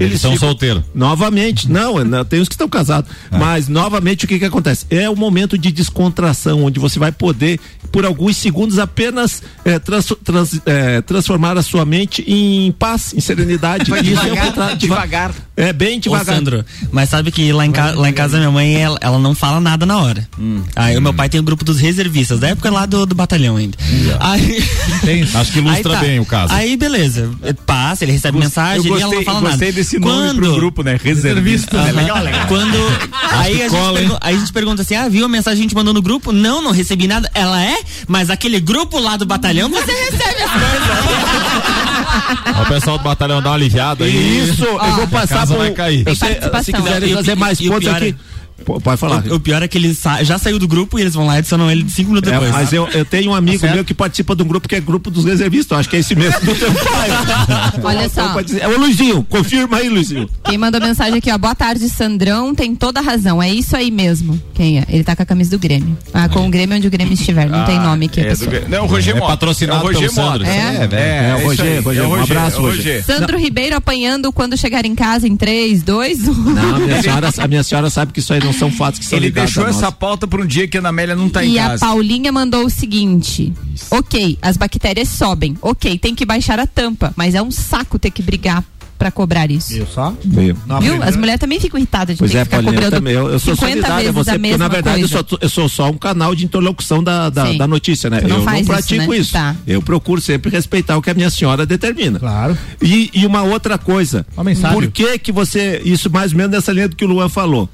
Eles 0.00 0.20
são 0.20 0.32
ficam- 0.32 0.48
solteiros. 0.48 0.82
Novamente, 0.94 1.70
não, 1.70 2.02
não, 2.04 2.24
tem 2.24 2.40
os 2.40 2.48
que 2.48 2.54
estão 2.54 2.68
casados. 2.68 3.10
Mas, 3.30 3.68
novamente, 3.68 4.24
o 4.24 4.28
que 4.28 4.38
que 4.38 4.44
acontece? 4.44 4.86
É 4.90 5.08
um 5.10 5.14
momento 5.16 5.56
de 5.58 5.70
descontração, 5.70 6.64
onde 6.64 6.80
você 6.80 6.98
vai 6.98 7.12
poder, 7.12 7.60
por 7.92 8.04
alguns 8.04 8.36
segundos, 8.36 8.78
apenas 8.78 9.42
eh, 9.64 9.78
trans- 9.78 10.14
trans- 10.24 10.60
eh, 10.66 11.00
transformar 11.02 11.56
a 11.58 11.62
sua 11.62 11.84
mente 11.84 12.22
em 12.26 12.72
paz, 12.72 13.12
em 13.14 13.20
serenidade. 13.20 13.90
Vai 13.90 14.00
Isso 14.10 14.20
é 14.20 14.32
o 14.32 14.34
devagar, 14.34 14.52
deva- 14.52 14.76
devagar. 14.76 15.34
É 15.56 15.72
bem 15.72 15.98
Ô, 15.98 16.00
devagar. 16.00 16.36
Sandro, 16.36 16.64
mas 16.90 17.10
sabe 17.10 17.30
que 17.30 17.52
lá 17.52 17.66
em, 17.66 17.72
ca- 17.72 17.92
lá 17.94 18.08
em 18.08 18.12
casa 18.14 18.38
minha 18.38 18.50
mãe, 18.50 18.74
ela, 18.76 18.98
ela 19.00 19.18
não 19.18 19.34
fala 19.34 19.60
nada 19.60 19.84
na 19.84 19.98
hora. 19.98 20.26
Hum. 20.38 20.62
Aí 20.74 20.96
o 20.96 21.02
meu 21.02 21.12
pai 21.12 21.28
tem 21.28 21.38
o 21.40 21.42
grupo 21.44 21.64
dos 21.64 21.78
reservistas, 21.78 22.40
da 22.40 22.48
época 22.48 22.70
lá 22.70 22.86
do, 22.86 23.04
do 23.04 23.14
batalhão 23.14 23.56
ainda. 23.56 23.76
Aí, 24.20 24.62
Acho 25.34 25.52
que 25.52 25.58
ilustra 25.58 25.92
aí 25.92 25.98
tá. 25.98 26.00
bem 26.00 26.20
o 26.20 26.24
caso. 26.24 26.52
Aí 26.54 26.76
beleza, 26.76 27.30
passa, 27.66 28.04
ele 28.04 28.12
recebe 28.12 28.38
mensagem 28.38 28.90
eu 28.90 28.98
e 28.98 29.02
ela 29.02 29.14
não 29.14 29.22
fala 29.24 29.38
eu 29.38 29.42
nada. 29.42 29.72
desse 29.72 29.89
nome 29.98 30.28
Quando- 30.28 30.36
pro 30.36 30.54
grupo, 30.54 30.82
né? 30.82 30.98
Reservista. 31.02 31.76
É 31.76 31.80
Aham. 31.80 31.92
legal, 31.92 32.22
legal. 32.22 32.46
Quando. 32.46 32.76
Aí 33.32 33.54
a, 33.62 33.68
gente 33.68 33.70
cola, 33.70 34.00
aí 34.20 34.34
a 34.34 34.38
gente 34.38 34.52
pergunta 34.52 34.82
assim: 34.82 34.94
ah, 34.94 35.08
viu 35.08 35.24
a 35.24 35.28
mensagem 35.28 35.58
que 35.58 35.62
a 35.62 35.68
gente 35.68 35.74
mandou 35.74 35.94
no 35.94 36.02
grupo? 36.02 36.32
Não, 36.32 36.60
não 36.60 36.70
recebi 36.72 37.06
nada. 37.06 37.30
Ela 37.34 37.62
é, 37.62 37.78
mas 38.08 38.28
aquele 38.30 38.60
grupo 38.60 38.98
lá 38.98 39.16
do 39.16 39.24
batalhão 39.24 39.68
você 39.70 39.90
recebe 39.92 40.42
as 40.42 40.50
coisas. 40.50 41.80
O 42.62 42.66
pessoal 42.66 42.98
do 42.98 43.04
batalhão 43.04 43.40
dá 43.40 43.50
uma 43.50 43.54
aliviada 43.56 44.04
aí. 44.04 44.40
Isso, 44.48 44.64
eu 44.64 44.78
vou 44.96 45.06
passar 45.08 45.36
casa 45.38 45.54
pro. 45.54 45.62
vai 45.62 45.70
cair. 45.72 46.02
Eu 46.06 46.14
sei, 46.14 46.34
participação. 46.34 46.62
se 46.64 46.72
quiserem 46.72 47.14
fazer 47.14 47.34
mais 47.36 47.60
pontos 47.60 47.86
é- 47.86 47.90
aqui. 47.90 48.12
P- 48.12 48.18
Pode 48.64 48.96
falar. 49.00 49.24
O, 49.26 49.34
o 49.36 49.40
pior 49.40 49.62
é 49.62 49.68
que 49.68 49.76
ele 49.78 49.94
sa- 49.94 50.22
já 50.22 50.38
saiu 50.38 50.58
do 50.58 50.68
grupo 50.68 50.98
e 50.98 51.02
eles 51.02 51.14
vão 51.14 51.26
lá 51.26 51.36
e 51.36 51.38
adicionam 51.38 51.70
ele 51.70 51.88
cinco 51.88 52.10
minutos 52.10 52.30
É, 52.30 52.34
depois. 52.34 52.52
mas 52.52 52.72
eu, 52.72 52.86
eu 52.88 53.04
tenho 53.04 53.30
um 53.30 53.34
amigo 53.34 53.66
meu 53.70 53.84
que 53.84 53.94
participa 53.94 54.34
de 54.36 54.42
um 54.42 54.46
grupo 54.46 54.68
que 54.68 54.74
é 54.76 54.80
grupo 54.80 55.10
dos 55.10 55.24
reservistas. 55.24 55.70
Eu 55.72 55.78
acho 55.78 55.88
que 55.88 55.96
é 55.96 55.98
esse 56.00 56.14
mesmo 56.14 56.40
do 56.40 56.54
teu 56.54 56.72
pai. 56.72 57.08
Olha 57.82 58.04
Então, 58.06 58.32
só. 58.32 58.40
É 58.60 58.68
o 58.68 58.78
Luizinho, 58.78 59.24
confirma 59.28 59.78
aí, 59.78 59.88
Luizinho. 59.88 60.28
Quem 60.44 60.58
mandou 60.58 60.80
mensagem 60.80 61.18
aqui, 61.18 61.30
ó. 61.32 61.38
Boa 61.38 61.54
tarde, 61.54 61.88
Sandrão. 61.88 62.54
Tem 62.54 62.74
toda 62.74 63.00
a 63.00 63.02
razão. 63.02 63.42
É 63.42 63.50
isso 63.52 63.76
aí 63.76 63.90
mesmo. 63.90 64.40
Quem 64.54 64.78
é? 64.78 64.84
Ele 64.88 65.02
tá 65.04 65.16
com 65.16 65.22
a 65.22 65.26
camisa 65.26 65.50
do 65.50 65.58
Grêmio. 65.58 65.96
Ah, 66.12 66.28
com 66.28 66.46
o 66.46 66.50
Grêmio 66.50 66.76
onde 66.76 66.86
o 66.86 66.90
Grêmio 66.90 67.14
estiver. 67.14 67.48
Não 67.48 67.64
tem 67.64 67.78
nome 67.78 68.06
aqui. 68.06 68.20
É, 68.20 68.34
do, 68.34 68.68
não, 68.68 68.84
o 68.84 68.86
Roger 68.86 69.16
É 69.16 69.20
patrocinado 69.20 69.80
é 69.80 69.82
o 69.82 69.86
Roger 69.86 70.00
pelo 70.00 70.12
Sandro. 70.12 70.46
É? 70.46 70.76
É, 70.82 70.86
velho. 70.86 70.94
É, 71.02 71.30
É, 71.30 71.34
o 71.36 71.44
Roger, 71.46 71.66
é 71.96 72.02
um 72.06 72.22
abraço, 72.22 72.56
é 72.56 72.60
Roger. 72.60 73.04
Sandro 73.04 73.38
Ribeiro 73.38 73.76
apanhando 73.76 74.32
quando 74.32 74.56
chegar 74.56 74.84
em 74.84 74.94
casa 74.94 75.26
em 75.26 75.36
3, 75.36 75.82
2, 75.82 76.28
1. 76.28 76.34
Não, 76.34 76.76
a 76.76 76.78
minha, 76.78 77.02
senhora, 77.02 77.30
a 77.38 77.48
minha 77.48 77.62
senhora 77.62 77.90
sabe 77.90 78.12
que 78.12 78.20
isso 78.20 78.32
aí 78.32 78.40
não 78.42 78.49
são 78.52 78.70
fatos 78.70 78.98
que 79.00 79.06
são 79.06 79.18
Ele 79.18 79.26
ligados 79.26 79.50
deixou 79.52 79.64
a 79.64 79.72
nós. 79.72 79.76
essa 79.82 79.92
pauta 79.92 80.26
pra 80.26 80.40
um 80.42 80.46
dia 80.46 80.66
que 80.68 80.76
a 80.76 80.80
Ana 80.80 80.88
Amélia 80.90 81.14
não 81.16 81.28
tá 81.28 81.44
em 81.44 81.52
E 81.54 81.58
a 81.58 81.68
casa. 81.70 81.86
Paulinha 81.86 82.30
mandou 82.32 82.64
o 82.66 82.70
seguinte: 82.70 83.52
Ok, 83.90 84.38
as 84.42 84.56
bactérias 84.56 85.08
sobem. 85.08 85.56
Ok, 85.62 85.98
tem 85.98 86.14
que 86.14 86.24
baixar 86.24 86.58
a 86.58 86.66
tampa, 86.66 87.12
mas 87.16 87.34
é 87.34 87.42
um 87.42 87.50
saco 87.50 87.98
ter 87.98 88.10
que 88.10 88.22
brigar 88.22 88.64
pra 88.98 89.10
cobrar 89.10 89.50
isso. 89.50 89.72
Viu 89.72 89.86
só? 89.86 90.14
Viu? 90.22 90.54
primeira- 90.54 91.04
As 91.06 91.16
mulheres 91.16 91.40
também 91.40 91.58
ficam 91.58 91.78
irritadas 91.78 92.16
de 92.16 92.18
Pois 92.18 92.30
ter 92.32 92.36
é, 92.36 92.40
que 92.44 92.50
ficar 92.50 92.62
Paulinha, 92.62 92.90
também. 92.90 93.14
Eu, 93.14 93.28
eu 93.30 93.38
sou 93.38 93.54
50 93.56 93.72
solidária 93.72 93.94
a 93.94 93.98
vezes 94.12 94.14
você, 94.14 94.30
a 94.30 94.38
porque 94.38 94.56
na 94.58 94.68
verdade 94.68 95.00
eu 95.00 95.08
sou, 95.08 95.24
eu 95.40 95.48
sou 95.48 95.68
só 95.70 95.88
um 95.88 95.96
canal 95.96 96.34
de 96.34 96.44
interlocução 96.44 97.02
da, 97.02 97.30
da, 97.30 97.50
da 97.50 97.66
notícia, 97.66 98.10
né? 98.10 98.20
Não 98.20 98.40
eu 98.40 98.44
não 98.44 98.54
isso, 98.56 98.66
pratico 98.66 99.10
né? 99.10 99.16
isso. 99.16 99.32
Tá. 99.32 99.56
Eu 99.66 99.80
procuro 99.80 100.20
sempre 100.20 100.50
respeitar 100.50 100.98
o 100.98 101.02
que 101.02 101.08
a 101.08 101.14
minha 101.14 101.30
senhora 101.30 101.64
determina. 101.64 102.18
Claro. 102.18 102.58
E, 102.82 103.10
e 103.14 103.24
uma 103.24 103.42
outra 103.42 103.78
coisa. 103.78 104.26
Uma 104.36 104.44
mensagem. 104.44 104.78
Por 104.78 104.90
que 104.90 105.18
que 105.18 105.32
você, 105.32 105.80
isso 105.82 106.10
mais 106.10 106.32
ou 106.32 106.36
menos 106.36 106.52
nessa 106.52 106.70
linha 106.70 106.86
do 106.86 106.94
que 106.94 107.04
o 107.06 107.08
Luan 107.08 107.30
falou. 107.30 107.70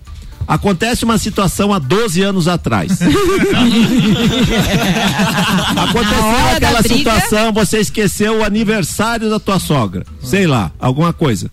Acontece 0.48 1.04
uma 1.04 1.18
situação 1.18 1.72
há 1.74 1.78
12 1.78 2.22
anos 2.22 2.46
atrás. 2.48 2.98
Aconteceu 5.76 6.46
aquela 6.56 6.82
situação, 6.82 7.52
você 7.52 7.78
esqueceu 7.78 8.38
o 8.40 8.44
aniversário 8.44 9.28
da 9.30 9.38
tua 9.40 9.58
sogra. 9.58 10.04
Sei 10.22 10.46
lá, 10.46 10.70
alguma 10.78 11.12
coisa. 11.12 11.50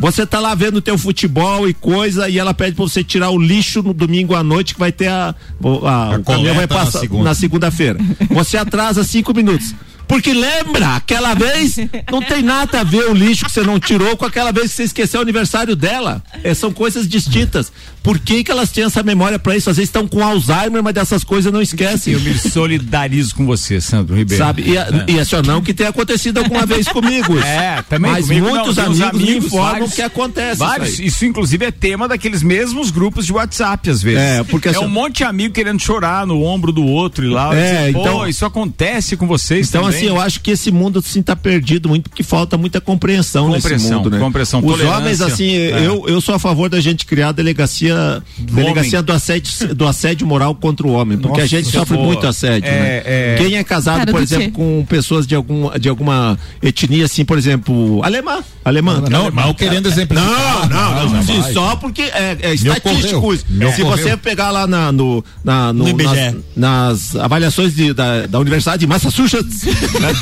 Você 0.00 0.24
tá 0.24 0.38
lá 0.38 0.54
vendo 0.54 0.80
teu 0.80 0.96
futebol 0.96 1.68
e 1.68 1.74
coisa 1.74 2.28
e 2.28 2.38
ela 2.38 2.54
pede 2.54 2.76
pra 2.76 2.84
você 2.84 3.02
tirar 3.02 3.30
o 3.30 3.38
lixo 3.38 3.82
no 3.82 3.92
domingo 3.92 4.32
à 4.36 4.44
noite 4.44 4.74
que 4.74 4.78
vai 4.78 4.92
ter 4.92 5.08
a, 5.08 5.34
o- 5.60 5.84
a- 5.88 6.16
o 6.18 6.22
caminhão 6.22 6.54
vai 6.54 6.66
na 6.66 6.68
passar 6.68 7.00
segunda. 7.00 7.24
na 7.24 7.34
segunda-feira. 7.34 7.98
Você 8.30 8.56
atrasa 8.56 9.02
cinco 9.02 9.34
minutos. 9.34 9.74
Porque 10.08 10.32
lembra, 10.32 10.96
aquela 10.96 11.34
vez 11.34 11.76
não 12.10 12.22
tem 12.22 12.42
nada 12.42 12.80
a 12.80 12.84
ver 12.84 13.04
o 13.10 13.14
lixo 13.14 13.44
que 13.44 13.52
você 13.52 13.60
não 13.62 13.78
tirou 13.78 14.16
com 14.16 14.24
aquela 14.24 14.50
vez 14.50 14.70
que 14.70 14.76
você 14.76 14.82
esqueceu 14.84 15.20
o 15.20 15.22
aniversário 15.22 15.76
dela. 15.76 16.22
É, 16.42 16.54
são 16.54 16.72
coisas 16.72 17.06
distintas. 17.06 17.70
Por 18.02 18.18
que, 18.18 18.42
que 18.42 18.50
elas 18.50 18.70
têm 18.70 18.84
essa 18.84 19.02
memória 19.02 19.38
pra 19.38 19.54
isso? 19.54 19.68
Às 19.68 19.76
vezes 19.76 19.88
estão 19.88 20.08
com 20.08 20.24
Alzheimer, 20.24 20.82
mas 20.82 20.94
dessas 20.94 21.22
coisas 21.22 21.52
não 21.52 21.60
esquecem. 21.60 22.14
Eu 22.14 22.20
me 22.20 22.32
solidarizo 22.38 23.34
com 23.34 23.44
você, 23.44 23.80
Sandro 23.80 24.16
Ribeiro. 24.16 24.42
Sabe? 24.42 24.62
E, 24.66 24.78
a- 24.78 25.04
e 25.06 25.20
assim, 25.20 25.36
ó, 25.36 25.42
não 25.42 25.60
que 25.60 25.74
tenha 25.74 25.90
acontecido 25.90 26.38
alguma 26.38 26.64
vez 26.64 26.88
comigo. 26.88 27.36
É, 27.48 27.82
também 27.82 28.10
Mas 28.12 28.26
comigo 28.26 28.46
não, 28.46 28.54
muitos 28.56 28.76
tem 28.76 28.84
uns 28.88 29.00
amigos, 29.00 29.20
me 29.20 29.28
amigos, 29.30 29.46
informam 29.46 29.72
vários- 29.72 29.94
que 29.94 30.02
acontece. 30.02 30.58
Vários, 30.58 30.88
isso 30.94 31.02
isso, 31.02 31.24
inclusive 31.24 31.64
é 31.66 31.70
tema 31.70 32.06
daqueles 32.06 32.42
mesmos 32.42 32.90
grupos 32.90 33.26
de 33.26 33.32
WhatsApp 33.32 33.90
às 33.90 34.00
vezes. 34.02 34.20
É, 34.20 34.44
porque 34.44 34.68
é 34.68 34.70
assim- 34.70 34.84
um 34.84 34.88
monte 34.88 35.18
de 35.18 35.24
amigo 35.24 35.52
querendo 35.54 35.80
chorar 35.80 36.26
no 36.26 36.42
ombro 36.42 36.70
do 36.72 36.84
outro 36.84 37.24
e 37.24 37.28
lá. 37.28 37.54
É, 37.54 37.92
Pô, 37.92 38.00
então- 38.00 38.28
isso 38.28 38.44
acontece 38.44 39.16
com 39.16 39.26
vocês 39.26 39.68
Então, 39.68 39.84
também. 39.84 39.97
Assim, 39.98 40.06
eu 40.06 40.20
acho 40.20 40.40
que 40.40 40.50
esse 40.50 40.70
mundo 40.70 40.98
assim 40.98 41.22
tá 41.22 41.36
perdido 41.36 41.88
muito 41.88 42.08
porque 42.08 42.22
falta 42.22 42.56
muita 42.56 42.80
compreensão, 42.80 43.48
nesse 43.48 43.62
Compreensão, 43.62 43.98
mundo, 43.98 44.10
né? 44.10 44.18
compreensão, 44.18 44.60
Os 44.64 44.80
homens, 44.80 45.20
assim, 45.20 45.50
É. 45.56 45.86
eu, 45.86 46.04
eu 46.08 46.20
sou 46.20 46.34
a 46.34 46.38
favor 46.38 46.68
da 46.68 46.80
gente 46.80 47.04
criar 47.06 47.28
a 47.28 47.32
delegacia, 47.32 48.22
delegacia 48.38 49.02
do 49.02 49.12
assédio, 49.12 49.74
do 49.74 49.86
assédio 49.86 50.26
moral 50.26 50.54
contra 50.54 50.86
o 50.86 50.92
homem, 50.92 51.18
porque 51.18 51.40
Nossa, 51.40 51.44
a 51.56 51.58
gente 51.58 51.68
sofre 51.70 51.96
pô, 51.96 52.04
muito 52.04 52.26
assédio, 52.26 52.68
é, 52.68 52.72
né? 52.80 53.02
é. 53.04 53.36
Quem 53.38 53.56
é 53.56 53.64
casado, 53.64 53.98
Cara 53.98 54.12
por 54.12 54.18
do 54.20 54.24
exemplo, 54.24 54.52
com 54.52 54.84
pessoas 54.88 55.26
de, 55.26 55.34
algum, 55.34 55.70
de 55.78 55.88
alguma 55.88 56.38
etnia, 56.62 57.04
assim, 57.04 57.24
por 57.24 57.36
exemplo, 57.38 58.02
alemã, 58.02 58.38
alemã. 58.64 59.02
Não, 59.10 59.30
não 59.30 59.54
querendo 59.54 59.88
exemplificar. 59.88 60.68
Não, 60.68 60.94
não, 60.94 61.10
não. 61.14 61.22
Sim, 61.22 61.34
jamais. 61.36 61.52
só 61.54 61.76
porque 61.76 62.02
é, 62.02 62.36
é 62.40 62.54
estatístico 62.54 63.34
isso. 63.34 63.44
Se 63.74 63.82
você 63.82 64.16
pegar 64.16 64.50
lá 64.50 64.66
na, 64.66 64.92
no, 64.92 65.24
na, 65.44 65.72
no, 65.72 65.84
No 65.84 65.90
IBGE. 65.90 66.06
nas, 66.06 66.34
nas 66.56 67.16
avaliações 67.16 67.74
de- 67.74 67.92
da, 67.92 68.26
da 68.26 68.38
Universidade 68.38 68.80
de 68.80 68.86
Massachusetts, 68.86 69.62
né? 70.00 70.12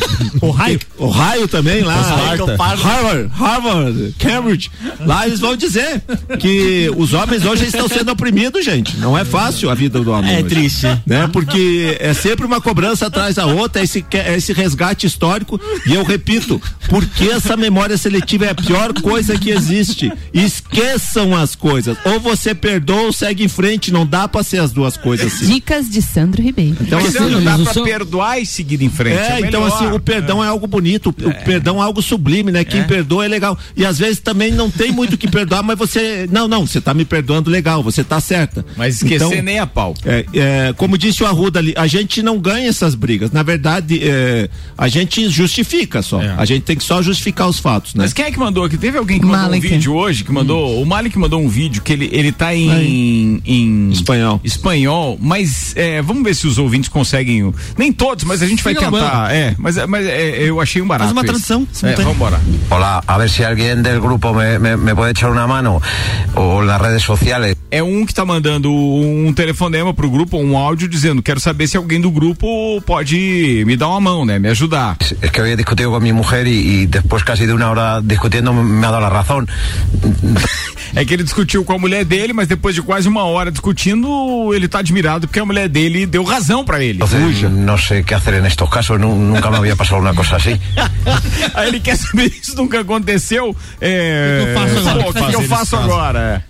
Ohio. 0.40 0.80
Ohio 0.98 1.48
também, 1.48 1.82
lá. 1.82 1.94
Harvard, 2.76 3.30
Harvard, 3.34 4.14
Cambridge, 4.18 4.70
lá 5.00 5.26
eles 5.26 5.40
vão 5.40 5.56
dizer 5.56 6.02
que 6.38 6.90
os 6.96 7.12
homens 7.12 7.44
hoje 7.44 7.66
estão 7.66 7.88
sendo 7.88 8.10
oprimidos, 8.12 8.64
gente. 8.64 8.96
Não 8.98 9.16
é 9.16 9.24
fácil 9.24 9.70
a 9.70 9.74
vida 9.74 10.00
do 10.00 10.10
homem. 10.10 10.32
É 10.34 10.38
hoje. 10.38 10.48
triste. 10.48 10.86
Né? 11.06 11.28
Porque 11.32 11.96
é 12.00 12.14
sempre 12.14 12.46
uma 12.46 12.60
cobrança 12.60 13.06
atrás 13.06 13.36
da 13.36 13.46
outra, 13.46 13.82
esse, 13.82 14.04
esse 14.36 14.52
resgate 14.52 15.06
histórico. 15.06 15.60
E 15.86 15.94
eu 15.94 16.02
repito, 16.04 16.60
porque 16.88 17.24
essa 17.24 17.56
memória 17.56 17.96
seletiva 17.96 18.46
é 18.46 18.50
a 18.50 18.54
pior 18.54 18.92
coisa 18.94 19.38
que 19.38 19.50
existe. 19.50 20.10
Esqueçam 20.32 21.36
as 21.36 21.54
coisas. 21.54 21.96
Ou 22.04 22.20
você 22.20 22.54
perdoa 22.54 23.02
ou 23.02 23.12
segue 23.12 23.44
em 23.44 23.48
frente. 23.48 23.92
Não 23.92 24.06
dá 24.06 24.26
pra 24.28 24.42
ser 24.42 24.58
as 24.58 24.72
duas 24.72 24.96
coisas 24.96 25.32
assim. 25.32 25.46
Dicas 25.46 25.88
de 25.88 26.00
Sandro 26.02 26.42
Ribeiro. 26.42 26.76
Então, 26.80 27.00
Mas 27.00 27.14
assim, 27.16 27.30
não 27.30 27.42
dá 27.42 27.56
o 27.56 27.64
pra 27.64 27.82
perdoar 27.82 28.40
e 28.40 28.46
seguir 28.46 28.82
em 28.82 28.90
frente. 28.90 29.18
é, 29.18 29.40
É, 29.40 29.46
então 29.62 29.76
assim, 29.76 29.86
o 29.94 30.00
perdão 30.00 30.42
é, 30.42 30.48
algo 30.48 30.66
bonito, 30.66 31.10
o 31.10 31.44
perdão 31.44 31.80
é 31.80 31.84
algo 31.84 32.02
sublime, 32.02 32.52
né? 32.52 32.64
Quem 32.64 32.84
perdoa 32.84 33.24
é 33.24 33.28
legal. 33.28 33.58
E 33.76 33.84
às 33.84 33.98
vezes 33.98 34.18
também 34.18 34.52
não 34.52 34.70
tem 34.70 34.92
muito 34.92 35.14
o 35.14 35.18
que 35.18 35.28
perdoar, 35.28 35.62
mas 35.62 35.78
você, 35.78 36.28
não, 36.30 36.48
não, 36.48 36.66
você 36.66 36.80
tá 36.80 36.92
me 36.94 37.04
perdoando 37.04 37.50
legal, 37.50 37.82
você 37.82 38.02
tá 38.04 38.20
certa. 38.20 38.64
Mas 38.76 38.96
esquecer 38.96 39.26
Então, 39.26 39.42
nem 39.42 39.58
a 39.58 39.66
pau. 39.66 39.94
é, 40.04 40.24
é, 40.34 40.74
como 40.76 40.96
disse 40.98 41.22
o 41.22 41.26
Arruda 41.26 41.58
ali, 41.58 41.74
a 41.76 41.86
gente 41.86 42.22
não 42.22 42.38
ganha 42.38 42.68
essas 42.68 42.94
brigas. 42.94 43.30
Na 43.30 43.42
verdade, 43.42 44.00
é, 44.02 44.48
a 44.76 44.88
gente 44.88 45.28
justifica 45.28 46.02
só. 46.02 46.20
A 46.36 46.44
gente 46.44 46.62
tem 46.62 46.76
que 46.76 46.84
só 46.84 47.02
justificar 47.02 47.48
os 47.48 47.58
fatos, 47.58 47.94
né? 47.94 48.04
Mas 48.04 48.12
quem 48.12 48.24
é 48.24 48.30
que 48.30 48.38
mandou 48.38 48.64
aqui? 48.64 48.76
Teve 48.76 48.98
alguém 48.98 49.18
que 49.18 49.26
mandou 49.26 49.50
Malik. 49.50 49.66
um 49.66 49.70
vídeo 49.70 49.94
hoje 49.94 50.24
que 50.24 50.32
mandou. 50.32 50.80
O 50.82 50.86
Malik 50.86 51.18
mandou 51.18 51.40
um 51.40 51.48
vídeo 51.48 51.82
que 51.82 51.92
ele, 51.92 52.08
ele 52.12 52.32
tá 52.32 52.54
em, 52.54 53.40
em 53.44 53.90
Espanhol. 53.90 54.40
espanhol, 54.44 55.18
mas 55.20 55.74
é, 55.76 56.02
vamos 56.02 56.22
ver 56.22 56.34
se 56.34 56.46
os 56.46 56.58
ouvintes 56.58 56.88
conseguem. 56.88 57.52
Nem 57.76 57.92
todos, 57.92 58.24
mas 58.24 58.42
a 58.42 58.46
gente 58.46 58.62
vai 58.62 58.74
Fica 58.74 58.90
tentar. 58.90 59.34
É, 59.46 59.54
mas, 59.58 59.76
mas 59.86 60.04
é, 60.06 60.42
eu 60.42 60.60
achei 60.60 60.82
um 60.82 60.88
barato. 60.88 61.04
Faz 61.04 61.12
uma 61.12 61.24
tradução 61.24 61.66
É, 61.82 61.94
vamos 61.94 62.14
embora. 62.14 62.40
Hola, 62.70 63.02
a 63.06 63.18
ver 63.18 63.28
si 63.30 63.44
alguien 63.44 63.82
del 63.82 64.00
grupo 64.00 64.32
me, 64.34 64.58
me, 64.58 64.76
me 64.76 64.94
puede 64.94 65.12
echar 65.12 65.30
una 65.30 65.46
mano 65.46 65.80
o 66.34 66.60
en 66.62 66.66
las 66.66 66.80
redes 66.80 67.02
sociales. 67.02 67.56
É 67.68 67.82
um 67.82 68.06
que 68.06 68.14
tá 68.14 68.24
mandando 68.24 68.72
um 68.72 69.32
telefonema 69.34 69.92
pro 69.92 70.08
grupo, 70.08 70.38
um 70.38 70.56
áudio 70.56 70.86
dizendo: 70.88 71.20
quero 71.22 71.40
saber 71.40 71.66
se 71.66 71.76
alguém 71.76 72.00
do 72.00 72.10
grupo 72.10 72.80
pode 72.86 73.64
me 73.66 73.76
dar 73.76 73.88
uma 73.88 74.00
mão, 74.00 74.24
né? 74.24 74.38
Me 74.38 74.48
ajudar. 74.48 74.96
Es 75.20 75.30
que 75.30 75.40
hoy 75.40 75.50
he 75.50 75.56
discutido 75.56 75.90
con 75.90 76.02
mi 76.02 76.12
mujer 76.12 76.46
y, 76.46 76.82
y 76.82 76.86
después 76.86 77.24
casi 77.24 77.44
de 77.44 77.52
una 77.52 77.68
hora 77.70 78.00
discutiendo 78.00 78.52
me 78.52 78.86
ha 78.86 78.90
dado 78.90 79.00
la 79.02 79.10
razón. 79.10 79.46
É 80.94 81.04
que 81.04 81.12
ele 81.12 81.24
discutiu 81.24 81.62
com 81.64 81.74
a 81.74 81.78
mulher 81.78 82.04
dele, 82.06 82.32
mas 82.32 82.46
depois 82.48 82.74
de 82.74 82.80
quase 82.80 83.06
uma 83.08 83.24
hora 83.24 83.50
discutindo, 83.50 84.54
ele 84.54 84.66
tá 84.68 84.78
admirado 84.78 85.26
porque 85.26 85.40
a 85.40 85.44
mulher 85.44 85.68
dele 85.68 86.06
deu 86.06 86.22
razão 86.22 86.64
pra 86.64 86.82
ele. 86.82 87.02
Entonces 87.02 87.50
no 87.50 87.76
sé 87.76 88.02
qué 88.04 88.14
hacer 88.14 88.34
en 88.34 88.46
estos 88.46 88.70
casos, 88.70 88.98
nu- 88.98 89.14
nunca 89.16 89.50
me 89.50 89.56
había 89.58 89.74
pasado 89.76 90.00
una 90.00 90.14
cosa 90.14 90.36
así. 90.36 90.58
Aí 91.54 91.68
ele 91.68 91.80
quer 91.80 91.96
saber 91.98 92.30
se 92.30 92.40
isso 92.40 92.56
nunca 92.56 92.80
aconteceu. 92.80 93.54
É... 93.80 94.54
O 94.54 94.54
que 94.54 94.78
eu 94.78 94.84
faço 94.86 94.88
agora? 94.88 95.02
Pô, 95.02 95.10
O 95.10 95.12
que, 95.12 95.26
que 95.30 95.36
eu 95.36 95.42
faço 95.42 95.76
agora? 95.76 96.44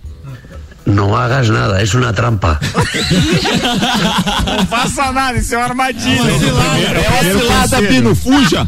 No 0.87 1.17
hagas 1.17 1.49
nada, 1.49 1.81
es 1.81 1.93
una 1.93 2.13
trampa. 2.13 2.59
Não 4.45 4.65
faça 4.67 5.11
nada, 5.11 5.37
isso 5.37 5.53
é 5.53 5.57
uma 5.57 5.65
armadilha. 5.65 6.31
É 6.31 7.09
uma 7.09 7.39
cilada, 7.39 7.81
Pino, 7.81 8.15
fuja! 8.15 8.65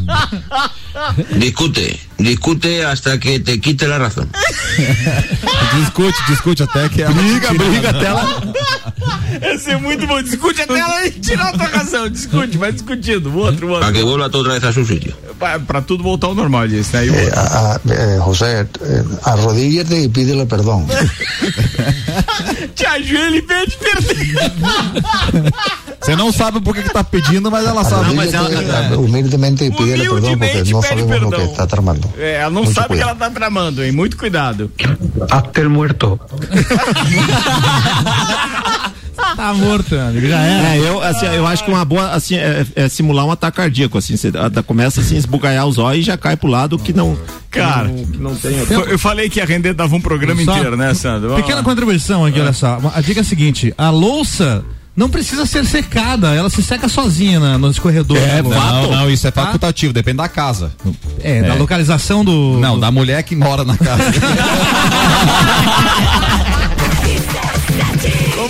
Discute, 1.37 2.08
Discute 2.19 2.83
hasta 2.85 3.17
que 3.19 3.39
te 3.39 3.59
quite 3.61 3.87
la 3.87 3.97
razón. 3.97 4.29
discute, 5.79 6.13
discute 6.27 6.63
até 6.63 6.89
que 6.89 7.01
ela 7.03 7.13
Briga, 7.13 7.47
tira 7.49 7.63
briga 7.65 7.89
até 7.91 8.05
ela. 8.07 8.25
Esse 9.41 9.71
é 9.71 9.77
muito 9.77 10.05
bom. 10.05 10.21
Discute 10.21 10.61
até 10.61 10.79
ela 10.79 11.09
tirar 11.21 11.47
a 11.49 11.51
tua 11.53 11.67
razão. 11.67 12.09
Discute, 12.09 12.57
vai 12.57 12.71
discutindo. 12.73 13.29
O 13.29 13.37
outro, 13.37 13.67
o 13.67 13.69
Para 13.71 13.87
outro. 13.87 13.93
que 13.93 14.03
vuelva 14.03 14.29
todo 14.29 14.41
otra 14.41 14.53
vez 14.59 14.63
a 14.65 14.73
su 14.73 14.85
sitio. 14.85 15.13
Pra, 15.39 15.59
pra 15.59 15.81
tudo 15.81 16.03
voltar 16.03 16.27
ao 16.27 16.35
normal, 16.35 16.67
disse, 16.67 16.93
né? 16.97 17.05
E 17.05 17.09
o 17.09 17.15
Eh, 17.15 17.23
outro. 17.25 17.39
a- 17.39 17.75
a- 17.75 17.79
eh, 17.93 18.19
José, 18.19 18.67
eh, 18.81 19.03
arrodíllate 19.23 20.01
y 20.03 20.09
pídele 20.09 20.45
perdón. 20.45 20.85
Te 22.75 22.85
ajoelha 22.85 23.37
e 23.37 23.41
pede 23.41 23.77
perdão. 23.77 24.15
Você 26.01 26.15
não 26.15 26.31
sabe 26.31 26.59
por 26.61 26.73
que, 26.75 26.81
que 26.83 26.89
tá 26.89 27.03
pedindo, 27.03 27.49
mas 27.51 27.65
ela 27.65 27.83
sabe. 27.83 28.05
Arrodíllate, 28.05 28.53
eh, 28.93 28.95
humildemente 28.97 29.65
y 29.65 29.71
pídele 29.71 30.03
perdón 30.09 30.19
porque 30.19 30.35
Humildemente 30.35 30.71
no 30.71 30.81
pede 30.81 30.89
sabemos 30.89 31.21
lo 31.21 31.29
que 31.29 31.35
perdão. 31.37 31.51
está 31.51 31.67
tramando. 31.67 32.08
É, 32.17 32.35
ela 32.41 32.49
não 32.49 32.63
Muito 32.63 32.75
sabe 32.75 32.93
o 32.93 32.97
que 32.97 33.03
ela 33.03 33.15
tá 33.15 33.29
tramando, 33.29 33.83
hein? 33.83 33.91
Muito 33.91 34.17
cuidado. 34.17 34.71
El 35.55 35.69
muerto. 35.69 36.19
Tá 39.35 39.53
morto, 39.53 39.95
amigo. 39.95 40.27
Já 40.27 40.39
era. 40.39 40.75
É, 40.75 40.79
eu, 40.79 41.01
assim, 41.01 41.25
eu 41.27 41.45
acho 41.45 41.63
que 41.63 41.69
uma 41.69 41.85
boa, 41.85 42.11
assim, 42.11 42.35
é, 42.35 42.65
é 42.75 42.89
simular 42.89 43.25
um 43.25 43.31
ataque 43.31 43.57
cardíaco, 43.57 43.97
assim, 43.97 44.17
você 44.17 44.31
começa 44.65 45.01
assim, 45.01 45.15
a 45.15 45.17
esbugalhar 45.17 45.65
os 45.67 45.77
olhos 45.77 46.01
e 46.03 46.05
já 46.07 46.17
cai 46.17 46.35
pro 46.35 46.49
lado 46.49 46.77
que 46.79 46.93
não, 46.93 47.17
Cara, 47.51 47.89
que 47.89 47.93
não, 47.93 48.05
que 48.05 48.17
não 48.17 48.35
tem. 48.35 48.57
Eu, 48.69 48.85
eu 48.87 48.99
falei 48.99 49.29
que 49.29 49.39
ia 49.39 49.45
render, 49.45 49.73
dava 49.73 49.95
um 49.95 50.01
programa 50.01 50.43
Só- 50.43 50.55
inteiro, 50.55 50.75
né, 50.77 50.93
Sandro? 50.93 51.29
Vamos 51.29 51.41
Pequena 51.43 51.59
lá. 51.59 51.63
contribuição 51.63 52.25
aqui, 52.25 52.39
olha 52.39 52.53
só. 52.53 52.79
A 52.93 53.01
dica 53.01 53.19
é 53.19 53.21
a 53.21 53.25
seguinte: 53.25 53.73
a 53.77 53.89
louça 53.89 54.63
não 54.99 55.09
precisa 55.09 55.45
ser 55.45 55.65
secada, 55.65 56.35
ela 56.35 56.49
se 56.49 56.61
seca 56.61 56.89
sozinha 56.89 57.39
na, 57.39 57.57
no 57.57 57.71
escorredor. 57.71 58.17
É, 58.17 58.41
né? 58.41 58.43
não, 58.43 58.91
não, 58.91 59.09
isso 59.09 59.25
é 59.25 59.31
Tá? 59.31 59.45
facultativo, 59.45 59.93
depende 59.93 60.17
da 60.17 60.27
casa. 60.27 60.73
É, 61.23 61.41
da 61.41 61.53
localização 61.53 62.25
do. 62.25 62.57
Não, 62.59 62.75
do- 62.75 62.81
da 62.81 62.91
mulher 62.91 63.23
que 63.23 63.33
mora 63.33 63.63
na 63.63 63.77
casa. 63.77 64.03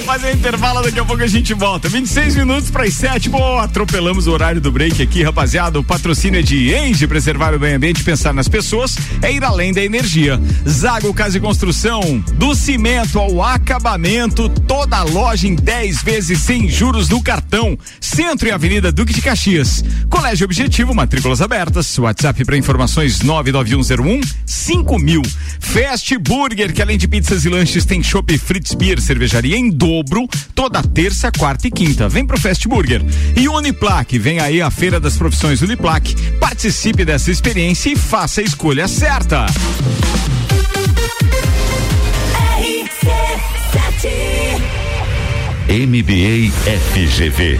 Fazer 0.10 0.34
intervalo, 0.34 0.82
daqui 0.82 1.00
a 1.00 1.06
pouco 1.06 1.22
a 1.22 1.28
gente 1.28 1.54
volta. 1.54 1.88
26 1.88 2.38
minutos 2.38 2.72
para 2.72 2.84
as 2.84 2.96
7. 2.96 3.30
Bom, 3.30 3.60
atropelamos 3.60 4.26
o 4.26 4.32
horário 4.32 4.60
do 4.60 4.72
break 4.72 5.00
aqui, 5.04 5.22
rapaziada. 5.22 5.80
O 5.80 5.84
patrocínio 5.84 6.40
é 6.40 6.42
de 6.42 6.74
Enge, 6.74 7.06
preservar 7.06 7.54
o 7.54 7.60
meio 7.60 7.76
ambiente, 7.76 8.04
pensar 8.04 8.34
nas 8.34 8.48
pessoas, 8.48 8.98
é 9.22 9.32
ir 9.32 9.44
além 9.44 9.72
da 9.72 9.84
energia. 9.84 10.42
Zago 10.68 11.14
Casa 11.14 11.38
e 11.38 11.40
Construção, 11.40 12.02
do 12.34 12.56
cimento 12.56 13.20
ao 13.20 13.44
acabamento, 13.44 14.50
toda 14.50 14.98
a 14.98 15.04
loja 15.04 15.48
em 15.48 15.54
10 15.54 16.02
vezes 16.02 16.42
sem 16.42 16.68
juros 16.68 17.08
no 17.08 17.22
cartão. 17.22 17.78
Centro 18.02 18.48
e 18.48 18.52
Avenida 18.52 18.92
Duque 18.92 19.14
de 19.14 19.22
Caxias. 19.22 19.84
Colégio 20.10 20.46
Objetivo, 20.46 20.92
matrículas 20.96 21.40
abertas. 21.40 22.00
WhatsApp 22.00 22.44
para 22.46 22.58
informações 22.58 23.22
99101 23.22 24.22
5000. 24.44 25.22
Fast 25.60 26.18
Burger, 26.18 26.74
que 26.74 26.82
além 26.82 26.98
de 26.98 27.08
pizzas 27.08 27.46
e 27.46 27.50
lanches 27.50 27.86
tem 27.86 28.02
Chopp 28.02 28.36
Fritz 28.40 28.74
Beer, 28.74 29.00
cervejaria 29.00 29.56
em 29.56 29.70
dobro, 29.70 30.00
toda 30.56 30.84
terça, 30.84 31.32
quarta 31.32 31.68
e 31.68 31.72
quinta. 31.72 32.10
Vem 32.10 32.26
pro 32.26 32.40
Fast 32.40 32.68
Burger. 32.68 33.02
E 33.36 33.48
Uniplaque, 33.48 34.20
vem 34.20 34.40
aí 34.40 34.62
a 34.62 34.70
Feira 34.70 35.00
das 35.00 35.16
Profissões 35.18 35.62
Uniplaque. 35.62 36.16
Participe 36.40 37.06
dessa 37.06 37.32
experiência 37.32 37.90
e 37.90 37.96
faça 37.96 38.42
a 38.42 38.44
escolha 38.44 38.88
certa. 38.88 39.46
MBA 45.70 46.52
FGV, 46.94 47.60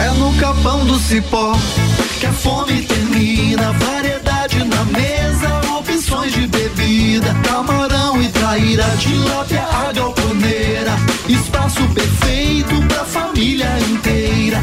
É 0.00 0.10
no 0.12 0.34
capão 0.40 0.86
do 0.86 0.98
cipó 0.98 1.52
que 2.18 2.24
a 2.24 2.32
fome 2.32 2.80
termina. 2.82 3.72
Variedade 3.72 4.64
na 4.64 4.84
mesa, 4.86 5.60
opções 5.78 6.32
de 6.32 6.46
bebida. 6.46 7.34
Camarão 7.46 8.22
e 8.22 8.28
traíra, 8.28 8.84
tilápia, 8.98 9.64
a 9.64 9.92
galponeira. 9.92 10.96
Espaço 11.28 11.86
perfeito 11.88 12.74
pra 12.88 13.04
família 13.04 13.68
inteira. 13.80 14.62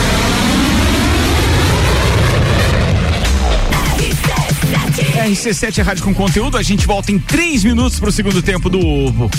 RC7 5.21 5.77
é 5.77 5.81
rádio 5.83 6.03
com 6.03 6.15
conteúdo. 6.15 6.57
A 6.57 6.63
gente 6.63 6.87
volta 6.87 7.11
em 7.11 7.19
três 7.19 7.63
minutos 7.63 7.99
pro 7.99 8.11
segundo 8.11 8.41
tempo 8.41 8.69
do 8.69 8.79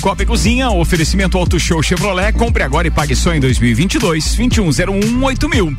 Copa 0.01 0.22
e 0.22 0.26
Cozinha. 0.26 0.70
Oferecimento 0.70 1.37
Auto 1.37 1.59
Show 1.59 1.83
Chevrolet. 1.83 2.33
Compre 2.33 2.62
agora 2.62 2.87
e 2.87 2.91
pague 2.91 3.16
só 3.16 3.35
em 3.35 3.41
2022. 3.41 4.37
2101 4.37 5.49
mil. 5.49 5.74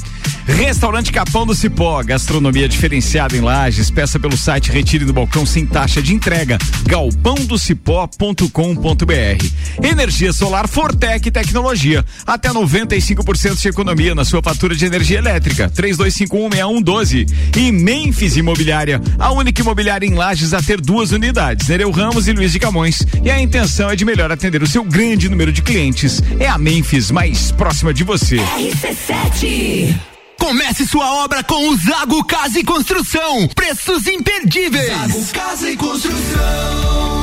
Restaurante 0.46 1.10
Capão 1.10 1.46
do 1.46 1.56
Cipó. 1.56 2.04
Gastronomia 2.04 2.68
diferenciada 2.68 3.38
em 3.38 3.40
lajes. 3.40 3.90
Peça 3.90 4.20
pelo 4.20 4.36
site 4.36 4.72
Retire 4.72 5.06
do 5.06 5.14
Balcão 5.14 5.46
sem 5.46 5.66
taxa 5.66 6.02
de 6.02 6.14
entrega. 6.14 6.58
galpãodocipó.com.br. 6.86 9.46
Energia 9.82 10.34
solar 10.34 10.68
Fortec 10.68 11.32
Tecnologia. 11.32 12.04
Até 12.28 12.50
95% 12.50 13.62
de 13.62 13.70
economia 13.70 14.14
na 14.14 14.26
sua 14.26 14.44
fatura 14.44 14.76
de 14.76 14.86
energia 14.86 15.20
elétrica. 15.20 15.70
32516112. 15.70 17.32
E 17.56 17.72
Memphis 17.72 18.36
Imobiliária. 18.36 19.02
A 19.18 19.32
única 19.32 19.62
imobiliária 19.62 19.93
em 20.02 20.14
Lages 20.14 20.54
a 20.54 20.62
ter 20.62 20.82
duas 20.82 21.12
unidades, 21.12 21.68
Nereu 21.68 21.92
Ramos 21.92 22.28
e 22.28 22.34
Luiz 22.34 22.52
de 22.52 22.60
Camões. 22.60 23.06
E 23.22 23.30
a 23.30 23.40
intenção 23.40 23.90
é 23.90 23.96
de 23.96 24.06
melhor 24.06 24.32
atender 24.32 24.64
o 24.64 24.68
seu 24.68 24.84
grande 24.84 25.30
número 25.30 25.52
de 25.52 25.62
clientes. 25.62 26.22
É 26.40 26.48
a 26.48 26.58
Memphis 26.58 27.12
mais 27.12 27.52
próxima 27.52 27.94
de 27.94 28.04
você. 28.04 28.38
RC7. 28.38 29.94
Comece 30.40 30.86
sua 30.86 31.24
obra 31.24 31.44
com 31.44 31.70
o 31.70 31.78
Zago 31.78 32.24
Casa 32.26 32.60
e 32.60 32.64
Construção. 32.64 33.48
Preços 33.50 34.08
imperdíveis. 34.08 34.88
Zago 34.88 35.26
Casa 35.28 35.70
e 35.70 35.78
Construção. 35.78 37.23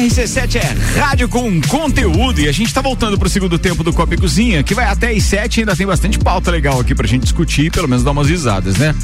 RC7 0.00 0.56
é 0.56 0.98
rádio 0.98 1.28
com 1.28 1.60
conteúdo 1.60 2.40
e 2.40 2.48
a 2.48 2.52
gente 2.52 2.72
tá 2.72 2.80
voltando 2.80 3.18
pro 3.18 3.28
segundo 3.28 3.58
tempo 3.58 3.84
do 3.84 3.92
Copa 3.92 4.14
e 4.14 4.16
Cozinha, 4.16 4.62
que 4.62 4.74
vai 4.74 4.86
até 4.86 5.10
às 5.10 5.22
7 5.24 5.60
ainda 5.60 5.76
tem 5.76 5.86
bastante 5.86 6.18
pauta 6.18 6.50
legal 6.50 6.80
aqui 6.80 6.94
pra 6.94 7.06
gente 7.06 7.24
discutir 7.24 7.70
pelo 7.70 7.86
menos 7.86 8.02
dar 8.02 8.12
umas 8.12 8.26
risadas, 8.26 8.78
né? 8.78 8.94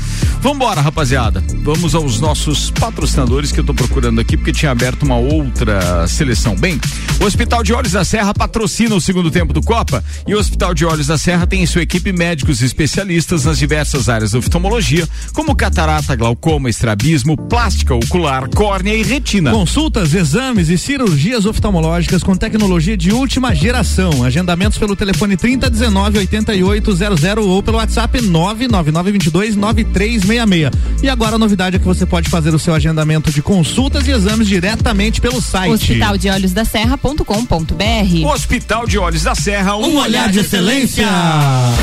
Vambora, 0.40 0.80
rapaziada. 0.80 1.44
Vamos 1.62 1.94
aos 1.94 2.18
nossos 2.18 2.70
patrocinadores 2.70 3.52
que 3.52 3.60
eu 3.60 3.64
tô 3.64 3.74
procurando 3.74 4.22
aqui 4.22 4.38
porque 4.38 4.52
tinha 4.52 4.72
aberto 4.72 5.02
uma 5.02 5.16
outra 5.16 6.06
seleção. 6.06 6.56
Bem, 6.56 6.80
o 7.20 7.24
Hospital 7.26 7.62
de 7.62 7.74
Olhos 7.74 7.92
da 7.92 8.04
Serra 8.04 8.32
patrocina 8.32 8.94
o 8.94 9.00
segundo 9.00 9.30
tempo 9.30 9.52
do 9.52 9.60
Copa 9.60 10.02
e 10.26 10.34
o 10.34 10.38
Hospital 10.38 10.72
de 10.72 10.86
Olhos 10.86 11.08
da 11.08 11.18
Serra 11.18 11.46
tem 11.46 11.62
em 11.62 11.66
sua 11.66 11.82
equipe 11.82 12.10
médicos 12.10 12.62
especialistas 12.62 13.44
nas 13.44 13.58
diversas 13.58 14.08
áreas 14.08 14.30
da 14.30 14.38
oftalmologia, 14.38 15.06
como 15.34 15.54
catarata, 15.54 16.16
glaucoma, 16.16 16.70
estrabismo, 16.70 17.36
plástica 17.36 17.94
ocular, 17.94 18.48
córnea 18.48 18.94
e 18.94 19.02
retina. 19.02 19.50
Consultas, 19.50 20.14
exames 20.14 20.70
e 20.70 20.85
cirurgias 20.86 21.46
oftalmológicas 21.46 22.22
com 22.22 22.36
tecnologia 22.36 22.96
de 22.96 23.10
última 23.12 23.52
geração. 23.52 24.22
Agendamentos 24.22 24.78
pelo 24.78 24.94
telefone 24.94 25.36
3019 25.36 26.18
8800 26.18 27.44
ou 27.44 27.60
pelo 27.60 27.78
WhatsApp 27.78 28.20
99922 28.20 29.56
9366. 29.56 31.02
E 31.02 31.08
agora 31.08 31.34
a 31.34 31.38
novidade 31.38 31.74
é 31.74 31.78
que 31.80 31.84
você 31.84 32.06
pode 32.06 32.30
fazer 32.30 32.54
o 32.54 32.58
seu 32.58 32.72
agendamento 32.72 33.32
de 33.32 33.42
consultas 33.42 34.06
e 34.06 34.12
exames 34.12 34.46
diretamente 34.46 35.20
pelo 35.20 35.42
site. 35.42 35.72
Hospital 35.72 36.16
de 36.16 36.30
Olhos 36.30 36.52
da 36.52 36.64
Serra.com.br. 36.64 38.26
Hospital 38.32 38.86
de 38.86 38.96
Olhos 38.96 39.24
da 39.24 39.34
Serra, 39.34 39.76
Um 39.76 39.96
olhar 39.96 40.30
de 40.30 40.38
excelência. 40.38 41.04
A 41.08 41.74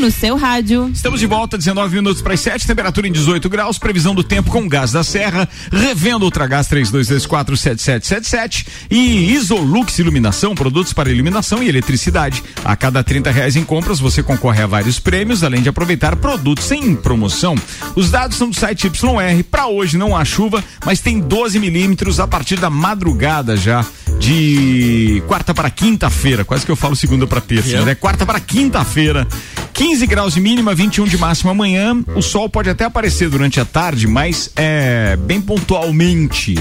no 0.00 0.10
seu 0.10 0.36
rádio. 0.36 0.90
Estamos 0.92 1.20
de 1.20 1.26
volta, 1.26 1.58
19 1.58 1.94
minutos 1.94 2.22
para 2.22 2.32
as 2.34 2.40
7, 2.40 2.66
temperatura 2.66 3.06
em 3.06 3.12
18 3.12 3.48
graus, 3.50 3.78
previsão 3.78 4.14
do 4.14 4.24
tempo 4.24 4.50
com 4.50 4.66
gás 4.66 4.92
da 4.92 5.04
Serra, 5.04 5.46
revenda 5.70 6.24
Ultragás 6.24 6.66
32247777 6.68 8.66
e 8.90 9.32
Isolux 9.32 9.98
Iluminação, 9.98 10.54
produtos 10.54 10.92
para 10.92 11.10
iluminação 11.10 11.62
e 11.62 11.68
eletricidade. 11.68 12.42
A 12.64 12.74
cada 12.74 13.04
30 13.04 13.30
reais 13.30 13.56
em 13.56 13.64
compras 13.64 14.00
você 14.00 14.22
concorre 14.22 14.62
a 14.62 14.66
vários 14.66 14.98
prêmios, 14.98 15.44
além 15.44 15.60
de 15.62 15.68
aproveitar 15.68 16.16
produtos 16.16 16.70
em 16.72 16.94
promoção. 16.96 17.54
Os 17.94 18.10
dados 18.10 18.36
são 18.38 18.48
do 18.48 18.56
site 18.56 18.86
YR. 18.86 19.44
Para 19.50 19.66
hoje 19.66 19.98
não 19.98 20.16
há 20.16 20.24
chuva, 20.24 20.64
mas 20.84 21.00
tem 21.00 21.20
12 21.20 21.58
milímetros 21.58 22.18
a 22.20 22.26
partir 22.26 22.56
da 22.58 22.70
madrugada 22.70 23.56
já 23.56 23.84
de 24.18 25.22
quarta 25.26 25.52
para 25.54 25.68
quinta-feira. 25.70 26.44
Quase 26.44 26.64
que 26.64 26.72
eu 26.72 26.76
falo 26.76 26.96
segunda 26.96 27.26
para 27.26 27.40
terça, 27.40 27.68
Yeah. 27.70 27.86
né? 27.86 27.94
Quarta 27.94 28.24
para 28.26 28.40
quinta-feira. 28.40 29.26
15 29.72 29.89
graus 30.06 30.34
de 30.34 30.40
mínima, 30.40 30.74
21 30.74 31.04
de 31.04 31.18
máxima 31.18 31.50
amanhã. 31.52 31.96
O 32.14 32.22
sol 32.22 32.48
pode 32.48 32.70
até 32.70 32.84
aparecer 32.84 33.28
durante 33.28 33.58
a 33.60 33.64
tarde, 33.64 34.06
mas 34.06 34.50
é 34.56 35.16
bem 35.16 35.40
pontualmente. 35.40 36.56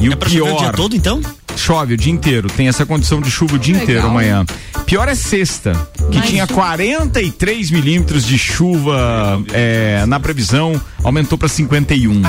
E 0.00 0.08
o 0.08 0.12
É 0.12 0.16
pra 0.16 0.28
chover 0.28 0.44
pior. 0.44 0.54
o 0.56 0.58
dia 0.58 0.72
todo, 0.72 0.96
então? 0.96 1.20
Chove 1.56 1.94
o 1.94 1.96
dia 1.96 2.12
inteiro. 2.12 2.48
Tem 2.48 2.66
essa 2.66 2.84
condição 2.86 3.20
de 3.20 3.30
chuva 3.30 3.54
o 3.56 3.58
dia 3.58 3.74
Legal. 3.74 3.84
inteiro 3.84 4.06
amanhã. 4.06 4.44
Pior 4.86 5.08
é 5.08 5.14
sexta, 5.14 5.72
que 6.10 6.18
Mas 6.18 6.28
tinha 6.28 6.44
o- 6.44 6.48
43 6.48 7.70
milímetros 7.70 8.24
de 8.26 8.36
chuva 8.38 9.42
é, 9.52 10.04
na 10.06 10.18
previsão, 10.18 10.80
aumentou 11.04 11.38
para 11.38 11.48
51. 11.48 12.22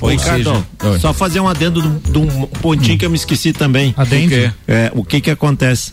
Ô, 0.00 0.04
Ou 0.06 0.10
Ricardo, 0.10 0.64
seja- 0.80 0.98
só 1.00 1.12
fazer 1.12 1.40
um 1.40 1.48
adendo 1.48 1.82
de 1.82 2.18
um- 2.18 2.46
pontinho 2.46 2.96
que 2.98 3.04
eu 3.04 3.10
me 3.10 3.16
esqueci 3.16 3.52
também. 3.52 3.92
Adende? 3.96 4.26
O 4.26 4.28
quê? 4.38 4.50
É, 4.66 4.92
o 4.94 5.04
que 5.04 5.20
que 5.20 5.30
acontece? 5.30 5.92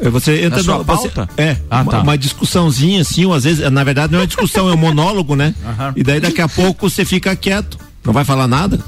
É, 0.00 0.08
Você 0.10 0.44
entra 0.44 0.62
Na 0.62 0.78
no- 0.78 0.84
você- 0.84 1.10
é, 1.36 1.56
Ah, 1.68 1.82
uma, 1.82 1.90
tá. 1.90 2.00
uma 2.02 2.16
discussãozinha 2.18 3.00
assim, 3.02 3.24
ou 3.24 3.34
às 3.34 3.44
vezes, 3.44 3.68
na 3.70 3.82
verdade 3.82 4.12
não 4.12 4.20
é 4.20 4.26
discussão, 4.26 4.68
é 4.68 4.72
um 4.74 4.76
monólogo, 4.76 5.34
né? 5.34 5.54
Aham. 5.66 5.92
E 5.96 6.02
daí 6.04 6.20
daqui 6.20 6.40
a 6.40 6.48
pouco 6.48 6.88
você 6.88 7.04
fica 7.04 7.34
quieto. 7.34 7.78
Não 8.04 8.12
vai 8.12 8.24
falar 8.24 8.46
nada? 8.46 8.78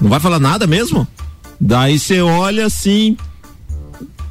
Não 0.00 0.10
vai 0.10 0.20
falar 0.20 0.38
nada 0.38 0.66
mesmo? 0.66 1.06
Daí 1.60 1.98
você 1.98 2.20
olha 2.20 2.66
assim, 2.66 3.16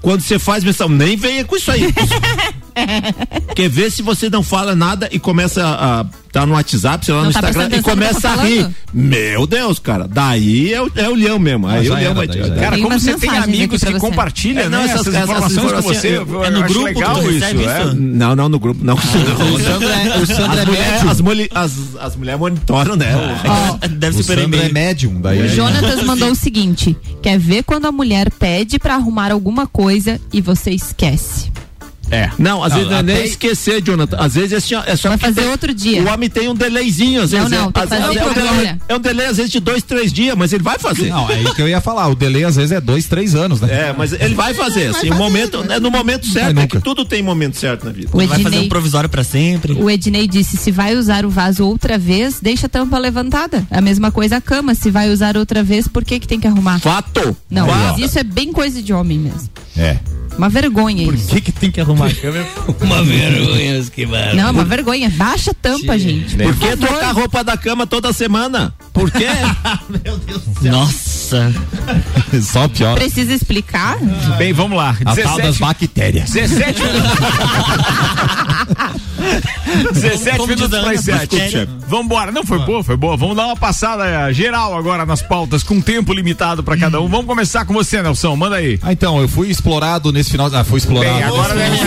quando 0.01 0.21
você 0.21 0.38
faz 0.38 0.63
menção, 0.63 0.88
nem 0.88 1.15
venha 1.17 1.43
com 1.45 1.55
isso 1.55 1.71
aí. 1.71 1.91
Quer 3.55 3.69
ver 3.69 3.91
se 3.91 4.01
você 4.01 4.30
não 4.30 4.43
fala 4.43 4.76
nada 4.76 5.09
e 5.11 5.19
começa 5.19 5.63
a 5.65 6.05
tá 6.32 6.45
no 6.45 6.53
WhatsApp, 6.53 7.05
sei 7.05 7.13
lá 7.13 7.22
Não 7.24 7.28
no 7.28 7.34
tá 7.34 7.39
Instagram 7.49 7.78
e 7.78 7.82
começa 7.82 8.30
a 8.30 8.36
rir. 8.43 8.65
Meu 8.93 9.45
Deus, 9.45 9.80
cara, 9.80 10.07
daí 10.07 10.74
é 10.74 10.82
o, 10.82 10.89
é 10.95 11.09
o 11.09 11.13
leão 11.13 11.38
mesmo. 11.38 11.67
Aí 11.67 11.89
o 11.89 11.93
leão 11.93 12.05
era, 12.05 12.13
vai 12.13 12.28
te 12.28 12.39
era. 12.39 12.55
Cara, 12.55 12.78
como 12.80 12.97
você 12.97 13.15
tem 13.17 13.30
amigos 13.30 13.84
que 13.84 13.93
compartilham 13.99 14.63
É, 14.63 14.69
não, 14.69 14.80
né, 14.80 14.86
essas- 14.86 15.07
essas, 15.07 15.13
essas 15.15 15.24
informações 15.51 15.72
com 15.74 15.82
você. 15.82 16.07
Eu 16.17 16.43
é 16.45 16.49
no 16.49 16.63
grupo 16.63 16.86
legal 16.86 17.32
isso. 17.32 17.43
é. 17.45 17.51
isso? 17.51 17.95
Não, 17.95 18.34
não, 18.36 18.47
no 18.47 18.59
grupo, 18.59 18.80
não. 18.82 18.95
O 18.95 19.01
Sandro 19.59 19.89
é, 19.91 20.17
o 20.19 20.26
Sandro 20.26 20.57
é 20.57 20.61
As 20.61 20.65
mulheres 20.65 20.91
médium. 20.91 21.09
as, 21.11 21.22
muli- 21.22 21.49
as, 21.53 21.72
as 21.99 22.15
mulheres 22.15 22.39
monitoram, 22.39 22.95
né? 22.95 23.07
o- 23.84 23.88
Deve 23.89 24.19
O 24.19 24.24
ser 24.24 24.38
Sandro 24.39 24.61
é 24.61 24.69
médium. 24.69 25.19
Daí 25.19 25.41
O 25.41 25.49
Jonatas 25.49 26.01
mandou 26.03 26.32
o 26.32 26.36
seguinte: 26.36 26.95
quer 27.22 27.38
ver 27.38 27.63
quando 27.63 27.88
a 27.88 27.91
mulher 27.91 28.32
pede 28.32 28.80
pra 28.80 28.95
arrumar 28.95 29.32
alguma 29.34 29.67
coisa 29.67 30.17
e 30.32 30.39
você 30.39 30.72
esquece? 30.72 31.51
É. 32.12 32.30
Não, 32.38 32.64
às 32.64 32.70
Não, 32.72 32.78
vezes 32.80 32.91
não 32.91 32.97
é 32.99 33.03
nem 33.03 33.24
esquecer, 33.24 33.82
Jonathan. 33.82 34.18
Às 34.20 34.36
vezes 34.36 34.51
é 34.51 34.57
assim, 34.57 34.76
é 34.86 34.95
só 34.95 35.09
Vai 35.09 35.18
fazer 35.18 35.41
tem- 35.41 35.49
outro 35.49 35.74
dia. 35.74 36.03
O 36.03 36.07
homem 36.14 36.30
tem 36.30 36.49
um 36.49 36.53
delayzinho, 36.55 37.22
às 37.22 37.32
Não, 37.32 37.39
vezes. 37.39 37.51
não, 37.57 37.70
é, 37.70 37.72
tem 37.72 37.74
que 37.74 37.80
às- 37.80 37.89
fazer 37.89 38.03
é, 38.03 38.26
um 38.26 38.34
delay, 38.34 38.49
agora. 38.49 38.80
é 38.89 38.95
um 38.95 38.99
delay, 38.99 39.26
às 39.28 39.38
vezes, 39.38 39.51
de 39.51 39.59
dois, 39.59 39.82
três 39.84 40.12
dias, 40.12 40.36
mas 40.38 40.51
ele 40.53 40.64
vai 40.64 40.78
fazer. 40.78 41.07
Não, 41.09 41.30
é 41.30 41.41
isso 41.41 41.55
que 41.55 41.62
eu 41.62 41.68
ia 41.70 41.80
falar. 41.82 42.07
O 42.09 42.16
delay 42.16 42.43
às 42.43 42.55
vezes 42.55 42.72
é 42.72 42.82
dois, 42.82 43.05
três 43.05 43.34
anos, 43.36 43.62
né? 43.62 43.89
É, 43.89 43.95
mas 43.97 44.12
ele 44.14 44.36
vai 44.36 44.53
fazer, 44.53 44.88
assim, 44.88 45.09
o 45.09 45.16
momento, 45.16 45.64
é 45.70 45.80
no 45.80 45.89
momento 45.89 46.28
certo, 46.28 46.59
é 46.59 46.68
que 46.68 46.80
tudo 46.80 47.05
tem 47.05 47.24
momento 47.24 47.55
certo 47.57 47.86
na 47.86 47.91
vida. 47.91 48.09
O 48.14 48.18
Vai 48.18 48.28
fazer 48.41 48.59
um 48.59 48.70
provisório 48.70 49.09
pra 49.09 49.24
sempre. 49.24 49.74
O 49.74 49.89
Ednei 49.89 50.28
disse: 50.28 50.57
se 50.57 50.72
vai 50.72 50.95
usar 50.95 51.26
o 51.26 51.30
vaso 51.30 51.66
outra 51.66 51.97
vez, 51.97 52.39
deixa 52.41 52.66
a 52.66 52.70
tampa 52.70 52.97
levantada. 52.97 53.66
A 53.72 53.80
mesma 53.82 54.12
coisa 54.12 54.38
a 54.38 54.41
cama. 54.41 54.76
Se 54.76 54.91
vai 54.91 55.09
usar 55.12 55.38
outra 55.38 55.64
vez, 55.64 55.88
por 55.88 56.03
que, 56.03 56.20
que 56.20 56.28
tem 56.28 56.39
que 56.39 56.47
arrumar? 56.47 56.80
Fato! 56.80 57.36
Não, 57.49 57.68
Fato. 57.68 57.78
mas 57.99 57.99
isso 58.09 58.20
é 58.20 58.24
bem 58.24 58.51
coisa 58.51 58.82
de 58.82 58.91
homem 58.93 59.18
mesmo. 59.20 59.49
É. 59.78 59.97
Uma 60.38 60.49
vergonha 60.49 61.05
Por 61.05 61.13
isso. 61.13 61.27
que, 61.27 61.41
que 61.41 61.51
tem 61.51 61.69
que 61.69 61.79
arrumar 61.82 62.07
a 62.07 62.13
câmera? 62.13 62.47
Uma 62.82 63.03
vergonha, 63.03 63.84
que 63.93 64.05
maravilha. 64.05 64.41
Não, 64.41 64.49
é 64.49 64.51
uma 64.51 64.65
vergonha. 64.65 65.09
Baixa 65.09 65.51
a 65.51 65.53
tampa, 65.53 65.99
gente. 65.99 66.36
Por 66.36 66.55
que 66.55 66.69
favor. 66.69 66.77
trocar 66.77 67.09
a 67.09 67.11
roupa 67.11 67.43
da 67.43 67.57
cama 67.57 67.86
toda 67.86 68.11
semana? 68.13 68.73
Por 68.93 69.11
quê? 69.11 69.27
Nossa. 70.61 71.53
Só 72.41 72.67
pior. 72.67 72.95
Precisa 72.95 73.34
explicar? 73.34 73.97
Bem, 74.38 74.51
vamos 74.53 74.77
lá. 74.77 74.97
A 75.05 75.15
tal 75.15 75.38
das 75.38 75.57
bactérias. 75.57 76.32
17 76.32 76.82
minutos. 76.82 77.11
17 79.93 80.38
Como 80.38 80.47
minutos 80.47 80.80
para 80.80 80.89
Ana, 80.89 81.01
7. 81.01 81.17
bactéria. 81.19 81.69
Vamos 81.88 82.05
embora. 82.05 82.32
Não, 82.32 82.43
foi 82.43 82.59
boa, 82.59 82.84
foi 82.84 82.97
boa. 82.97 83.17
Vamos 83.17 83.36
dar 83.36 83.45
uma 83.45 83.55
passada 83.55 84.05
eh, 84.05 84.34
geral 84.34 84.78
agora 84.78 85.05
nas 85.05 85.22
pautas, 85.22 85.63
com 85.63 85.80
tempo 85.82 86.13
limitado 86.13 86.63
para 86.63 86.78
cada 86.78 86.99
um. 86.99 87.07
Vamos 87.07 87.26
começar 87.26 87.65
com 87.65 87.74
você, 87.74 88.01
Nelson. 88.01 88.36
Manda 88.36 88.57
aí. 88.57 88.80
Ah, 88.82 88.91
então, 88.91 89.19
eu 89.19 89.28
fui 89.28 89.49
explorado 89.49 90.11
nesse 90.11 90.32
final. 90.32 90.49
Ah, 90.53 90.63
fui 90.63 90.78
explorado. 90.78 91.15
Bem, 91.15 91.24
agora 91.24 91.53
deve 91.53 91.78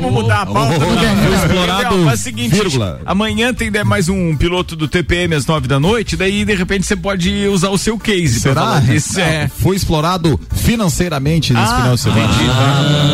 vamos 0.00 0.12
mudar 0.22 0.42
a 0.42 0.46
pauta. 0.46 0.74
Fui 0.80 1.36
explorado, 1.36 1.96
Não, 1.96 2.04
mas 2.04 2.12
é 2.18 2.20
o 2.20 2.24
seguinte, 2.24 2.54
vírgula. 2.54 3.00
amanhã 3.06 3.52
tem 3.54 3.70
né, 3.70 3.84
mais 3.84 4.08
um 4.08 4.36
piloto 4.36 4.74
do 4.76 4.86
TPM 4.88 5.34
às 5.34 5.46
9 5.46 5.66
da 5.68 5.78
noite, 5.80 6.16
daí 6.16 6.44
de 6.44 6.54
repente 6.54 6.86
você 6.86 6.96
pode 6.96 7.46
usar 7.48 7.70
o 7.70 7.78
seu 7.78 7.98
case 7.98 8.40
Será? 8.40 8.80
Não, 8.80 9.22
É. 9.22 9.48
Fui 9.48 9.76
explorado 9.76 10.38
financeiramente 10.54 11.52
nesse 11.52 11.72
Ah, 11.72 11.76
final 11.76 11.94
de 11.94 12.00
semana. 12.00 12.28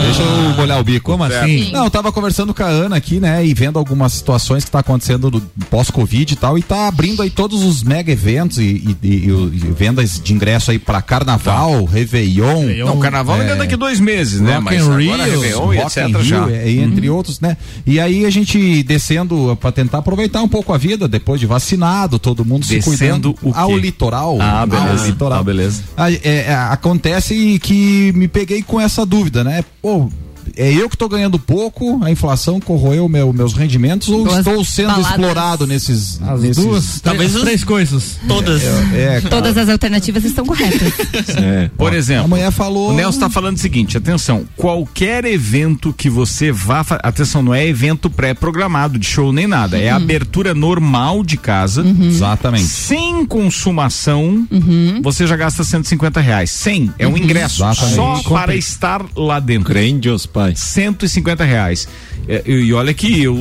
Deixa 0.05 0.22
eu 0.22 0.55
molhar 0.57 0.81
o 0.81 0.85
bico. 0.85 1.11
Como 1.11 1.24
assim? 1.24 1.70
Não, 1.72 1.85
eu 1.85 1.91
tava 1.91 2.12
conversando 2.12 2.53
com 2.55 2.62
a 2.62 2.66
Ana 2.66 2.97
aqui, 2.97 3.18
né? 3.20 3.45
E 3.45 3.55
vendo 3.55 3.79
algumas 3.79 4.12
situações 4.12 4.64
que 4.64 4.70
tá 4.70 4.81
acontecendo 4.81 5.31
no 5.31 5.41
pós-Covid 5.66 6.33
e 6.33 6.37
tal. 6.37 6.59
E 6.59 6.62
tá 6.62 6.89
abrindo 6.89 7.22
aí 7.22 7.31
todos 7.31 7.62
os 7.64 7.83
mega 7.83 8.12
eventos 8.12 8.59
e, 8.59 8.62
e- 8.62 8.97
e- 9.03 9.26
e 9.29 9.72
vendas 9.76 10.20
de 10.22 10.33
ingresso 10.33 10.70
aí 10.70 10.79
pra 10.79 11.01
carnaval, 11.03 11.85
Réveillon. 11.85 12.64
Não, 12.85 12.97
o 12.97 13.01
carnaval 13.01 13.41
ainda 13.41 13.53
é 13.53 13.57
daqui 13.57 13.76
dois 13.76 14.01
meses, 14.01 14.41
né? 14.41 14.59
Mas 14.59 14.83
agora 14.83 15.24
Réveillon 15.24 15.72
e 15.72 15.76
Rock 15.79 15.87
etc 15.99 16.09
in 16.09 16.12
Rio, 16.12 16.22
já. 16.24 16.51
é, 16.51 16.68
e 16.71 16.79
entre 16.81 17.09
outros, 17.09 17.41
né? 17.41 17.57
E 17.87 17.99
aí 18.01 18.25
a 18.25 18.31
gente 18.31 18.83
descendo 18.83 19.57
pra 19.61 19.73
tentar 19.73 19.99
aproveitar 19.99 20.43
um 20.43 20.49
pouco 20.49 20.73
a 20.73 20.79
vida 20.79 21.09
depois 21.09 21.41
de 21.41 21.47
vacinado, 21.47 22.19
todo 22.19 22.45
mundo 22.45 22.64
se 22.64 22.77
Descendo 22.77 22.97
cuidando 22.97 23.31
o 23.43 23.53
quê? 23.53 23.59
ao 23.59 23.77
litoral. 23.77 24.39
Ah, 24.41 24.66
beleza. 24.66 25.03
Ao 25.03 25.07
litoral. 25.07 25.41
Ah, 25.41 25.43
beleza. 25.45 25.83
Ah, 25.97 26.12
é, 26.12 26.19
é, 26.25 26.55
acontece 26.55 27.59
que 27.61 28.12
me 28.14 28.29
peguei 28.29 28.62
com 28.62 28.81
essa 28.81 29.05
dúvida, 29.07 29.43
né? 29.45 29.64
Pô, 29.83 30.09
é 30.57 30.73
eu 30.73 30.89
que 30.89 30.95
estou 30.95 31.09
ganhando 31.09 31.39
pouco, 31.39 32.03
a 32.03 32.11
inflação 32.11 32.61
corroeu 32.61 33.09
meu, 33.09 33.33
meus 33.33 33.53
rendimentos 33.53 34.09
ou 34.09 34.25
Duas 34.25 34.39
estou 34.39 34.65
sendo 34.65 34.89
baladas. 34.89 35.11
explorado 35.11 35.67
nesses. 35.67 36.21
As 36.23 36.41
nesses 36.41 36.65
duas, 36.65 37.01
Talvez 37.01 37.31
três, 37.33 37.37
os- 37.37 37.43
três 37.43 37.65
coisas. 37.65 38.19
Todas. 38.27 38.63
É, 38.95 39.21
Todas 39.29 39.57
as 39.57 39.69
alternativas 39.69 40.25
estão 40.25 40.45
corretas. 40.47 40.93
É. 41.39 41.71
Por 41.77 41.93
exemplo, 41.95 42.25
a 42.25 42.29
mulher 42.29 42.51
falou. 42.51 42.91
o 42.91 42.93
Nelson 42.95 43.19
está 43.19 43.31
falando 43.31 43.57
o 43.57 43.61
seguinte, 43.61 43.97
atenção, 43.97 44.45
qualquer 44.57 45.25
evento 45.25 45.93
que 45.93 46.09
você 46.11 46.51
vá, 46.51 46.83
fa- 46.83 47.01
atenção, 47.03 47.43
não 47.43 47.55
é 47.55 47.67
evento 47.67 48.09
pré-programado 48.11 48.99
de 48.99 49.07
show 49.07 49.33
nem 49.33 49.47
nada, 49.47 49.77
Uhum. 49.77 49.83
é 49.83 49.91
abertura 49.91 50.55
normal 50.55 51.23
de 51.23 51.37
casa, 51.37 51.85
Exatamente. 52.03 52.65
sem 52.65 53.25
consumação, 53.27 54.47
Uhum. 54.51 55.01
você 55.03 55.27
já 55.27 55.37
gasta 55.37 55.63
150 55.65 56.21
reais. 56.21 56.51
100 56.51 56.93
é 56.99 57.07
um 57.07 57.17
ingresso 57.17 57.63
Exatamente. 57.63 57.95
só 57.97 58.15
Compre. 58.17 58.33
para 58.33 58.57
estar 58.57 59.05
lá 59.17 59.39
dentro. 59.41 59.69
Grandios, 59.69 60.27
pai. 60.39 60.55
150 60.57 61.45
reais. 61.45 61.89
É, 62.28 62.43
E, 62.47 62.72
olha 62.72 62.93
que 62.95 63.22
eu, 63.22 63.34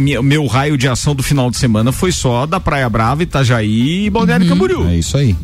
minha- 0.00 0.22
meu 0.22 0.46
raio 0.46 0.76
de 0.76 0.88
ação 0.88 1.14
do 1.14 1.22
final 1.22 1.50
de 1.50 1.56
semana 1.56 1.92
foi 1.92 2.12
só 2.12 2.46
da 2.46 2.58
Praia 2.60 2.88
Brava, 2.88 3.22
Itajaí 3.22 4.06
e 4.06 4.10
Balneário 4.10 4.46
Camboriú. 4.48 4.88
É 4.88 4.96
isso 4.96 5.16
aí. 5.16 5.34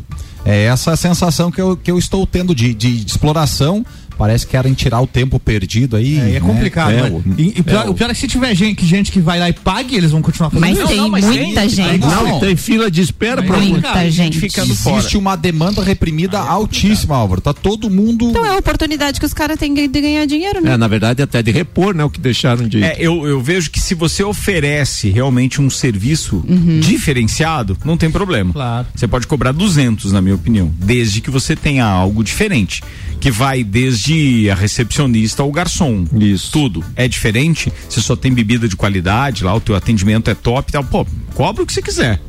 É 0.44 0.64
essa 0.64 0.92
a 0.92 0.96
sensação 0.96 1.50
que 1.50 1.60
eu, 1.60 1.76
que 1.76 1.90
eu 1.90 1.98
estou 1.98 2.26
tendo 2.26 2.54
de, 2.54 2.72
de 2.72 3.04
exploração. 3.06 3.84
Parece 4.18 4.44
que 4.44 4.50
querem 4.52 4.74
tirar 4.74 5.00
o 5.00 5.06
tempo 5.06 5.38
perdido 5.38 5.96
aí. 5.96 6.18
É, 6.18 6.20
é 6.20 6.24
né? 6.32 6.40
complicado. 6.40 6.90
É, 6.90 7.02
né? 7.02 7.10
o- 7.10 7.22
E, 7.40 7.54
e 7.58 7.62
pior- 7.62 7.84
é, 7.84 7.88
o- 7.88 7.92
o 7.92 7.94
pior 7.94 8.10
é 8.10 8.12
que 8.14 8.18
se 8.20 8.26
tiver 8.26 8.52
gente, 8.54 8.84
gente 8.84 9.12
que 9.12 9.20
vai 9.20 9.38
lá 9.38 9.48
e 9.48 9.52
pague, 9.52 9.94
eles 9.96 10.10
vão 10.10 10.20
continuar 10.20 10.50
fazendo 10.50 10.68
Mas 10.76 10.88
tem 10.88 10.96
não, 10.96 11.08
mas 11.08 11.24
muita 11.24 11.60
tem- 11.60 11.68
gente. 11.70 11.98
Não, 12.00 12.40
tem 12.40 12.56
fila 12.56 12.90
de 12.90 13.00
espera 13.00 13.42
pra 13.42 13.56
Muita 13.58 14.10
gente. 14.10 14.38
ficando 14.40 14.72
Existe 14.72 15.16
uma 15.16 15.36
demanda 15.36 15.82
reprimida 15.82 16.38
altíssima, 16.40 17.14
Álvaro. 17.16 17.40
Tá 17.40 17.52
todo 17.52 17.88
mundo. 17.88 18.30
Então 18.30 18.44
é 18.44 18.50
a 18.50 18.58
oportunidade 18.58 19.20
que 19.20 19.26
os 19.26 19.32
caras 19.32 19.56
têm 19.58 19.72
de 19.72 19.86
ganhar 20.00 20.26
dinheiro, 20.26 20.60
né? 20.60 20.72
É, 20.72 20.76
na 20.76 20.88
verdade, 20.88 21.22
até 21.22 21.42
de 21.42 21.50
repor, 21.52 21.94
né? 21.94 22.02
O 22.04 22.10
que 22.10 22.20
deixaram 22.20 22.66
de. 22.66 22.82
É, 22.82 22.96
eu, 22.98 23.26
eu 23.26 23.40
vejo 23.40 23.70
que 23.70 23.80
se 23.80 23.94
você 23.94 24.22
oferece 24.24 25.08
realmente 25.10 25.60
um 25.60 25.70
serviço 25.70 26.42
Uhum. 26.48 26.80
diferenciado, 26.80 27.76
não 27.84 27.96
tem 27.96 28.10
problema. 28.10 28.52
Claro. 28.52 28.86
Você 28.94 29.06
pode 29.06 29.26
cobrar 29.26 29.52
200, 29.52 30.12
na 30.12 30.20
minha 30.20 30.34
opinião, 30.34 30.72
desde 30.78 31.20
que 31.20 31.30
você 31.30 31.54
tenha 31.54 31.84
algo 31.84 32.24
diferente, 32.24 32.82
que 33.20 33.30
vai 33.30 33.62
desde 33.62 34.07
a 34.50 34.54
recepcionista 34.54 35.42
ao 35.42 35.52
garçom. 35.52 36.04
Isso. 36.18 36.50
Tudo 36.52 36.84
é 36.96 37.06
diferente. 37.08 37.72
Você 37.88 38.00
só 38.00 38.16
tem 38.16 38.32
bebida 38.32 38.68
de 38.68 38.76
qualidade, 38.76 39.44
lá 39.44 39.54
o 39.54 39.60
teu 39.60 39.74
atendimento 39.74 40.30
é 40.30 40.34
top, 40.34 40.70
e 40.70 40.72
tal. 40.72 40.84
Pô, 40.84 41.06
cobra 41.34 41.62
o 41.62 41.66
que 41.66 41.72
você 41.72 41.82
quiser. 41.82 42.20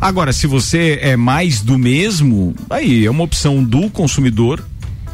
Agora, 0.00 0.32
se 0.32 0.46
você 0.46 0.98
é 1.00 1.16
mais 1.16 1.60
do 1.60 1.78
mesmo, 1.78 2.54
aí 2.68 3.06
é 3.06 3.10
uma 3.10 3.24
opção 3.24 3.62
do 3.62 3.88
consumidor 3.88 4.62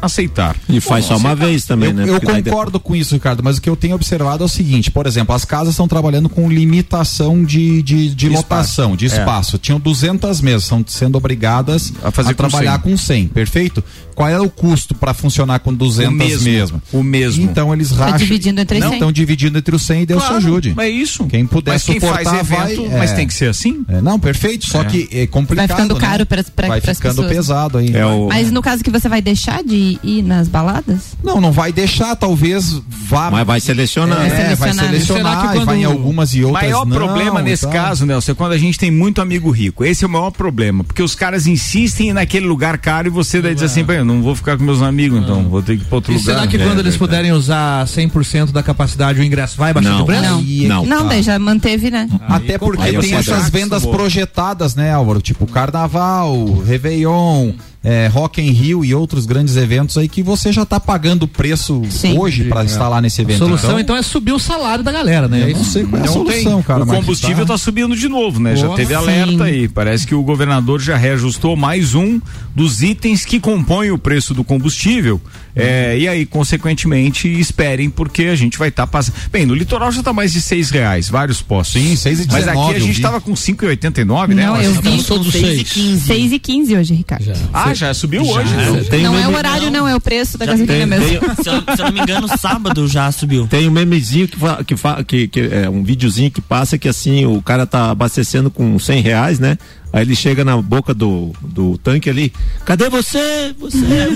aceitar. 0.01 0.55
E 0.69 0.79
faz 0.81 1.05
só 1.05 1.17
uma 1.17 1.35
vez 1.35 1.65
também, 1.65 1.89
eu, 1.89 1.95
né? 1.95 2.03
eu 2.03 2.13
Porque 2.19 2.25
daí 2.25 2.43
concordo 2.43 2.79
com 2.79 2.95
isso, 2.95 3.13
Ricardo, 3.13 3.43
mas 3.43 3.57
o 3.57 3.61
que 3.61 3.69
eu 3.69 3.75
tenho 3.75 3.95
observado 3.95 4.43
é 4.43 4.45
o 4.45 4.49
seguinte, 4.49 4.89
por 4.91 5.05
exemplo, 5.05 5.35
as 5.35 5.45
casas 5.45 5.69
estão 5.73 5.87
trabalhando 5.87 6.29
com 6.29 6.49
limitação 6.49 7.43
de, 7.43 7.81
de, 7.81 8.09
de 8.13 8.27
Espaço. 8.27 8.37
lotação, 8.43 8.95
de 8.95 9.05
É. 9.05 9.07
espaço. 9.07 9.57
Tinham 9.57 9.79
200 9.79 10.41
mesas, 10.41 10.63
estão 10.63 10.83
sendo 10.87 11.17
obrigadas 11.17 11.93
A 12.03 12.11
fazer 12.11 12.33
com 12.33 12.47
trabalhar 12.47 12.73
100. 12.73 12.81
com 12.81 12.97
100, 12.97 13.27
perfeito? 13.27 13.83
Qual 14.15 14.27
é 14.29 14.39
o 14.39 14.49
custo 14.49 14.93
para 14.93 15.13
funcionar 15.13 15.59
com 15.59 15.73
200 15.73 16.13
O 16.13 16.17
mesmo, 16.17 16.43
mesmo? 16.43 16.81
o 16.91 17.03
mesmo. 17.03 17.43
Então 17.43 17.73
eles 17.73 17.89
Tá 17.89 18.05
racham. 18.05 18.17
dividindo 18.19 18.59
entre 18.61 18.79
Não, 18.79 18.89
100. 18.89 18.97
estão 18.97 19.11
dividindo 19.11 19.57
entre 19.57 19.75
os 19.75 19.81
100 19.83 20.01
e 20.01 20.05
Deus 20.05 20.21
Claro, 20.21 20.35
te 20.41 20.45
ajude. 20.45 20.75
É 20.77 20.89
isso. 20.89 21.25
Quem 21.25 21.45
puder 21.45 21.71
mas 21.71 21.83
quem 21.83 21.95
suportar 21.99 22.23
faz 22.23 22.47
vai, 22.47 22.73
evento, 22.73 22.91
é. 22.93 22.97
mas 22.97 23.11
tem 23.13 23.25
que 23.27 23.33
ser 23.33 23.49
assim? 23.49 23.83
É, 23.87 24.01
não, 24.01 24.19
perfeito, 24.19 24.67
só 24.67 24.81
É. 24.81 24.85
que 24.85 25.07
é 25.11 25.27
complicado. 25.27 25.67
Vai 25.67 25.75
ficando 25.77 25.93
né? 25.95 25.99
caro 26.01 26.25
pras- 26.25 26.49
pra- 26.49 26.67
Vai 26.67 26.81
pras 26.81 26.97
ficando 26.97 27.15
pessoas. 27.23 27.31
pesado 27.35 27.77
aí. 27.77 27.95
É 27.95 28.05
o... 28.05 28.27
Mas 28.27 28.51
no 28.51 28.61
caso 28.61 28.83
que 28.83 28.89
você 28.91 29.07
vai 29.09 29.21
deixar 29.21 29.63
de 29.63 29.90
ir 30.03 30.21
nas 30.21 30.47
baladas? 30.47 31.15
Não, 31.23 31.39
não 31.41 31.51
vai 31.51 31.71
deixar, 31.71 32.15
talvez 32.15 32.81
vá. 32.87 33.29
Mas 33.31 33.45
vai 33.47 33.59
selecionar. 33.59 34.21
É, 34.25 34.55
vai 34.55 34.73
selecionar. 34.73 35.55
e 35.55 35.65
vai 35.65 35.77
em 35.79 35.83
algumas 35.85 36.33
e 36.33 36.43
O 36.43 36.47
outras 36.49 36.63
maior 36.63 36.85
não, 36.85 36.95
problema 36.95 37.41
nesse 37.41 37.65
então. 37.65 37.79
caso, 37.81 38.05
Nelson, 38.05 38.31
é 38.31 38.35
quando 38.35 38.51
a 38.53 38.57
gente 38.57 38.77
tem 38.79 38.91
muito 38.91 39.21
amigo 39.21 39.49
rico. 39.51 39.83
Esse 39.83 40.03
é 40.03 40.07
o 40.07 40.09
maior 40.11 40.31
problema, 40.31 40.83
porque 40.83 41.01
os 41.03 41.15
caras 41.15 41.47
insistem 41.47 42.07
em 42.07 42.09
ir 42.09 42.13
naquele 42.13 42.45
lugar 42.45 42.77
caro 42.77 43.07
e 43.07 43.09
você 43.11 43.41
daí 43.41 43.53
diz 43.53 43.63
assim, 43.63 43.83
"Bem, 43.83 43.97
eu 43.97 44.05
não 44.05 44.21
vou 44.21 44.35
ficar 44.35 44.57
com 44.57 44.63
meus 44.63 44.81
amigos, 44.81 45.21
então 45.21 45.43
vou 45.49 45.61
ter 45.61 45.77
que 45.77 45.83
ir 45.83 45.85
pra 45.87 45.95
outro 45.97 46.11
E 46.13 46.17
lugar. 46.17 46.33
será 46.35 46.47
que 46.47 46.57
É, 46.57 46.65
quando 46.65 46.79
eles 46.79 46.95
puderem 46.97 47.31
usar 47.31 47.85
100% 47.87 48.51
da 48.51 48.61
capacidade, 48.63 49.19
o 49.19 49.23
ingresso 49.23 49.57
vai 49.57 49.73
baixar 49.73 49.89
Não. 49.89 49.99
de 49.99 50.05
preço? 50.05 50.21
Não. 50.23 50.37
Aí 50.39 50.65
é 50.65 50.67
Não. 50.67 50.85
Não, 50.85 51.01
tá. 51.03 51.09
daí 51.09 51.23
já 51.23 51.37
manteve, 51.39 51.89
né? 51.91 52.07
Até 52.27 52.57
porque 52.57 52.83
Aí 52.83 52.95
eu 52.95 53.01
tem 53.01 53.13
essas 53.15 53.49
vendas 53.49 53.85
projetadas, 53.85 54.75
né, 54.75 54.91
Álvaro? 54.93 55.21
Tipo 55.21 55.45
Carnaval, 55.47 56.61
Réveillon, 56.65 57.51
é, 57.83 58.07
Rock 58.07 58.39
in 58.41 58.51
Rio 58.51 58.85
e 58.85 58.93
outros 58.93 59.25
grandes 59.25 59.55
eventos 59.57 59.97
aí 59.97 60.07
que 60.07 60.21
você 60.21 60.51
já 60.51 60.63
tá 60.65 60.79
pagando 60.79 61.23
o 61.23 61.27
preço 61.27 61.81
Sim. 61.89 62.17
hoje 62.17 62.43
para 62.45 62.63
estar 62.63 62.87
lá 62.87 63.01
nesse 63.01 63.21
A 63.21 63.23
evento. 63.23 63.39
solução 63.39 63.79
então 63.79 63.95
é 63.95 64.01
subir 64.03 64.33
o 64.33 64.39
salário 64.39 64.83
da 64.83 64.91
galera, 64.91 65.27
né? 65.27 65.49
eu 65.51 65.57
não 65.57 65.63
sei 65.63 65.83
qual 65.85 65.99
é 65.99 66.03
a 66.03 66.05
Não 66.05 66.13
solução, 66.13 66.53
tem. 66.55 66.61
cara. 66.63 66.83
o 66.83 66.85
combustível 66.87 67.37
tá- 67.37 67.41
está 67.55 67.57
subindo 67.57 67.95
de 67.95 68.07
novo, 68.07 68.39
né? 68.39 68.55
Já 68.55 68.67
Pô, 68.67 68.75
teve 68.75 68.89
sim. 68.89 68.93
alerta 68.95 69.43
aí. 69.45 69.67
Parece 69.67 70.05
que 70.05 70.13
o 70.13 70.21
governador 70.21 70.79
já 70.79 70.95
reajustou 70.95 71.55
mais 71.55 71.95
um 71.95 72.21
dos 72.55 72.83
itens 72.83 73.25
que 73.25 73.39
compõem 73.39 73.89
o 73.91 73.97
preço 73.97 74.33
do 74.35 74.43
combustível. 74.43 75.19
É, 75.55 75.97
e 75.97 76.07
aí, 76.07 76.25
consequentemente, 76.25 77.27
esperem, 77.27 77.89
porque 77.89 78.23
a 78.23 78.35
gente 78.35 78.57
vai 78.57 78.69
estar 78.69 78.87
passando. 78.87 79.15
Bem, 79.31 79.45
no 79.45 79.53
litoral 79.53 79.91
já 79.91 79.99
está 79.99 80.13
mais 80.13 80.31
de 80.31 80.41
seis 80.41 80.69
reais, 80.69 81.09
vários 81.09 81.41
postos. 81.41 81.81
Sim, 81.81 81.95
seis 81.95 82.19
e 82.19 82.27
Mas 82.27 82.47
aqui 82.47 82.55
19, 82.57 82.75
a 82.75 82.79
gente 82.79 82.95
estava 82.95 83.21
com 83.21 83.33
5,89, 83.33 84.33
né? 84.33 84.45
Não, 84.45 84.61
eu 84.61 84.73
vi. 84.81 85.03
Todos 85.03 85.31
seis 85.31 85.43
e 85.45 85.55
seis. 85.57 85.71
15. 85.71 86.05
6 86.07 86.31
e 86.31 86.39
15 86.39 86.75
hoje, 86.77 86.93
Ricardo. 86.93 87.31
Ah, 87.53 87.73
já 87.73 87.93
subiu 87.93 88.23
hoje. 88.23 88.49
Tem, 88.73 88.83
tem 88.89 89.03
não 89.03 89.17
é 89.17 89.27
o 89.27 89.35
horário, 89.35 89.71
não, 89.71 89.87
é 89.87 89.95
o 89.95 90.01
preço 90.01 90.37
da 90.37 90.45
Já 90.45 90.51
gasolina 90.53 90.77
tem- 90.77 90.87
mesmo. 90.87 91.19
tem- 91.19 91.35
Se 91.43 91.49
eu, 91.49 91.75
se 91.75 91.81
eu 91.81 91.85
não 91.85 91.91
me 91.91 91.99
engano, 92.01 92.27
sábado 92.37 92.87
já 92.87 93.11
subiu. 93.11 93.47
Tem 93.47 93.67
um 93.67 93.71
memezinho 93.71 94.27
que, 94.27 94.37
fa, 94.37 94.63
que, 94.63 94.75
fa, 94.75 95.03
que, 95.03 95.27
que 95.27 95.39
é 95.41 95.69
um 95.69 95.83
videozinho 95.83 96.31
que 96.31 96.41
passa 96.41 96.77
que 96.77 96.87
assim, 96.87 97.25
o 97.25 97.41
cara 97.41 97.65
tá 97.65 97.91
abastecendo 97.91 98.49
com 98.49 98.77
100 98.77 99.01
reais, 99.01 99.39
né? 99.39 99.57
Aí 99.93 100.03
ele 100.03 100.15
chega 100.15 100.45
na 100.45 100.61
boca 100.61 100.93
do, 100.93 101.33
do 101.41 101.77
tanque 101.77 102.09
ali, 102.09 102.31
cadê 102.65 102.89
você? 102.89 103.53
Você? 103.59 103.77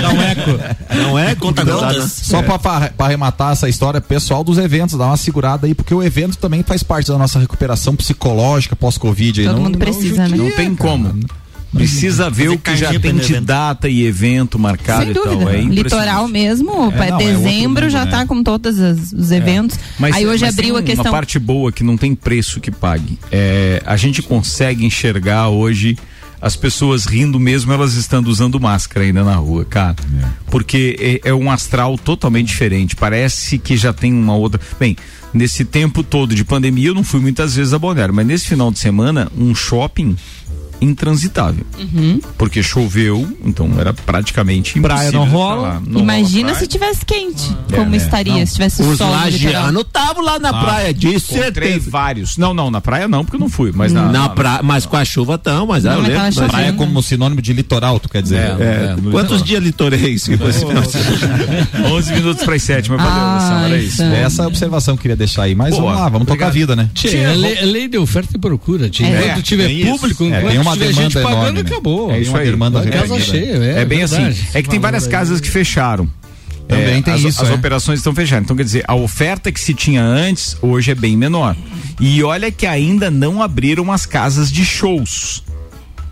Dá 0.00 0.10
um 0.12 0.22
eco. 0.22 0.50
Não 0.94 1.18
é 1.18 1.34
conta 1.34 1.64
Só 2.08 2.42
pra, 2.42 2.58
pra, 2.58 2.90
pra 2.90 3.06
arrematar 3.06 3.52
essa 3.52 3.68
história 3.68 4.00
pessoal 4.00 4.44
dos 4.44 4.58
eventos, 4.58 4.96
dá 4.96 5.06
uma 5.06 5.16
segurada 5.16 5.66
aí, 5.66 5.74
porque 5.74 5.92
o 5.94 6.02
evento 6.02 6.38
também 6.38 6.62
faz 6.62 6.82
parte 6.82 7.08
da 7.08 7.18
nossa 7.18 7.38
recuperação 7.38 7.96
psicológica 7.96 8.76
pós-Covid. 8.76 9.40
aí, 9.40 9.46
Todo 9.46 9.56
não- 9.56 9.62
mundo 9.64 9.72
não 9.72 9.80
precisa, 9.80 10.28
né? 10.28 10.36
Não 10.36 10.50
tem 10.52 10.74
como. 10.74 11.18
Precisa 11.72 12.30
ver 12.30 12.48
o 12.50 12.58
que 12.58 12.76
já 12.76 12.98
tem 12.98 13.16
de 13.16 13.40
data 13.40 13.88
e 13.88 14.06
evento 14.06 14.58
marcado 14.58 15.02
Sem 15.02 15.10
e 15.10 15.14
tal. 15.14 15.36
dúvida. 15.36 15.56
É. 15.56 15.60
Litoral 15.62 16.28
mesmo, 16.28 16.92
É, 16.92 17.10
não, 17.10 17.20
é 17.20 17.24
dezembro 17.24 17.84
mundo, 17.84 17.90
já 17.90 18.04
né? 18.04 18.10
tá 18.10 18.26
com 18.26 18.42
todos 18.42 18.78
os, 18.78 19.12
os 19.12 19.30
eventos. 19.30 19.78
Mas, 19.98 20.16
Aí 20.16 20.26
hoje 20.26 20.44
mas 20.44 20.54
abriu 20.54 20.74
tem 20.74 20.82
a 20.82 20.86
questão. 20.86 21.04
Uma 21.06 21.10
parte 21.10 21.38
boa 21.38 21.70
que 21.72 21.84
não 21.84 21.96
tem 21.96 22.14
preço 22.14 22.60
que 22.60 22.70
pague. 22.70 23.18
É, 23.30 23.82
a 23.84 23.96
gente 23.96 24.22
consegue 24.22 24.84
enxergar 24.84 25.48
hoje 25.48 25.96
as 26.40 26.54
pessoas 26.54 27.06
rindo 27.06 27.40
mesmo 27.40 27.72
elas 27.72 27.94
estando 27.94 28.28
usando 28.28 28.60
máscara 28.60 29.04
ainda 29.04 29.24
na 29.24 29.34
rua, 29.36 29.64
cara. 29.64 29.96
Porque 30.50 31.20
é, 31.24 31.30
é 31.30 31.34
um 31.34 31.50
astral 31.50 31.96
totalmente 31.98 32.48
diferente. 32.48 32.94
Parece 32.94 33.58
que 33.58 33.76
já 33.76 33.92
tem 33.92 34.12
uma 34.12 34.36
outra. 34.36 34.60
Bem, 34.78 34.96
nesse 35.32 35.64
tempo 35.64 36.02
todo 36.02 36.34
de 36.34 36.44
pandemia 36.44 36.88
eu 36.88 36.94
não 36.94 37.02
fui 37.04 37.20
muitas 37.20 37.56
vezes 37.56 37.72
a 37.72 37.78
Balneário, 37.78 38.14
mas 38.14 38.26
nesse 38.26 38.46
final 38.48 38.70
de 38.70 38.78
semana 38.78 39.30
um 39.36 39.54
shopping 39.54 40.16
intransitável. 40.80 41.64
Uhum. 41.78 42.20
Porque 42.36 42.62
choveu, 42.62 43.26
então 43.44 43.70
era 43.78 43.92
praticamente 43.92 44.78
Praia 44.80 45.10
não 45.12 45.24
rola. 45.28 45.82
Não 45.86 46.00
Imagina 46.00 46.48
rola 46.48 46.58
se 46.60 46.66
tivesse 46.66 47.04
quente. 47.04 47.56
É, 47.72 47.76
como 47.76 47.90
né? 47.90 47.96
estaria 47.96 48.34
Não. 48.38 48.46
se 48.46 48.52
tivesse 48.54 48.82
Os 48.82 48.98
sol 48.98 49.06
litoral. 49.08 49.12
lagianos 49.24 49.82
estavam 49.82 50.22
lá 50.24 50.38
na 50.38 50.50
Ah, 50.50 50.64
praia, 50.64 50.94
de 50.94 51.08
Encontrei 51.08 51.42
certeza. 51.42 51.90
vários. 51.90 52.36
Não, 52.36 52.52
não, 52.54 52.70
na 52.70 52.80
praia 52.80 53.08
não, 53.08 53.24
porque 53.24 53.36
eu 53.36 53.40
não 53.40 53.48
fui, 53.48 53.72
mas 53.74 53.92
na, 53.92 54.10
Na 54.10 54.28
praia, 54.28 54.60
mas 54.62 54.86
com 54.86 54.96
a 54.96 55.04
chuva 55.04 55.38
tão, 55.38 55.66
mas 55.66 55.84
Não, 55.84 55.92
eu 55.94 56.02
mas 56.14 56.36
lembro. 56.36 56.50
Praia 56.50 56.72
como 56.72 57.02
sinônimo 57.02 57.40
de 57.42 57.52
litoral, 57.52 57.98
tu 58.00 58.08
quer 58.08 58.22
dizer? 58.22 58.36
É, 58.36 58.92
É, 58.92 58.96
no 59.00 59.10
quantos 59.10 59.40
litoral. 59.40 59.44
dias 59.44 59.62
litoreis 59.62 60.24
que 60.24 60.36
você 60.36 60.64
11 61.92 62.12
minutos 62.12 62.44
para 62.44 62.54
as 62.54 62.62
7, 62.62 62.90
mas 62.90 63.00
valeu, 63.02 63.66
era 63.66 63.78
isso. 63.78 63.96
Sam. 63.96 64.12
Essa 64.14 64.46
observação 64.46 64.94
que 64.94 65.00
eu 65.00 65.02
queria 65.02 65.16
deixar 65.16 65.44
aí, 65.44 65.54
mas 65.54 65.70
Boa, 65.70 65.82
vamos 65.84 66.00
lá, 66.00 66.08
vamos 66.08 66.28
tocar 66.28 66.46
a 66.48 66.50
vida, 66.50 66.74
né? 66.76 66.88
Tchê, 66.94 67.16
é 67.18 67.32
lei, 67.32 67.54
é 67.58 67.64
lei 67.64 67.88
de 67.88 67.98
oferta 67.98 68.36
e 68.36 68.38
procura. 68.40 68.88
Tchê. 68.90 69.04
É. 69.04 69.26
Enquanto 69.26 69.42
tiver 69.42 69.66
tem 69.68 69.86
público, 69.86 70.24
É, 70.24 70.26
enquanto 70.28 70.50
tem 70.50 70.58
uma 70.66 70.72
tiver 70.74 70.86
demanda 70.88 71.02
gente 71.10 71.12
pagando, 71.22 71.36
enorme, 71.40 71.62
né? 71.62 71.70
acabou. 71.70 72.10
É 72.12 72.20
isso 72.20 72.30
uma 72.30 72.38
aí. 72.40 72.50
demanda 72.50 72.80
A 72.80 72.86
casa 72.90 73.20
cheia, 73.20 73.56
é, 73.64 73.80
É 73.80 73.84
bem 73.84 73.98
verdade. 73.98 74.28
assim. 74.30 74.46
É 74.54 74.62
que 74.62 74.68
tem 74.68 74.78
várias 74.80 75.06
casas 75.06 75.40
que 75.40 75.48
fecharam. 75.50 76.08
Também 76.68 76.98
É, 76.98 77.02
tem 77.02 77.14
as, 77.14 77.22
isso, 77.22 77.42
As 77.42 77.48
é. 77.48 77.52
operações 77.54 78.00
estão 78.00 78.12
fechadas. 78.12 78.44
Então, 78.44 78.56
quer 78.56 78.64
dizer, 78.64 78.84
a 78.88 78.94
oferta 78.96 79.52
que 79.52 79.60
se 79.60 79.72
tinha 79.72 80.02
antes, 80.02 80.56
hoje 80.60 80.90
é 80.90 80.94
bem 80.96 81.16
menor. 81.16 81.56
E 82.00 82.22
olha 82.24 82.50
que 82.50 82.66
ainda 82.66 83.08
não 83.10 83.40
abriram 83.40 83.92
as 83.92 84.04
casas 84.04 84.50
de 84.50 84.64
shows. 84.64 85.44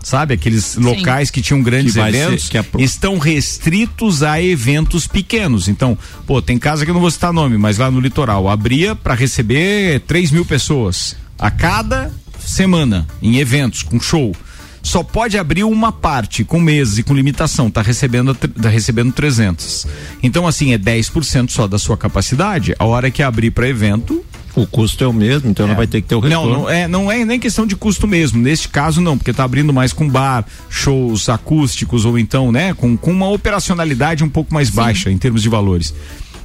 Sabe, 0.02 0.34
aqueles 0.34 0.76
locais 0.76 1.30
que 1.30 1.40
tinham 1.40 1.62
grandes 1.62 1.94
Que 1.94 2.00
ser- 2.02 2.08
eventos 2.08 2.48
que 2.50 2.58
é 2.58 2.62
pro- 2.62 2.78
estão 2.80 3.18
restritos 3.18 4.22
a 4.22 4.40
eventos 4.40 5.06
pequenos. 5.06 5.66
Então, 5.66 5.96
pô, 6.26 6.42
tem 6.42 6.58
casa 6.58 6.84
que 6.84 6.90
eu 6.90 6.94
não 6.94 7.00
vou 7.00 7.10
citar 7.10 7.32
nome, 7.32 7.56
mas 7.56 7.78
lá 7.78 7.90
no 7.90 7.98
litoral 8.00 8.46
abria 8.48 8.94
para 8.94 9.14
receber 9.14 10.00
3 10.00 10.30
mil 10.30 10.44
pessoas 10.44 11.16
a 11.38 11.50
cada 11.50 12.12
semana 12.46 13.06
em 13.22 13.36
eventos 13.38 13.82
com 13.82 14.00
show. 14.00 14.34
Só 14.82 15.02
pode 15.02 15.38
abrir 15.38 15.64
uma 15.64 15.90
parte 15.90 16.44
com 16.44 16.60
meses 16.60 16.98
e 16.98 17.02
com 17.02 17.14
limitação, 17.14 17.70
tá 17.70 17.80
recebendo 17.80 18.34
tá 18.34 18.68
recebendo 18.68 19.12
300. 19.12 19.86
Então 20.22 20.46
assim, 20.46 20.74
é 20.74 20.78
10% 20.78 21.50
só 21.50 21.66
da 21.66 21.78
sua 21.78 21.96
capacidade. 21.96 22.74
A 22.78 22.84
hora 22.84 23.10
que 23.10 23.22
abrir 23.22 23.50
para 23.50 23.66
evento, 23.66 24.22
O 24.56 24.66
custo 24.66 25.02
é 25.02 25.06
o 25.06 25.12
mesmo, 25.12 25.50
então 25.50 25.66
ela 25.66 25.74
vai 25.74 25.86
ter 25.86 26.00
que 26.00 26.06
ter 26.06 26.14
o 26.14 26.20
não, 26.20 26.28
retorno. 26.28 26.52
não 26.52 26.70
é, 26.70 26.86
não 26.86 27.10
é 27.10 27.24
nem 27.24 27.40
questão 27.40 27.66
de 27.66 27.74
custo 27.74 28.06
mesmo. 28.06 28.40
Neste 28.40 28.68
caso, 28.68 29.00
não, 29.00 29.18
porque 29.18 29.32
tá 29.32 29.42
abrindo 29.42 29.72
mais 29.72 29.92
com 29.92 30.08
bar, 30.08 30.44
shows 30.70 31.28
acústicos 31.28 32.04
ou 32.04 32.16
então, 32.16 32.52
né, 32.52 32.72
com, 32.72 32.96
com 32.96 33.10
uma 33.10 33.28
operacionalidade 33.28 34.22
um 34.22 34.28
pouco 34.28 34.54
mais 34.54 34.70
baixa 34.70 35.10
em 35.10 35.18
termos 35.18 35.42
de 35.42 35.48
valores. 35.48 35.92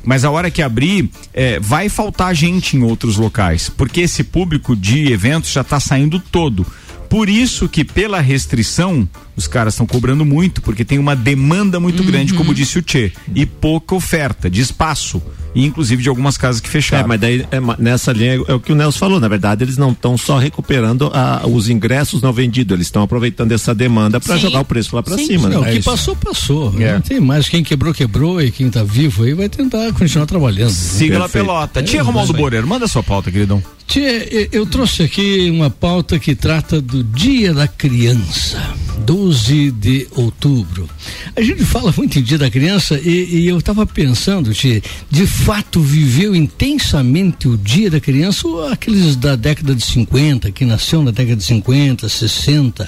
Mas 0.03 0.23
a 0.23 0.31
hora 0.31 0.49
que 0.49 0.61
abrir, 0.61 1.09
é, 1.33 1.59
vai 1.59 1.89
faltar 1.89 2.33
gente 2.33 2.77
em 2.77 2.83
outros 2.83 3.17
locais, 3.17 3.69
porque 3.69 4.01
esse 4.01 4.23
público 4.23 4.75
de 4.75 5.11
eventos 5.11 5.51
já 5.51 5.61
está 5.61 5.79
saindo 5.79 6.19
todo. 6.19 6.65
Por 7.09 7.27
isso 7.27 7.67
que 7.67 7.83
pela 7.83 8.21
restrição 8.21 9.09
os 9.35 9.47
caras 9.47 9.73
estão 9.73 9.85
cobrando 9.87 10.23
muito, 10.23 10.61
porque 10.61 10.85
tem 10.85 10.99
uma 10.99 11.15
demanda 11.15 11.79
muito 11.79 12.03
grande, 12.03 12.33
como 12.33 12.53
disse 12.53 12.77
o 12.77 12.81
Tchê, 12.81 13.11
e 13.33 13.45
pouca 13.45 13.95
oferta 13.95 14.49
de 14.49 14.61
espaço, 14.61 15.21
e 15.55 15.65
inclusive 15.65 16.03
de 16.03 16.09
algumas 16.09 16.37
casas 16.37 16.61
que 16.61 16.67
É, 16.67 16.71
fecharam. 16.71 17.07
mas 17.07 17.19
daí 17.19 17.45
é 17.49 17.59
nessa 17.81 18.11
linha 18.11 18.39
é 18.47 18.53
o 18.53 18.59
que 18.59 18.71
o 18.71 18.75
Nelson 18.75 18.99
falou. 18.99 19.19
Na 19.19 19.27
verdade, 19.27 19.63
eles 19.63 19.77
não 19.77 19.91
estão 19.91 20.17
só 20.17 20.37
recuperando 20.37 21.09
a- 21.13 21.47
os 21.47 21.67
ingressos 21.69 22.21
não 22.21 22.31
vendidos, 22.33 22.75
eles 22.75 22.87
estão 22.87 23.01
aproveitando 23.01 23.53
essa 23.53 23.73
demanda 23.73 24.19
para 24.19 24.37
jogar 24.37 24.59
o 24.59 24.65
preço 24.65 24.95
lá 24.95 25.01
para 25.01 25.17
cima. 25.17 25.49
Não, 25.49 25.61
né? 25.61 25.71
o 25.71 25.73
que 25.77 25.83
passou, 25.83 26.15
passou. 26.15 26.75
É. 26.79 26.93
Não 26.93 27.01
tem 27.01 27.19
mais. 27.19 27.47
Quem 27.49 27.63
quebrou, 27.63 27.91
quebrou. 27.93 28.41
E 28.41 28.51
quem 28.51 28.69
tá 28.69 28.83
vivo 28.83 29.23
aí 29.23 29.33
vai 29.33 29.49
tentar 29.49 29.91
continuar 29.93 30.25
trabalhando. 30.27 30.69
Siga 30.71 31.17
lá 31.17 31.25
Perfeito. 31.25 31.45
pelota. 31.45 31.79
É, 31.79 31.83
Tia 31.83 32.03
Romualdo. 32.03 32.33
Borer, 32.33 32.65
manda 32.65 32.87
sua 32.87 33.01
pauta, 33.01 33.31
queridão. 33.31 33.63
Tchê, 33.89 34.49
eu- 34.51 34.67
trouxe 34.67 35.01
aqui 35.01 35.49
uma 35.49 35.71
pauta 35.71 36.19
que 36.19 36.35
trata 36.35 36.79
do 36.79 37.03
Dia 37.03 37.55
da 37.55 37.67
Criança, 37.67 38.75
12 39.03 39.71
de 39.71 40.07
outubro. 40.11 40.87
A 41.35 41.41
gente 41.41 41.65
fala 41.65 41.91
muito 41.97 42.19
em 42.19 42.21
Dia 42.21 42.37
da 42.37 42.51
Criança 42.51 42.99
e, 43.03 43.39
e 43.39 43.47
eu 43.47 43.57
estava 43.57 43.87
pensando, 43.87 44.53
Tchê, 44.53 44.83
de 45.09 45.25
fato 45.25 45.81
viveu 45.81 46.35
intensamente 46.35 47.47
o 47.47 47.57
Dia 47.57 47.89
da 47.89 47.99
Criança 47.99 48.47
ou 48.47 48.67
aqueles 48.67 49.15
da 49.15 49.35
década 49.35 49.73
de 49.73 49.83
50, 49.83 50.51
que 50.51 50.65
nasceu 50.65 51.01
na 51.01 51.09
década 51.09 51.37
de 51.37 51.43
50, 51.45 52.07
60, 52.07 52.87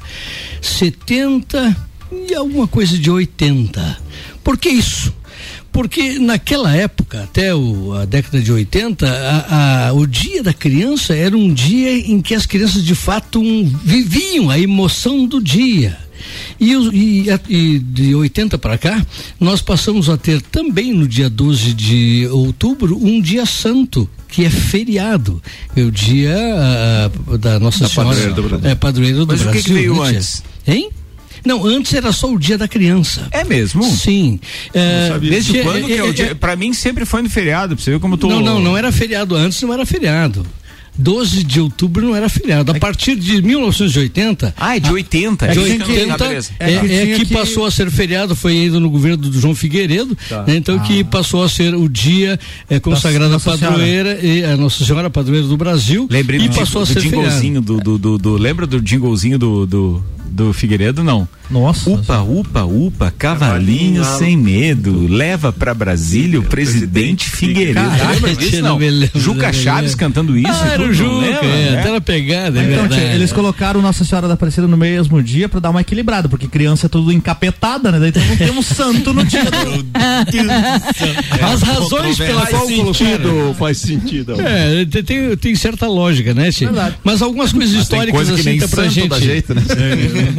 70 0.62 1.76
e 2.30 2.36
alguma 2.36 2.68
coisa 2.68 2.96
de 2.96 3.10
80. 3.10 3.98
Por 4.44 4.56
que 4.56 4.70
isso? 4.70 5.12
Porque 5.72 6.20
naquela 6.20 6.76
época, 6.76 7.24
até 7.24 7.56
o- 7.56 7.94
a 7.94 8.06
década 8.06 8.42
de 8.42 8.52
80, 8.52 9.08
a- 9.08 9.88
a- 9.88 9.94
o 9.94 10.06
dia 10.06 10.44
da 10.44 10.54
criança 10.54 11.16
era 11.16 11.36
um 11.36 11.54
dia 11.54 11.96
em 11.98 12.22
que 12.22 12.36
as 12.36 12.46
crianças 12.46 12.84
de 12.84 12.94
fato 12.94 13.40
um, 13.40 13.66
viviam 13.84 14.50
a 14.50 14.60
emoção 14.60 15.26
do 15.26 15.42
dia. 15.42 15.98
E, 16.60 16.72
e 16.94 17.26
e 17.50 17.80
de 17.80 18.14
80 18.14 18.56
para 18.58 18.78
cá, 18.78 19.04
nós 19.40 19.60
passamos 19.62 20.08
a 20.08 20.18
ter 20.18 20.40
também 20.42 20.94
no 20.94 21.08
dia 21.08 21.28
12 21.30 21.74
de 21.74 22.28
outubro 22.32 22.96
um 23.02 23.20
dia 23.20 23.44
santo, 23.46 24.08
que 24.28 24.46
é 24.46 24.50
feriado. 24.50 25.42
É 25.76 25.82
o 25.82 25.90
dia 25.92 26.36
ah, 26.38 27.38
da 27.38 27.60
Nossa 27.60 27.80
Da 27.80 27.90
Senhora. 27.90 28.10
padroeira 28.10 28.34
do 28.36 28.44
Brasil. 28.44 28.70
É, 28.70 28.76
padroeira 28.76 29.18
do 29.18 29.26
Mas 29.28 29.40
o 29.42 29.46
que 29.46 29.50
Brasil. 29.50 29.64
que 29.64 29.74
veio 29.74 29.94
né, 29.96 30.10
antes? 30.10 30.44
Hein? 30.68 30.90
Não, 31.46 31.66
antes 31.66 31.94
era 31.94 32.12
só 32.12 32.32
o 32.32 32.38
dia 32.40 32.58
da 32.58 32.68
criança. 32.68 33.28
É 33.32 33.44
mesmo? 33.44 33.84
Sim. 33.84 34.40
É, 34.74 35.18
Desde 35.20 35.52
que- 35.54 35.62
quando 35.64 35.86
que 35.86 35.94
é 35.94 36.04
o 36.04 36.10
é- 36.10 36.14
dia? 36.14 36.36
Pra 36.36 36.56
mim 36.56 36.74
sempre 36.74 37.06
foi 37.06 37.22
no 37.22 37.30
feriado, 37.30 37.76
pra 37.76 37.84
você 37.84 37.92
ver 37.92 38.00
como 38.00 38.14
eu 38.14 38.18
tô. 38.18 38.28
Não, 38.30 38.42
não, 38.42 38.60
não 38.60 38.78
era 38.78 38.92
feriado. 38.92 39.36
Antes 39.36 39.62
não 39.62 39.74
era 39.74 39.86
feriado. 39.86 40.46
12 40.98 41.44
de 41.44 41.62
outubro 41.62 42.06
não 42.06 42.14
era 42.16 42.28
feriado. 42.28 42.70
A 42.74 42.76
partir 42.76 43.16
de 43.16 43.42
1980. 43.42 44.54
Ah, 44.58 44.76
é 44.76 44.80
de 44.80 44.92
80. 44.92 45.46
É 45.46 45.52
de 45.54 45.60
é 45.60 45.64
que- 45.78 45.92
80 45.92 46.14
Ah, 46.14 46.28
beleza. 46.28 46.52
é, 46.60 46.74
é 46.74 46.80
tinha 47.06 47.20
que, 47.20 47.34
passou 47.34 47.66
a 47.66 47.72
ser 47.72 47.90
feriado, 47.90 48.36
foi 48.36 48.52
ainda 48.54 48.78
no 48.80 48.90
governo 48.90 49.18
do 49.18 49.40
João 49.40 49.56
Figueiredo, 49.56 50.18
né, 50.46 50.58
então 50.58 50.78
que 50.80 51.02
passou 51.06 51.44
a 51.44 51.50
ser 51.50 51.74
o 51.74 51.88
dia 51.88 52.38
é, 52.70 52.78
consagrado 52.80 53.34
à 53.34 53.40
padroeira 53.40 54.20
e 54.22 54.44
a 54.44 54.58
Nossa 54.58 54.84
Senhora 54.86 55.10
Padroeira 55.10 55.48
do 55.48 55.56
Brasil 55.58 56.08
Lembrei 56.10 56.42
e 56.42 56.50
do, 56.50 56.56
passou 56.56 56.82
a 56.82 56.86
do 56.86 56.88
ser 56.94 57.02
feriado. 57.02 57.24
jinglezinho 57.24 57.62
do, 57.62 57.78
do, 57.78 57.98
do, 57.98 58.18
do- 58.18 58.38
Lembra 58.38 58.68
do 58.68 58.86
jinglezinho 58.86 59.40
do, 59.40 59.66
do, 59.66 60.04
do 60.32 60.54
Figueiredo? 60.54 61.04
Não. 61.04 61.28
Nossa. 61.50 61.90
Upa, 61.90 62.22
upa, 62.22 62.64
upa, 62.64 63.12
cavalinho 63.18 64.04
sem 64.18 64.38
medo. 64.38 65.06
Leva 65.10 65.52
pra 65.52 65.74
Brasília 65.74 66.40
o 66.40 66.44
presidente 66.44 67.30
Figueiredo. 67.30 67.82
Caraca, 67.82 68.12
Lembra 68.14 68.36
disso? 68.36 68.62
Não. 68.62 68.80
Juca 69.16 69.52
Chaves 69.52 69.94
cantando 69.94 70.38
isso. 70.38 70.48
Ah, 70.50 70.68
era 70.74 70.84
o 70.84 70.94
Juca, 70.94 71.14
lembra? 71.18 71.46
é, 71.46 71.74
É. 71.74 71.80
até 71.80 71.90
era 71.90 72.00
pegada, 72.02 72.60
é 72.60 72.64
Então, 72.64 72.82
verdade. 72.84 73.02
tia, 73.02 73.14
eles 73.14 73.34
colocaram 73.34 73.82
Nossa 73.82 74.06
Senhora 74.06 74.30
da 74.30 74.36
Aparecida 74.36 74.66
no 74.66 74.78
mesmo 74.78 75.22
dia 75.22 75.50
pra 75.50 75.60
dar 75.60 75.72
uma 75.72 75.82
equilibrada, 75.82 76.30
porque 76.30 76.48
criança 76.48 76.86
é 76.86 76.90
tudo 76.90 77.12
encapetada, 77.12 77.92
né? 77.92 78.00
Daí 78.00 78.10
Então 78.10 78.26
não 78.26 78.38
temos 78.38 78.66
santo 78.68 79.14
no 79.14 79.26
dia. 79.26 79.42
As 81.42 81.62
razões 81.62 82.18
pela 82.18 82.46
qual 82.48 82.66
colocaram. 82.68 83.54
faz 83.56 83.78
sentido. 83.78 84.40
É, 84.42 84.86
tem, 84.86 85.04
tem, 85.04 85.36
tem 85.38 85.56
certa 85.56 85.88
lógica, 85.88 86.34
né. 86.34 86.50
Mas 87.04 87.22
algumas 87.22 87.52
coisas 87.52 87.72
Tem 87.74 87.82
históricas 87.82 88.14
coisa 88.16 88.34
que 88.36 88.40
assim 88.42 88.50
nem 88.52 88.60
tá 88.60 88.68
pra 88.68 88.88
gente. 88.88 89.10
dá 89.10 89.20
jeito, 89.20 89.54
né? 89.54 89.62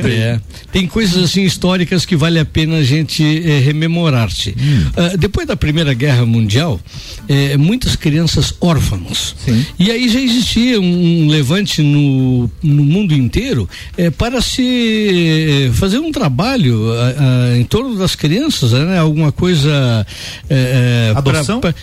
É. 0.04 0.40
Tem 0.72 0.86
coisas 0.86 1.22
assim 1.24 1.42
históricas 1.42 2.04
que 2.06 2.16
vale 2.16 2.38
a 2.38 2.44
pena 2.44 2.76
a 2.76 2.82
gente 2.82 3.22
eh, 3.22 3.58
rememorar-se. 3.60 4.54
Ah, 4.96 5.16
depois 5.16 5.46
da 5.46 5.56
Primeira 5.56 5.92
Guerra 5.94 6.24
Mundial, 6.24 6.80
eh, 7.28 7.56
muitas 7.56 7.96
crianças 7.96 8.54
órfãos. 8.60 9.34
E 9.78 9.90
aí 9.90 10.08
já 10.08 10.20
existia 10.20 10.80
um, 10.80 11.24
um 11.24 11.28
levante 11.28 11.82
no, 11.82 12.50
no 12.62 12.84
mundo 12.84 13.14
inteiro 13.14 13.68
eh, 13.96 14.10
para 14.10 14.40
se 14.40 15.70
fazer 15.74 15.98
um 15.98 16.10
trabalho 16.12 16.92
ah, 16.92 17.14
ah, 17.52 17.58
em 17.58 17.64
torno 17.64 17.96
das 17.96 18.14
crianças, 18.14 18.72
né? 18.72 18.98
Alguma 18.98 19.32
coisa 19.32 20.06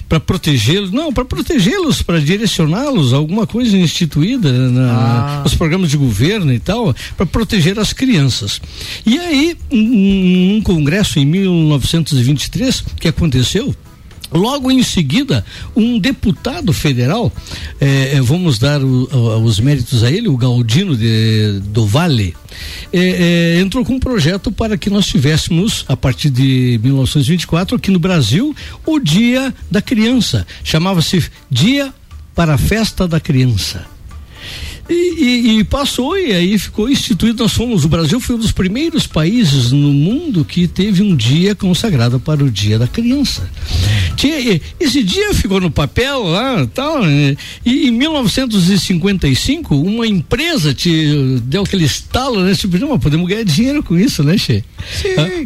para 0.07 0.19
protegê-los, 0.19 0.91
não, 0.91 1.11
para 1.13 1.25
protegê-los, 1.25 2.01
para 2.01 2.19
direcioná-los, 2.19 3.13
alguma 3.13 3.45
coisa 3.47 3.77
instituída 3.77 4.51
na, 4.51 4.89
Ah. 4.89 5.41
nos 5.43 5.53
programas 5.55 5.89
de 5.89 5.97
governo 5.97 6.51
e 6.53 6.59
tal, 6.59 6.93
para 7.15 7.25
proteger 7.25 7.79
as 7.79 7.88
crianças. 7.93 8.61
E 9.05 9.17
aí, 9.17 9.57
um, 9.71 10.55
um 10.57 10.61
congresso 10.61 11.19
em 11.19 11.25
1923 11.25 12.83
que 12.99 13.07
aconteceu, 13.07 13.75
Logo 14.31 14.69
em 14.69 14.83
seguida, 14.83 15.43
um 15.75 15.97
deputado 15.97 16.71
federal, 16.71 17.33
eh, 17.81 18.11
eh, 18.13 18.21
vamos 18.21 18.59
dar 18.59 18.79
o- 18.79 19.09
o- 19.11 19.43
os 19.43 19.59
méritos 19.59 20.03
a 20.03 20.11
ele, 20.11 20.27
o 20.27 20.37
Galdino 20.37 20.95
de, 20.95 21.59
do 21.73 21.83
Vale, 21.87 22.35
eh, 22.93 23.55
eh, 23.57 23.59
entrou 23.59 23.83
com 23.83 23.93
um 23.95 23.99
projeto 23.99 24.51
para 24.51 24.77
que 24.77 24.87
nós 24.87 25.07
tivéssemos, 25.07 25.83
a 25.87 25.97
partir 25.97 26.29
de 26.29 26.79
1924, 26.83 27.75
aqui 27.75 27.89
no 27.89 27.97
Brasil, 27.97 28.55
o 28.85 28.99
Dia 28.99 29.51
da 29.71 29.81
Criança. 29.81 30.45
Chamava-se 30.63 31.23
Dia 31.49 31.91
para 32.35 32.53
a 32.53 32.57
Festa 32.59 33.07
da 33.07 33.19
Criança. 33.19 33.83
E, 34.89 34.93
e- 35.23 35.59
e 35.59 35.63
passou 35.63 36.17
e 36.17 36.31
aí 36.33 36.57
ficou 36.57 36.89
instituído. 36.89 37.43
Nós 37.43 37.53
fomos, 37.53 37.85
o 37.85 37.89
Brasil 37.89 38.19
foi 38.19 38.35
um 38.35 38.39
dos 38.39 38.51
primeiros 38.51 39.05
países 39.05 39.71
no 39.71 39.93
mundo 39.93 40.43
que 40.43 40.67
teve 40.67 41.03
um 41.03 41.15
dia 41.15 41.53
consagrado 41.53 42.19
para 42.19 42.43
o 42.43 42.49
Dia 42.49 42.79
da 42.79 42.87
Criança. 42.87 43.47
Tinha- 44.15 44.59
esse 44.79 45.03
dia 45.03 45.33
ficou 45.33 45.61
no 45.61 45.69
papel 45.71 46.23
lá 46.23 46.65
tal. 46.73 47.03
né? 47.03 47.35
E 47.65 47.87
em 47.87 47.91
1955, 47.91 49.75
uma 49.75 50.07
empresa 50.07 50.73
te 50.73 51.39
deu 51.43 51.63
aquele 51.63 51.85
estalo, 51.85 52.41
né? 52.43 52.53
Tipo, 52.55 52.77
não, 52.77 52.97
podemos 52.99 53.27
ganhar 53.27 53.43
dinheiro 53.43 53.83
com 53.83 53.97
isso, 53.97 54.23
né, 54.23 54.37
Che? 54.37 54.63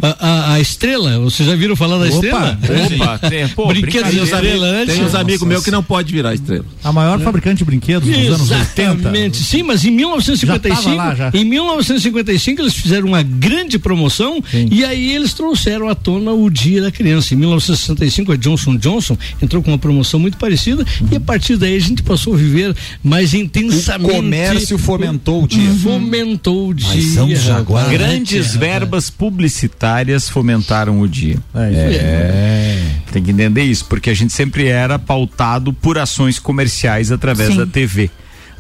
A, 0.01 0.07
a- 0.07 0.17
a- 0.19 0.53
a 0.53 0.59
estrela, 0.59 1.19
vocês 1.19 1.47
já 1.47 1.55
viram 1.55 1.75
falar 1.75 1.97
da 1.97 2.05
Opa, 2.05 2.13
estrela? 2.15 2.57
opa, 2.95 3.29
tem, 3.29 3.47
pô, 3.49 3.67
Brinquedo 3.67 4.09
de 4.09 4.19
estrela, 4.19 4.71
né? 4.71 4.85
Tem 4.85 5.03
uns 5.03 5.15
amigos 5.15 5.47
meus 5.47 5.63
que 5.63 5.71
não 5.71 5.83
pode 5.83 6.11
virar 6.13 6.33
estrela. 6.33 6.65
A 6.83 6.91
maior 6.91 7.19
fabricante 7.19 7.57
de 7.57 7.65
brinquedos 7.65 8.07
dos 8.09 8.27
anos 8.35 8.51
80. 8.51 9.09
Exatamente, 9.33 9.43
sim, 9.43 9.63
mas 9.63 9.85
em 9.85 9.91
1955, 9.91 10.45
Já 10.45 10.91
tava 10.91 10.95
lá, 10.95 11.15
já. 11.15 11.31
em 11.33 11.43
1955 11.45 12.61
eles 12.61 12.73
fizeram 12.73 13.07
uma 13.07 13.23
grande 13.23 13.79
promoção 13.79 14.41
e 14.53 14.83
aí 14.83 15.15
eles 15.15 15.33
trouxeram 15.33 15.89
à 15.89 15.95
tona 15.95 16.31
o 16.31 16.49
Dia 16.49 16.81
da 16.81 16.91
Criança. 16.91 17.33
Em 17.33 17.37
1965 17.37 18.31
a 18.31 18.35
Johnson 18.35 18.75
Johnson 18.77 19.17
entrou 19.41 19.61
com 19.63 19.71
uma 19.71 19.77
promoção 19.77 20.19
muito 20.19 20.37
parecida 20.37 20.85
e 21.11 21.15
a 21.15 21.19
partir 21.19 21.57
daí 21.57 21.75
a 21.75 21.79
gente 21.79 22.03
passou 22.03 22.33
a 22.33 22.37
viver 22.37 22.75
mais 23.03 23.33
intensamente. 23.33 24.11
O 24.11 24.15
comércio 24.15 24.77
fomentou 24.77 25.43
o 25.43 25.47
dia. 25.47 25.71
Fomentou 25.81 26.69
o 26.69 26.73
dia. 26.73 27.13
São 27.13 27.33
Jaguar, 27.35 27.83
rapaz. 27.85 27.97
Grandes 27.99 28.55
verbas 28.55 29.09
publicitárias 29.09 30.29
fomentaram 30.29 30.99
o 31.01 31.07
dia. 31.07 31.37
É, 31.55 32.81
Tem 33.11 33.23
que 33.23 33.31
entender 33.31 33.63
isso, 33.63 33.85
porque 33.85 34.09
a 34.09 34.13
gente 34.13 34.33
sempre 34.33 34.67
era 34.67 34.97
pautado 34.97 35.73
por 35.73 35.97
ações 35.97 36.39
comerciais 36.39 37.11
através 37.11 37.49
Sim. 37.51 37.57
da 37.57 37.65
TV. 37.65 38.09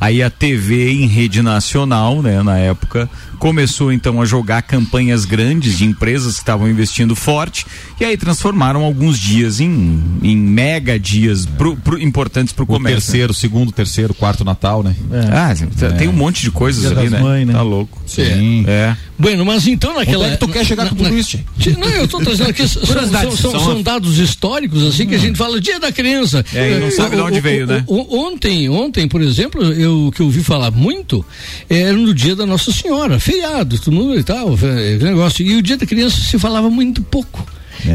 Aí 0.03 0.21
a 0.21 0.29
TV 0.29 0.91
em 0.91 1.07
rede 1.07 1.41
nacional, 1.41 2.21
né, 2.21 2.43
na 2.43 2.57
época, 2.57 3.09
começou 3.43 3.91
então 3.91 4.21
a 4.21 4.25
jogar 4.25 4.61
campanhas 4.61 5.25
grandes 5.25 5.77
de 5.77 5.83
empresas 5.83 6.35
que 6.35 6.39
estavam 6.39 6.69
investindo 6.69 7.13
forte 7.13 7.65
e 7.99 8.05
aí 8.05 8.15
transformaram 8.15 8.83
alguns 8.83 9.19
dias 9.19 9.59
em, 9.59 10.01
em 10.23 10.37
mega 10.37 10.97
dias 10.97 11.45
pro, 11.45 11.75
pro- 11.75 12.01
importantes 12.01 12.53
para 12.53 12.61
o 12.61 12.63
O 12.63 12.67
comércio. 12.67 13.01
terceiro, 13.01 13.33
segundo, 13.33 13.69
terceiro, 13.73 14.13
quarto 14.13 14.45
Natal, 14.45 14.81
né? 14.81 14.95
Ah, 15.29 15.53
tem 15.97 16.07
um 16.07 16.13
monte 16.13 16.41
de 16.41 16.51
coisas 16.51 16.83
Dia 16.83 16.91
ali, 16.91 17.09
das 17.09 17.11
né? 17.11 17.19
mães, 17.19 17.45
né? 17.45 17.51
Tá 17.51 17.61
louco. 17.61 18.01
Sim. 18.07 18.63
É. 18.65 18.95
Bueno, 19.19 19.45
mas 19.45 19.67
então 19.67 19.93
naquela. 19.93 20.23
Onde 20.25 20.33
é 20.33 20.37
que 20.37 20.45
tu 20.45 20.51
quer 20.51 20.65
chegar 20.65 20.87
com 20.89 20.95
tudo 20.95 21.15
isso? 21.17 21.37
Não, 21.77 21.87
eu 21.89 22.05
estou 22.05 22.21
trazendo 22.21 22.49
aqui. 22.49 22.65
são, 22.67 22.81
são- 22.85 23.11
são- 23.35 23.51
são- 23.51 23.59
são 23.59 23.81
dados 23.81 24.17
históricos, 24.19 24.83
assim, 24.83 25.05
que 25.05 25.15
a 25.15 25.19
gente 25.19 25.37
fala 25.37 25.59
Dia 25.59 25.79
da 25.81 25.91
Criança. 25.91 26.43
É, 26.53 26.77
e 26.77 26.79
não 26.79 26.89
sabe 26.91 27.15
de 27.17 27.21
o- 27.21 27.25
onde 27.25 27.39
o- 27.39 27.41
veio, 27.41 27.65
o- 27.65 27.67
né? 27.67 27.83
o- 27.87 28.17
Ontem, 28.25 28.69
ontem, 28.69 29.05
por 29.07 29.21
exemplo, 29.21 29.61
eu 29.63 30.11
que 30.15 30.21
eu 30.21 30.27
ouvi 30.27 30.41
falar 30.43 30.71
muito 30.71 31.25
era 31.69 31.93
no 31.93 32.13
dia 32.13 32.35
da 32.35 32.45
Nossa 32.45 32.71
Senhora, 32.71 33.19
feriado, 33.33 33.79
todo 33.79 33.93
mundo 33.93 34.19
e 34.19 34.23
tal, 34.23 34.49
eh, 34.49 34.95
aquele 34.95 35.11
negócio. 35.11 35.45
E 35.45 35.55
o 35.55 35.61
dia 35.61 35.77
da 35.77 35.85
criança 35.85 36.19
se 36.19 36.37
falava 36.37 36.69
muito 36.69 37.01
pouco. 37.01 37.45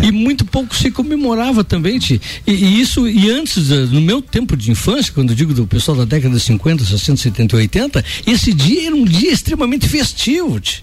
E 0.02 0.10
muito 0.12 0.44
pouco 0.44 0.74
se 0.76 0.90
comemorava 0.90 1.62
também. 1.64 1.98
E, 1.98 2.20
e 2.52 2.80
isso, 2.80 3.08
e 3.08 3.30
antes, 3.30 3.68
da- 3.68 3.86
no 3.86 4.00
meu 4.00 4.20
tempo 4.22 4.56
de 4.56 4.70
infância, 4.70 5.12
quando 5.12 5.30
eu 5.30 5.36
digo 5.36 5.52
do 5.54 5.66
pessoal 5.66 5.96
da 5.96 6.04
década 6.04 6.34
de 6.36 6.40
50, 6.42 6.84
60, 6.84 7.16
70 7.22 7.56
e 7.56 7.58
80, 7.60 8.04
esse 8.26 8.52
dia 8.52 8.86
era 8.86 8.94
um 8.96 9.04
dia 9.04 9.32
extremamente 9.32 9.88
festivo, 9.88 10.58
Ti. 10.60 10.82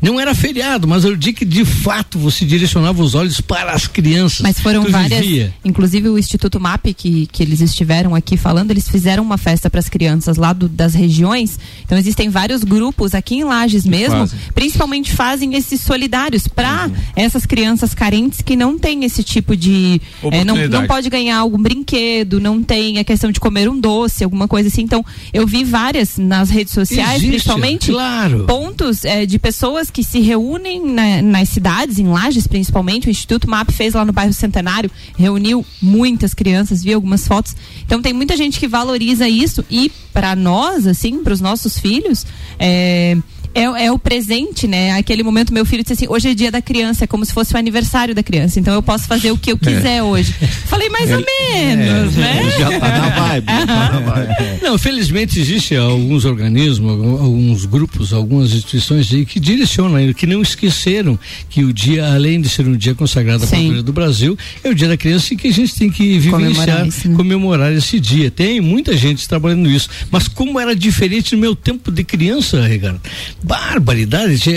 Não 0.00 0.18
era 0.20 0.34
feriado, 0.34 0.86
mas 0.86 1.04
era 1.04 1.14
o 1.14 1.16
dia 1.16 1.32
que 1.32 1.44
de 1.44 1.64
fato 1.64 2.18
você 2.18 2.44
direcionava 2.44 3.02
os 3.02 3.14
olhos 3.14 3.40
para 3.40 3.72
as 3.72 3.86
crianças. 3.86 4.40
Mas 4.40 4.60
foram 4.60 4.84
Tu 4.84 4.90
várias, 4.90 5.20
vivia. 5.20 5.54
inclusive 5.64 6.08
o 6.08 6.18
Instituto 6.18 6.60
MAP 6.60 6.86
que, 6.94 7.26
que 7.26 7.42
eles 7.42 7.60
estiveram 7.60 8.14
aqui 8.14 8.36
falando, 8.36 8.70
eles 8.70 8.88
fizeram 8.88 9.22
uma 9.22 9.38
festa 9.38 9.68
para 9.70 9.80
as 9.80 9.88
crianças 9.88 10.36
lá 10.36 10.52
do- 10.52 10.68
das 10.68 10.94
regiões. 10.94 11.58
Então 11.84 11.96
existem 11.98 12.28
vários 12.28 12.62
grupos 12.64 13.14
aqui 13.14 13.36
em 13.36 13.44
Lages 13.44 13.84
mesmo, 13.84 14.18
fazem. 14.18 14.38
principalmente 14.54 15.12
fazem 15.12 15.54
esses 15.54 15.80
solidários 15.80 16.46
para 16.48 16.90
essas 17.14 17.46
crianças 17.46 17.94
carentes 17.94 18.35
que 18.42 18.56
não 18.56 18.78
têm 18.78 19.04
esse 19.04 19.22
tipo 19.22 19.56
de 19.56 20.00
eh, 20.32 20.44
não, 20.44 20.56
não 20.68 20.86
pode 20.86 21.08
ganhar 21.10 21.38
algum 21.38 21.58
brinquedo, 21.58 22.40
não 22.40 22.62
tem 22.62 22.98
a 22.98 23.04
questão 23.04 23.30
de 23.30 23.38
comer 23.40 23.68
um 23.68 23.78
doce, 23.78 24.24
alguma 24.24 24.46
coisa 24.48 24.68
assim. 24.68 24.82
Então 24.82 25.04
eu 25.32 25.46
vi 25.46 25.64
várias 25.64 26.16
nas 26.18 26.50
redes 26.50 26.72
sociais, 26.74 27.16
Existe, 27.16 27.28
principalmente 27.30 27.90
claro. 27.90 28.44
pontos 28.46 29.04
eh, 29.04 29.26
de 29.26 29.38
pessoas 29.38 29.90
que 29.90 30.02
se 30.02 30.20
reúnem 30.20 30.84
na- 30.84 31.22
nas 31.22 31.48
cidades, 31.48 31.98
em 31.98 32.06
Lages 32.08 32.46
principalmente. 32.46 33.08
O 33.08 33.10
Instituto 33.10 33.48
MAP 33.48 33.70
fez 33.70 33.94
lá 33.94 34.04
no 34.04 34.12
bairro 34.12 34.32
Centenário, 34.32 34.90
reuniu 35.16 35.64
muitas 35.80 36.34
crianças, 36.34 36.82
vi 36.82 36.92
algumas 36.92 37.26
fotos. 37.26 37.54
Então 37.84 38.00
tem 38.02 38.12
muita 38.12 38.36
gente 38.36 38.58
que 38.58 38.66
valoriza 38.68 39.28
isso 39.28 39.64
e 39.70 39.90
para 40.12 40.34
nós, 40.34 40.86
assim, 40.86 41.22
para 41.22 41.32
os 41.32 41.40
nossos 41.40 41.78
filhos, 41.78 42.24
é, 42.58 43.16
é, 43.56 43.86
é 43.86 43.90
o 43.90 43.98
presente, 43.98 44.68
né? 44.68 44.92
Aquele 44.92 45.22
momento 45.22 45.52
meu 45.52 45.64
filho 45.64 45.82
disse 45.82 45.94
assim, 45.94 46.06
hoje 46.06 46.28
é 46.28 46.34
dia 46.34 46.50
da 46.50 46.60
criança, 46.60 47.04
é 47.04 47.06
como 47.06 47.24
se 47.24 47.32
fosse 47.32 47.54
o 47.54 47.56
aniversário 47.56 48.14
da 48.14 48.22
criança. 48.22 48.60
Então 48.60 48.74
eu 48.74 48.82
posso 48.82 49.06
fazer 49.06 49.32
o 49.32 49.38
que 49.38 49.50
eu 49.50 49.58
quiser 49.58 50.02
hoje. 50.02 50.34
Falei 50.66 50.90
mais 50.90 51.10
ou 51.10 51.24
menos, 51.24 52.14
né? 52.16 52.50
Já 52.58 52.78
tá 52.78 52.88
na 52.98 53.08
vibe. 53.08 53.46
tá 53.46 53.66
na 53.66 54.00
vibe. 54.00 54.62
Não, 54.62 54.76
felizmente 54.76 55.40
existe 55.40 55.74
alguns 55.74 56.26
organismos, 56.26 56.90
alguns 57.18 57.64
grupos, 57.64 58.12
algumas 58.12 58.52
instituições 58.52 59.10
aí 59.10 59.24
que 59.24 59.40
direcionam 59.40 59.96
ainda, 59.96 60.12
que 60.12 60.26
não 60.26 60.42
esqueceram 60.42 61.18
que 61.48 61.64
o 61.64 61.72
dia, 61.72 62.12
além 62.12 62.42
de 62.42 62.50
ser 62.50 62.68
um 62.68 62.76
dia 62.76 62.94
consagrado 62.94 63.44
à 63.44 63.46
Sim. 63.46 63.56
cultura 63.56 63.82
do 63.82 63.92
Brasil, 63.92 64.36
é 64.62 64.68
o 64.68 64.74
dia 64.74 64.88
da 64.88 64.98
criança 64.98 65.32
e 65.32 65.36
que 65.36 65.48
a 65.48 65.52
gente 65.52 65.74
tem 65.74 65.88
que 65.88 66.20
Comemorar 66.30 66.52
vivenciar, 66.52 66.86
isso, 66.86 67.08
né? 67.08 67.16
comemorar 67.16 67.72
esse 67.72 67.98
dia. 67.98 68.30
Tem 68.30 68.60
muita 68.60 68.94
gente 68.94 69.26
trabalhando 69.26 69.70
isso. 69.70 69.88
Mas 70.10 70.28
como 70.28 70.60
era 70.60 70.76
diferente 70.76 71.34
no 71.34 71.40
meu 71.40 71.56
tempo 71.56 71.90
de 71.90 72.04
criança, 72.04 72.66
Ricardo? 72.66 73.00
Barbaridade. 73.46 74.52
É, 74.52 74.56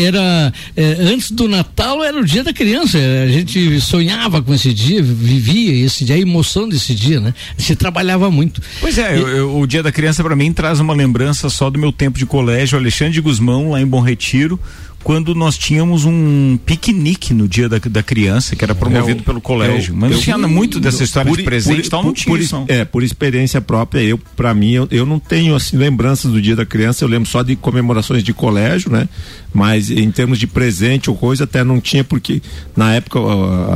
é, 0.00 0.02
era, 0.04 0.52
é, 0.76 0.82
antes 1.00 1.30
do 1.30 1.46
Natal 1.48 2.02
era 2.02 2.18
o 2.18 2.24
dia 2.24 2.42
da 2.42 2.52
criança. 2.52 2.98
A 2.98 3.28
gente 3.28 3.80
sonhava 3.80 4.40
com 4.42 4.54
esse 4.54 4.72
dia, 4.72 5.02
vivia 5.02 5.84
esse 5.84 6.04
dia, 6.04 6.16
a 6.16 6.18
emoção 6.18 6.68
desse 6.68 6.94
dia, 6.94 7.20
né? 7.20 7.34
Se 7.58 7.76
trabalhava 7.76 8.30
muito. 8.30 8.60
Pois 8.80 8.96
é, 8.98 9.16
eu- 9.18 9.28
eu- 9.28 9.58
o 9.60 9.66
Dia 9.66 9.82
da 9.82 9.92
Criança 9.92 10.22
para 10.22 10.34
mim 10.34 10.52
traz 10.52 10.80
uma 10.80 10.94
lembrança 10.94 11.48
só 11.50 11.68
do 11.70 11.78
meu 11.78 11.92
tempo 11.92 12.18
de 12.18 12.26
colégio, 12.26 12.78
Alexandre 12.78 13.14
de 13.14 13.20
Guzmão, 13.20 13.70
lá 13.70 13.80
em 13.80 13.86
Bom 13.86 14.00
Retiro, 14.00 14.58
quando 15.02 15.34
nós 15.34 15.56
tínhamos 15.56 16.04
um 16.04 16.58
piquenique 16.64 17.32
no 17.32 17.48
Dia 17.48 17.68
da, 17.68 17.78
da 17.78 18.02
Criança, 18.02 18.54
que 18.54 18.62
era 18.64 18.74
promovido 18.74 19.20
Eu- 19.20 19.24
pelo 19.24 19.40
colégio. 19.40 19.92
eu- 19.92 19.96
Mas 19.96 20.10
não 20.10 20.16
eu- 20.18 20.22
tinha 20.22 20.38
muito 20.38 20.78
dessa 20.78 21.02
história 21.02 21.30
por- 21.30 21.38
de 21.38 21.42
presente 21.42 21.76
por- 21.80 21.86
e 21.86 21.88
tal, 21.90 22.02
não 22.02 22.10
por- 22.10 22.16
tinha 22.18 22.32
por, 22.34 22.40
isso. 22.40 22.54
não. 22.54 22.64
É, 22.68 22.84
por 22.84 23.02
experiência 23.02 23.60
própria, 23.60 24.00
eu, 24.02 24.18
para 24.36 24.52
mim, 24.54 24.72
eu, 24.72 24.86
eu 24.90 25.06
não 25.06 25.18
tenho 25.18 25.54
assim 25.54 25.76
lembranças 25.76 26.30
do 26.30 26.40
Dia 26.40 26.54
da 26.54 26.66
Criança, 26.66 27.02
eu 27.04 27.08
lembro 27.08 27.28
só 27.28 27.42
de 27.42 27.56
comemorações 27.56 28.22
de 28.22 28.32
colégio, 28.34 28.90
né? 28.90 29.08
Mas 29.52 29.90
em 29.90 30.10
termos 30.10 30.38
de 30.38 30.46
presente 30.46 31.10
ou 31.10 31.16
coisa, 31.16 31.44
até 31.44 31.64
não 31.64 31.80
tinha, 31.80 32.04
porque 32.04 32.40
na 32.76 32.92
época 32.94 33.18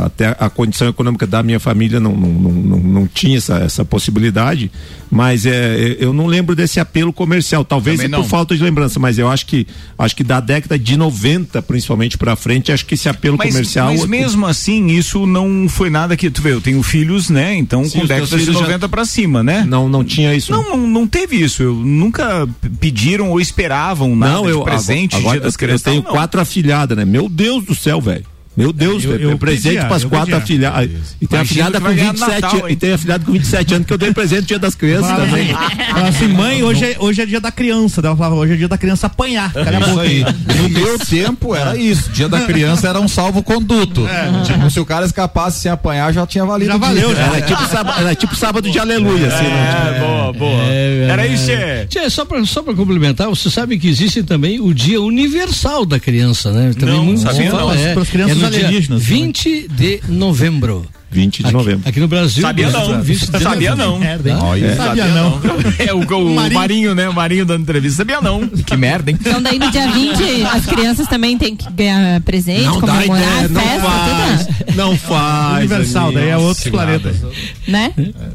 até 0.04 0.36
a 0.38 0.48
condição 0.50 0.88
econômica 0.88 1.26
da 1.26 1.42
minha 1.42 1.58
família 1.58 1.98
não, 1.98 2.14
não, 2.14 2.28
não, 2.28 2.78
não, 2.78 3.06
tinha 3.06 3.38
essa, 3.38 3.58
essa 3.58 3.84
possibilidade. 3.84 4.70
Mas 5.10 5.46
é, 5.46 5.96
eu 5.98 6.12
não 6.12 6.26
lembro 6.26 6.54
desse 6.54 6.78
apelo 6.80 7.12
comercial, 7.12 7.64
talvez 7.64 7.98
é 8.00 8.08
por 8.08 8.24
falta 8.24 8.56
de 8.56 8.62
lembrança, 8.62 9.00
mas 9.00 9.18
eu 9.18 9.28
acho 9.28 9.46
que 9.46 9.66
acho 9.98 10.14
que 10.14 10.22
da 10.24 10.38
década 10.40 10.78
de 10.78 10.96
90 10.96 11.13
principalmente 11.62 12.18
pra 12.18 12.36
frente, 12.36 12.72
acho 12.72 12.84
que 12.86 12.94
esse 12.94 13.08
apelo 13.08 13.36
Mas, 13.38 13.48
comercial. 13.52 13.86
mas 13.86 14.06
mesmo 14.06 14.46
assim, 14.46 14.86
isso 14.88 15.26
não 15.26 15.68
foi 15.68 15.90
nada 15.90 16.16
que 16.16 16.30
tu 16.30 16.42
vê. 16.42 16.52
Eu 16.52 16.60
tenho 16.60 16.82
filhos, 16.82 17.30
né? 17.30 17.54
Então, 17.54 17.84
Sim, 17.84 18.00
com 18.00 18.06
décadas 18.06 18.30
de 18.30 18.38
filhos 18.38 18.54
já- 18.56 18.60
90 18.62 18.88
pra 18.88 19.04
cima, 19.04 19.42
né? 19.42 19.64
Não, 19.68 19.88
não 19.88 20.04
tinha 20.04 20.34
isso. 20.34 20.52
Não, 20.52 20.62
não, 20.76 20.86
não 20.86 21.06
teve 21.06 21.36
isso. 21.36 21.62
Eu 21.62 21.74
nunca 21.74 22.48
pediram 22.80 23.30
ou 23.30 23.40
esperavam 23.40 24.14
nada 24.16 24.32
não, 24.34 24.48
eu 24.48 24.58
de 24.58 24.64
presente, 24.64 25.16
agora, 25.16 25.32
dia 25.38 25.40
das 25.40 25.54
eu, 25.54 25.56
eu 25.56 25.58
crianças. 25.58 25.82
tenho 25.82 25.96
Não, 26.02 26.04
não. 26.04 26.12
quatro 26.12 26.40
afilhadas, 26.40 26.96
né? 26.96 27.04
Meu 27.04 27.28
Deus 27.28 27.64
do 27.64 27.74
céu, 27.74 28.00
velho. 28.00 28.24
Meu 28.56 28.72
Deus, 28.72 29.02
Eu- 29.04 29.10
velho. 29.12 29.30
eu 29.30 29.38
presente 29.38 29.78
para 29.80 29.96
as 29.96 30.02
eu 30.04 30.08
quatro 30.10 30.36
afilhadas. 30.36 31.16
E 31.20 31.26
tem 31.26 31.40
afilhada 31.40 31.78
com 31.80 31.84
vai 31.86 31.94
ganhar 31.94 32.12
no 32.12 32.18
27 32.18 32.40
Natal, 32.42 32.58
hein? 32.58 32.64
E 32.72 32.76
tem 32.76 32.92
afilhada 32.92 33.24
com 33.24 33.32
27 33.32 33.74
anos 33.74 33.86
que 33.86 33.92
eu 33.92 33.98
dei 33.98 34.12
presente 34.12 34.46
dia 34.46 34.58
das 34.58 34.74
crianças 34.74 35.10
Fala 35.10 35.24
também. 35.26 35.48
Fala 35.48 36.08
assim, 36.08 36.28
mãe, 36.28 36.62
hoje 36.62 36.84
é, 36.84 36.96
hoje 36.98 37.22
é 37.22 37.26
dia 37.26 37.40
da 37.40 37.50
criança. 37.50 38.00
Ela 38.00 38.16
falava, 38.16 38.36
hoje 38.36 38.52
é 38.52 38.56
dia 38.56 38.68
da 38.68 38.78
criança 38.78 39.06
apanhar. 39.08 39.52
Cala 39.52 39.68
a 39.70 39.80
Isso 39.80 39.90
boca 39.90 40.02
aí. 40.02 40.24
No 40.24 40.68
meu 40.68 40.98
tempo 40.98 41.54
era 41.54 41.76
isso. 41.76 42.10
Dia 42.10 42.28
da 42.28 42.40
criança 42.42 42.88
era 42.88 43.00
um 43.00 43.08
salvo-conduto. 43.08 44.06
Tipo, 44.44 44.70
se 44.70 44.78
o 44.80 44.84
cara 44.86 45.04
escapasse 45.06 45.60
sem 45.60 45.70
apanhar, 45.70 46.12
já 46.12 46.26
tinha 46.26 46.44
valido. 46.44 46.70
Já 46.72 46.78
valeu, 46.78 47.14
já. 47.14 47.22
Era 47.22 47.40
tipo, 47.42 47.66
sábado, 47.66 48.00
era 48.00 48.14
tipo 48.14 48.36
sábado 48.36 48.70
de 48.70 48.78
aleluia, 48.78 49.26
assim, 49.28 49.44
né? 49.44 49.94
É, 49.96 50.00
boa, 50.00 50.32
boa. 50.32 50.62
Era 51.10 51.26
isso, 51.26 51.44
Tchê. 51.46 51.86
Tchê, 51.88 52.10
só 52.10 52.24
para 52.24 52.44
só 52.46 52.62
pra 52.62 52.74
complementar, 52.74 53.28
você 53.28 53.50
sabe 53.50 53.78
que 53.78 53.88
existe 53.88 54.22
também 54.22 54.60
o 54.60 54.72
Dia 54.72 55.00
Universal 55.00 55.84
da 55.84 55.98
Criança, 55.98 56.52
né? 56.52 56.72
Também 56.78 56.94
Não, 56.96 57.04
muito 57.04 57.20
sabia 57.22 57.50
não. 57.50 57.72
é, 57.72 57.94
Pras 57.94 58.08
crianças 58.08 58.43
né? 58.50 58.98
20 58.98 59.68
de 59.68 60.00
novembro. 60.08 60.86
20 61.14 61.38
de 61.38 61.44
Aqui- 61.44 61.52
novembro. 61.52 61.88
Aqui 61.88 62.00
no 62.00 62.08
Brasil. 62.08 62.42
Sabia 62.42 62.70
não. 62.70 63.00
20 63.02 63.18
de 63.20 63.26
Sabia 63.26 63.70
novembro. 63.70 63.76
não. 63.76 63.98
Merda, 63.98 64.30
hein? 64.30 64.36
Olha, 64.40 64.76
Sabia 64.76 65.06
não. 65.06 65.40
É 65.78 65.92
o, 65.94 65.98
o 66.00 66.34
Marinho. 66.34 66.54
Marinho. 66.58 66.94
né? 66.94 67.08
O 67.08 67.14
Marinho 67.14 67.44
dando 67.46 67.62
entrevista. 67.62 67.98
Sabia 67.98 68.20
não. 68.20 68.46
Que 68.48 68.76
merda, 68.76 69.10
hein? 69.10 69.18
Então 69.20 69.40
daí 69.40 69.58
no 69.58 69.70
dia 69.70 69.88
20 69.90 70.42
as 70.52 70.66
crianças 70.66 71.06
também 71.06 71.38
têm 71.38 71.54
que 71.56 71.70
ganhar 71.72 72.20
presente, 72.22 72.62
Não 72.64 72.80
dá 72.80 72.92
comemorar 72.94 73.44
ideia, 73.44 73.48
não 73.48 73.60
festa, 73.60 73.88
faz. 73.88 74.76
Não 74.76 74.96
faz. 74.98 75.58
Universal, 75.58 76.12
daí 76.12 76.28
é 76.28 76.36
outros 76.36 76.68
planetas. 76.68 77.16
tudo, 77.20 77.32
né? 77.68 77.92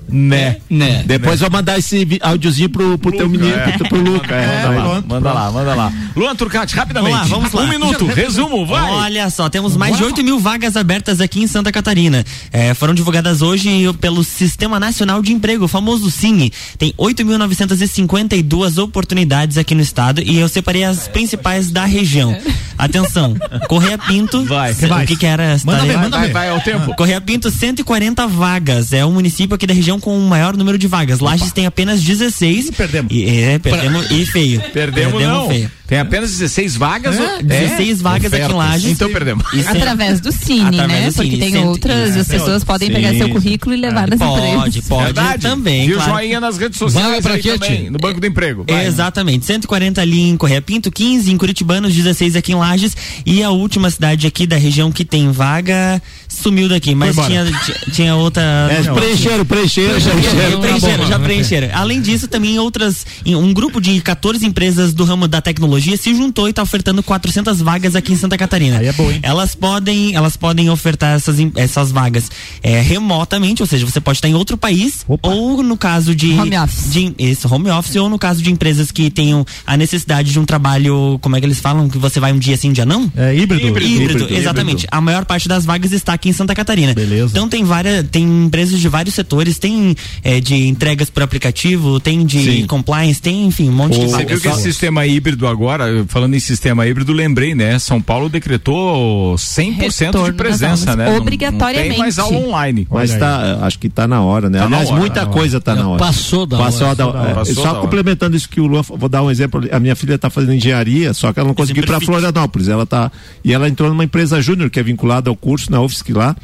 Né. 0.07 0.57
Né? 0.69 1.03
Depois 1.05 1.39
vou 1.39 1.49
mandar 1.49 1.77
esse 1.77 2.07
áudiozinho 2.21 2.69
pro, 2.69 2.97
pro 2.97 3.11
teu 3.11 3.27
menino, 3.30 3.53
é. 3.55 3.71
pro, 3.77 3.89
pro 3.89 3.99
Luca. 4.01 4.36
É, 4.36 4.47
Manda 4.47 4.67
vai. 4.67 4.77
lá, 4.88 5.03
manda 5.07 5.34
lá, 5.34 5.51
manda 5.51 5.75
lá. 5.75 5.93
Luan 6.15 6.36
Turcati, 6.36 6.75
rapidamente. 6.75 7.27
Vamos 7.27 7.30
lá, 7.32 7.38
vamos 7.38 7.53
lá. 7.53 7.61
Um 7.63 7.67
minuto, 7.67 8.05
resumo, 8.05 8.65
vai. 8.65 8.91
Olha 8.91 9.30
só, 9.30 9.49
temos 9.49 9.75
mais 9.75 9.97
de 9.97 10.03
8 10.03 10.23
mil 10.23 10.39
vagas 10.39 10.75
abertas 10.77 11.19
aqui 11.21 11.41
em 11.41 11.47
Santa 11.47 11.71
Catarina. 11.71 12.23
É, 12.51 12.68
foram 12.76 12.93
divulgadas 12.93 13.41
hoje 13.41 13.70
pelo 13.99 14.24
Sistema 14.24 14.80
Nacional 14.80 15.22
de 15.22 15.32
Emprego, 15.34 15.65
o 15.65 15.67
famoso 15.67 16.09
Cine. 16.11 16.51
Tem 16.78 16.93
8.952 16.97 18.78
oportunidades 18.82 19.57
aqui 19.57 19.76
no 19.76 19.82
estado 19.82 20.22
e 20.22 20.38
eu 20.39 20.47
separei 20.47 20.84
as 20.84 21.07
principais 21.07 21.72
da 21.72 21.86
região. 21.86 22.36
Atenção, 22.78 23.36
Correia 23.67 23.97
Pinto. 23.97 24.45
Vai. 24.45 24.74
Vai. 24.74 25.03
O 25.03 25.07
que 25.07 25.15
que 25.17 25.26
era? 25.26 25.57
Manda 25.65 25.80
Tá- 25.80 25.86
ver, 25.86 25.93
Vai, 25.93 26.03
manda 26.03 26.17
vai, 26.17 26.28
ver. 26.28 26.34
vai, 26.34 26.49
ao 26.49 26.61
tempo. 26.61 26.95
Correia 26.95 27.20
Pinto, 27.20 27.51
140 27.51 28.26
vagas. 28.28 28.93
É 28.93 29.03
o 29.03 29.11
município 29.11 29.55
aqui 29.55 29.67
da 29.67 29.74
região 29.74 29.99
com 29.99 30.17
o 30.17 30.30
maior 30.30 30.55
número 30.55 30.78
de 30.78 30.88
vagas. 30.88 31.20
Lages 31.20 31.51
tem 31.51 31.65
apenas 31.65 32.01
16. 32.01 32.72
perdemos. 32.72 33.11
E, 33.13 33.26
é, 33.28 33.59
perdemos 33.59 34.09
e 34.11 34.26
feio. 34.26 34.61
Perdemos, 34.74 35.22
não. 35.22 35.47
feio. 35.49 35.70
Tem 35.88 35.97
apenas 35.99 36.30
16 36.30 36.76
vagas. 36.78 37.17
É? 37.20 37.41
16 37.43 37.99
vagas 38.01 38.32
aqui 38.32 38.43
em 38.51 38.55
Lages. 38.55 38.91
Então 38.91 39.11
perdemos. 39.11 39.43
É- 39.53 39.67
Através 39.67 40.20
do 40.22 40.32
Cine, 40.32 40.80
Através 40.80 41.01
né? 41.01 41.09
do 41.09 41.13
Porque 41.15 41.30
Cine, 41.32 41.39
tem 41.41 41.51
cento- 41.51 41.67
outras, 41.67 42.09
isso, 42.11 42.20
as 42.20 42.28
pessoas 42.28 42.59
podem 42.64 42.91
pegar 42.91 43.12
Sim. 43.12 43.18
seu 43.18 43.30
currículo 43.30 43.76
e 43.76 43.78
levar 43.78 44.07
nas 44.07 44.20
Pode, 44.20 44.47
empresas. 44.47 44.88
pode 44.88 45.03
Verdade. 45.05 45.41
também. 45.41 45.88
Viu 45.88 45.95
claro. 45.95 46.12
joinha 46.14 46.39
nas 46.39 46.57
redes 46.57 46.78
sociais 46.78 47.07
Vaga 47.07 47.22
pra 47.22 47.57
também, 47.57 47.89
no 47.89 47.97
Banco 47.97 48.20
do 48.20 48.28
Emprego. 48.28 48.66
Vai. 48.68 48.86
Exatamente, 48.86 49.45
140 49.45 50.01
ali 50.01 50.22
em 50.22 50.38
Correia 50.38 50.62
Pinto, 50.62 50.91
15 50.91 51.32
em 51.32 51.38
Curitibanos, 51.38 51.93
16 51.93 52.36
aqui 52.36 52.51
em 52.51 52.55
Lages 52.55 52.95
e 53.26 53.43
a 53.43 53.49
última 53.49 53.89
cidade 53.89 54.28
aqui 54.28 54.45
da 54.45 54.57
região 54.57 54.91
que 54.91 55.05
tem 55.05 55.32
vaga 55.32 56.01
sumiu 56.30 56.69
daqui, 56.69 56.93
mas 56.95 57.15
tinha, 57.15 57.45
tinha- 57.91 58.15
outra. 58.15 58.41
É, 58.71 58.84
preencheram, 58.93 59.43
preencheram, 59.45 59.99
Já 59.99 60.11
preencheram. 60.11 60.61
preencheram, 60.61 61.07
já 61.07 61.19
preencheram. 61.19 61.69
Além 61.73 62.01
disso, 62.01 62.27
também 62.27 62.57
outras, 62.59 63.05
um 63.25 63.51
grupo 63.53 63.82
de 63.82 63.99
14 63.99 64.45
empresas 64.45 64.93
do 64.93 65.03
ramo 65.03 65.27
da 65.27 65.41
tecnologia 65.41 65.97
se 65.97 66.13
juntou 66.15 66.47
e 66.47 66.51
está 66.51 66.61
ofertando 66.61 67.01
400 67.03 67.59
vagas 67.61 67.95
aqui 67.95 68.13
em 68.13 68.15
Santa 68.17 68.38
Catarina. 68.38 68.77
Aí 68.77 68.88
é 68.88 68.93
bom, 68.93 69.11
hein? 69.11 69.19
Elas 69.23 69.55
podem, 69.55 70.15
elas 70.15 70.38
podem 70.38 70.69
ofertar 70.69 71.15
essas, 71.15 71.36
essas 71.55 71.91
vagas 71.91 72.30
é, 72.61 72.80
remotamente, 72.80 73.61
ou 73.63 73.67
seja, 73.67 73.86
você 73.86 73.99
pode 73.99 74.17
estar 74.19 74.30
em 74.30 74.36
outro 74.36 74.55
país 74.57 75.03
Opa. 75.07 75.30
ou 75.30 75.63
no 75.63 75.75
caso 75.77 76.13
de 76.15 76.32
Home 76.34 76.57
office. 76.57 76.91
de 76.91 77.13
isso, 77.17 77.53
home 77.53 77.69
office 77.71 77.95
ou 77.95 78.07
no 78.09 78.19
caso 78.19 78.41
de 78.41 78.51
empresas 78.51 78.91
que 78.91 79.09
tenham 79.09 79.45
a 79.65 79.75
necessidade 79.75 80.32
de 80.32 80.39
um 80.39 80.45
trabalho, 80.45 81.17
como 81.21 81.36
é 81.36 81.39
que 81.39 81.45
eles 81.45 81.59
falam, 81.59 81.89
que 81.89 81.97
você 81.97 82.19
vai 82.19 82.32
um 82.32 82.38
dia 82.39 82.55
sim, 82.55 82.69
um 82.69 82.73
dia 82.73 82.86
não? 82.86 83.11
É 83.17 83.36
híbrido. 83.36 83.67
Híbrido, 83.80 84.27
exatamente. 84.34 84.88
A 84.91 85.01
maior 85.01 85.25
parte 85.25 85.47
das 85.47 85.65
vagas 85.65 85.91
está 85.91 86.13
aqui 86.20 86.30
em 86.30 86.34
Santa 86.34 86.53
Catarina. 86.53 86.93
Beleza. 86.93 87.32
Então 87.32 87.47
tem 87.47 87.63
várias, 87.63 88.05
tem 88.09 88.24
empresas 88.45 88.80
de 88.80 88.88
vários 88.89 89.15
setores, 89.15 89.57
tem 89.57 89.95
é, 90.24 90.39
de 90.39 90.67
entregas 90.67 91.09
por 91.09 91.24
aplicativo, 91.24 91.99
tem 91.99 92.26
de 92.26 92.43
Sim. 92.43 92.67
compliance, 92.67 93.22
tem 93.22 93.45
enfim, 93.45 93.70
um 93.70 93.74
monte 93.74 93.97
de 93.99 94.05
Você 94.07 94.26
viu 94.26 94.39
que 94.39 94.47
esse 94.47 94.61
sistema 94.61 95.05
híbrido 95.07 95.47
agora, 95.47 96.05
falando 96.07 96.36
em 96.36 96.39
sistema 96.39 96.86
híbrido, 96.86 97.13
lembrei, 97.13 97.55
né? 97.55 97.80
São 97.80 98.01
Paulo 98.01 98.30
decretou 98.30 99.36
100% 99.36 99.99
Retorno 99.99 100.26
de 100.32 100.34
presença, 100.34 100.95
né? 100.95 101.05
Não- 101.05 101.13
Não, 101.13 101.22
Obrigatoriamente. 101.22 101.89
tem 101.89 101.97
mais 101.97 102.20
aula 102.20 102.38
online. 102.38 102.88
Mas 102.89 103.15
tá, 103.15 103.59
acho 103.61 103.80
que 103.80 103.89
tá 103.89 104.07
na 104.07 104.22
hora, 104.22 104.49
né? 104.49 104.59
Tá 104.59 104.65
Aliás, 104.65 104.89
hora, 104.89 104.99
muita 104.99 105.20
tá 105.22 105.26
coisa 105.28 105.59
tá 105.61 105.76
na 105.76 105.88
hora. 105.88 105.99
Passou 105.99 106.45
da 106.45 106.57
Passou 106.57 106.88
hora. 106.88 106.95
da 106.95 107.05
Passou 107.05 107.15
da 107.15 107.22
hora. 107.24 107.36
Passou 107.36 107.51
É, 107.51 107.55
da 107.55 107.61
só 107.61 107.70
hora. 107.72 107.82
complementando 107.82 108.36
isso 108.36 108.49
que 108.49 108.59
o 108.59 108.67
Luan, 108.67 108.82
vou 108.82 109.07
dar 109.09 109.24
um 109.24 109.32
exemplo. 109.32 109.61
A 109.72 109.80
minha 109.80 109.95
filha 109.95 110.15
está 110.15 110.30
fazendo 110.30 110.53
engenharia, 110.53 111.13
só 111.13 111.32
que 111.32 111.39
ela 111.39 111.47
não 111.47 111.55
conseguiu 111.55 111.84
ir 111.84 111.86
para. 111.88 111.99
Florianópolis. 111.99 112.67
Ela 112.67 112.86
tá 112.86 113.11
e 113.43 113.53
ela 113.53 113.67
entrou 113.70 113.89
numa 113.89 114.03
empresa 114.03 114.41
júnior 114.41 114.70
que 114.70 114.80
é 114.80 114.84
vinculada 114.84 115.30
ao 115.30 115.36
curso 115.36 115.72
na 115.72 115.82
UFSC 115.82 116.09
lá. 116.14 116.36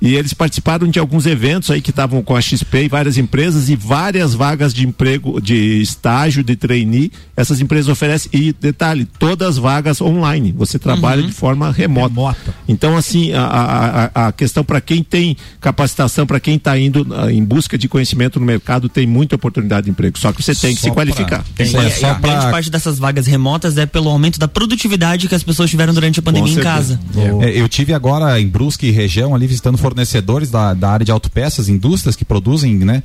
E 0.00 0.14
eles 0.14 0.32
participaram 0.34 0.88
de 0.88 0.98
alguns 0.98 1.26
eventos 1.26 1.70
aí 1.70 1.80
que 1.80 1.90
estavam 1.90 2.22
com 2.22 2.34
a 2.36 2.40
XP 2.40 2.84
e 2.84 2.88
várias 2.88 3.16
empresas 3.16 3.68
e 3.68 3.76
várias 3.76 4.34
vagas 4.34 4.74
de 4.74 4.86
emprego, 4.86 5.40
de 5.40 5.80
estágio, 5.80 6.42
de 6.44 6.56
trainee. 6.56 7.10
Essas 7.36 7.60
empresas 7.60 7.88
oferecem 7.88 8.30
e 8.32 8.52
detalhe, 8.52 9.04
todas 9.18 9.48
as 9.50 9.56
vagas 9.58 10.00
online. 10.00 10.52
Você 10.56 10.78
trabalha 10.78 11.22
de 11.22 11.32
forma 11.32 11.70
remota. 11.72 12.08
Remota. 12.08 12.54
Então, 12.68 12.96
assim, 12.96 13.32
a, 13.32 13.42
a, 14.14 14.28
a- 14.28 14.32
questão 14.32 14.64
para 14.64 14.80
quem 14.80 15.02
tem 15.02 15.36
capacitação, 15.60 16.26
para 16.26 16.38
quem 16.40 16.56
está 16.56 16.78
indo 16.78 17.06
ah, 17.14 17.32
em 17.32 17.42
busca 17.44 17.76
de 17.78 17.88
conhecimento 17.88 18.38
no 18.38 18.46
mercado, 18.46 18.88
tem 18.88 19.06
muita 19.06 19.36
oportunidade 19.36 19.84
de 19.86 19.90
emprego. 19.90 20.18
Só 20.18 20.32
que 20.32 20.42
você 20.42 20.54
tem 20.54 20.74
que 20.74 20.80
Só 20.80 20.88
se 20.88 20.92
qualificar. 20.94 21.44
Tem, 21.56 21.66
Isso 21.66 21.76
é 21.78 21.90
só 21.90 22.06
e 22.06 22.10
a 22.10 22.14
grande 22.14 22.40
pra- 22.40 22.50
parte 22.50 22.70
dessas 22.70 22.98
vagas 22.98 23.26
remotas 23.26 23.76
é 23.78 23.86
pelo 23.86 24.08
aumento 24.08 24.38
da 24.38 24.46
produtividade 24.48 25.28
que 25.28 25.34
as 25.34 25.42
pessoas 25.42 25.70
tiveram 25.70 25.94
durante 25.94 26.18
a 26.20 26.22
pandemia 26.22 26.52
em 26.52 26.56
casa. 26.62 27.00
É, 27.40 27.60
eu 27.60 27.68
tive 27.68 27.92
agora 27.94 28.40
em 28.40 28.46
Brusque 28.46 28.90
região 28.90 29.34
ali 29.34 29.46
visitando 29.46 29.78
fornecedores 29.84 30.50
da, 30.50 30.72
da 30.72 30.88
área 30.88 31.04
de 31.04 31.12
autopeças, 31.12 31.68
indústrias 31.68 32.16
que 32.16 32.24
produzem, 32.24 32.74
né? 32.78 33.02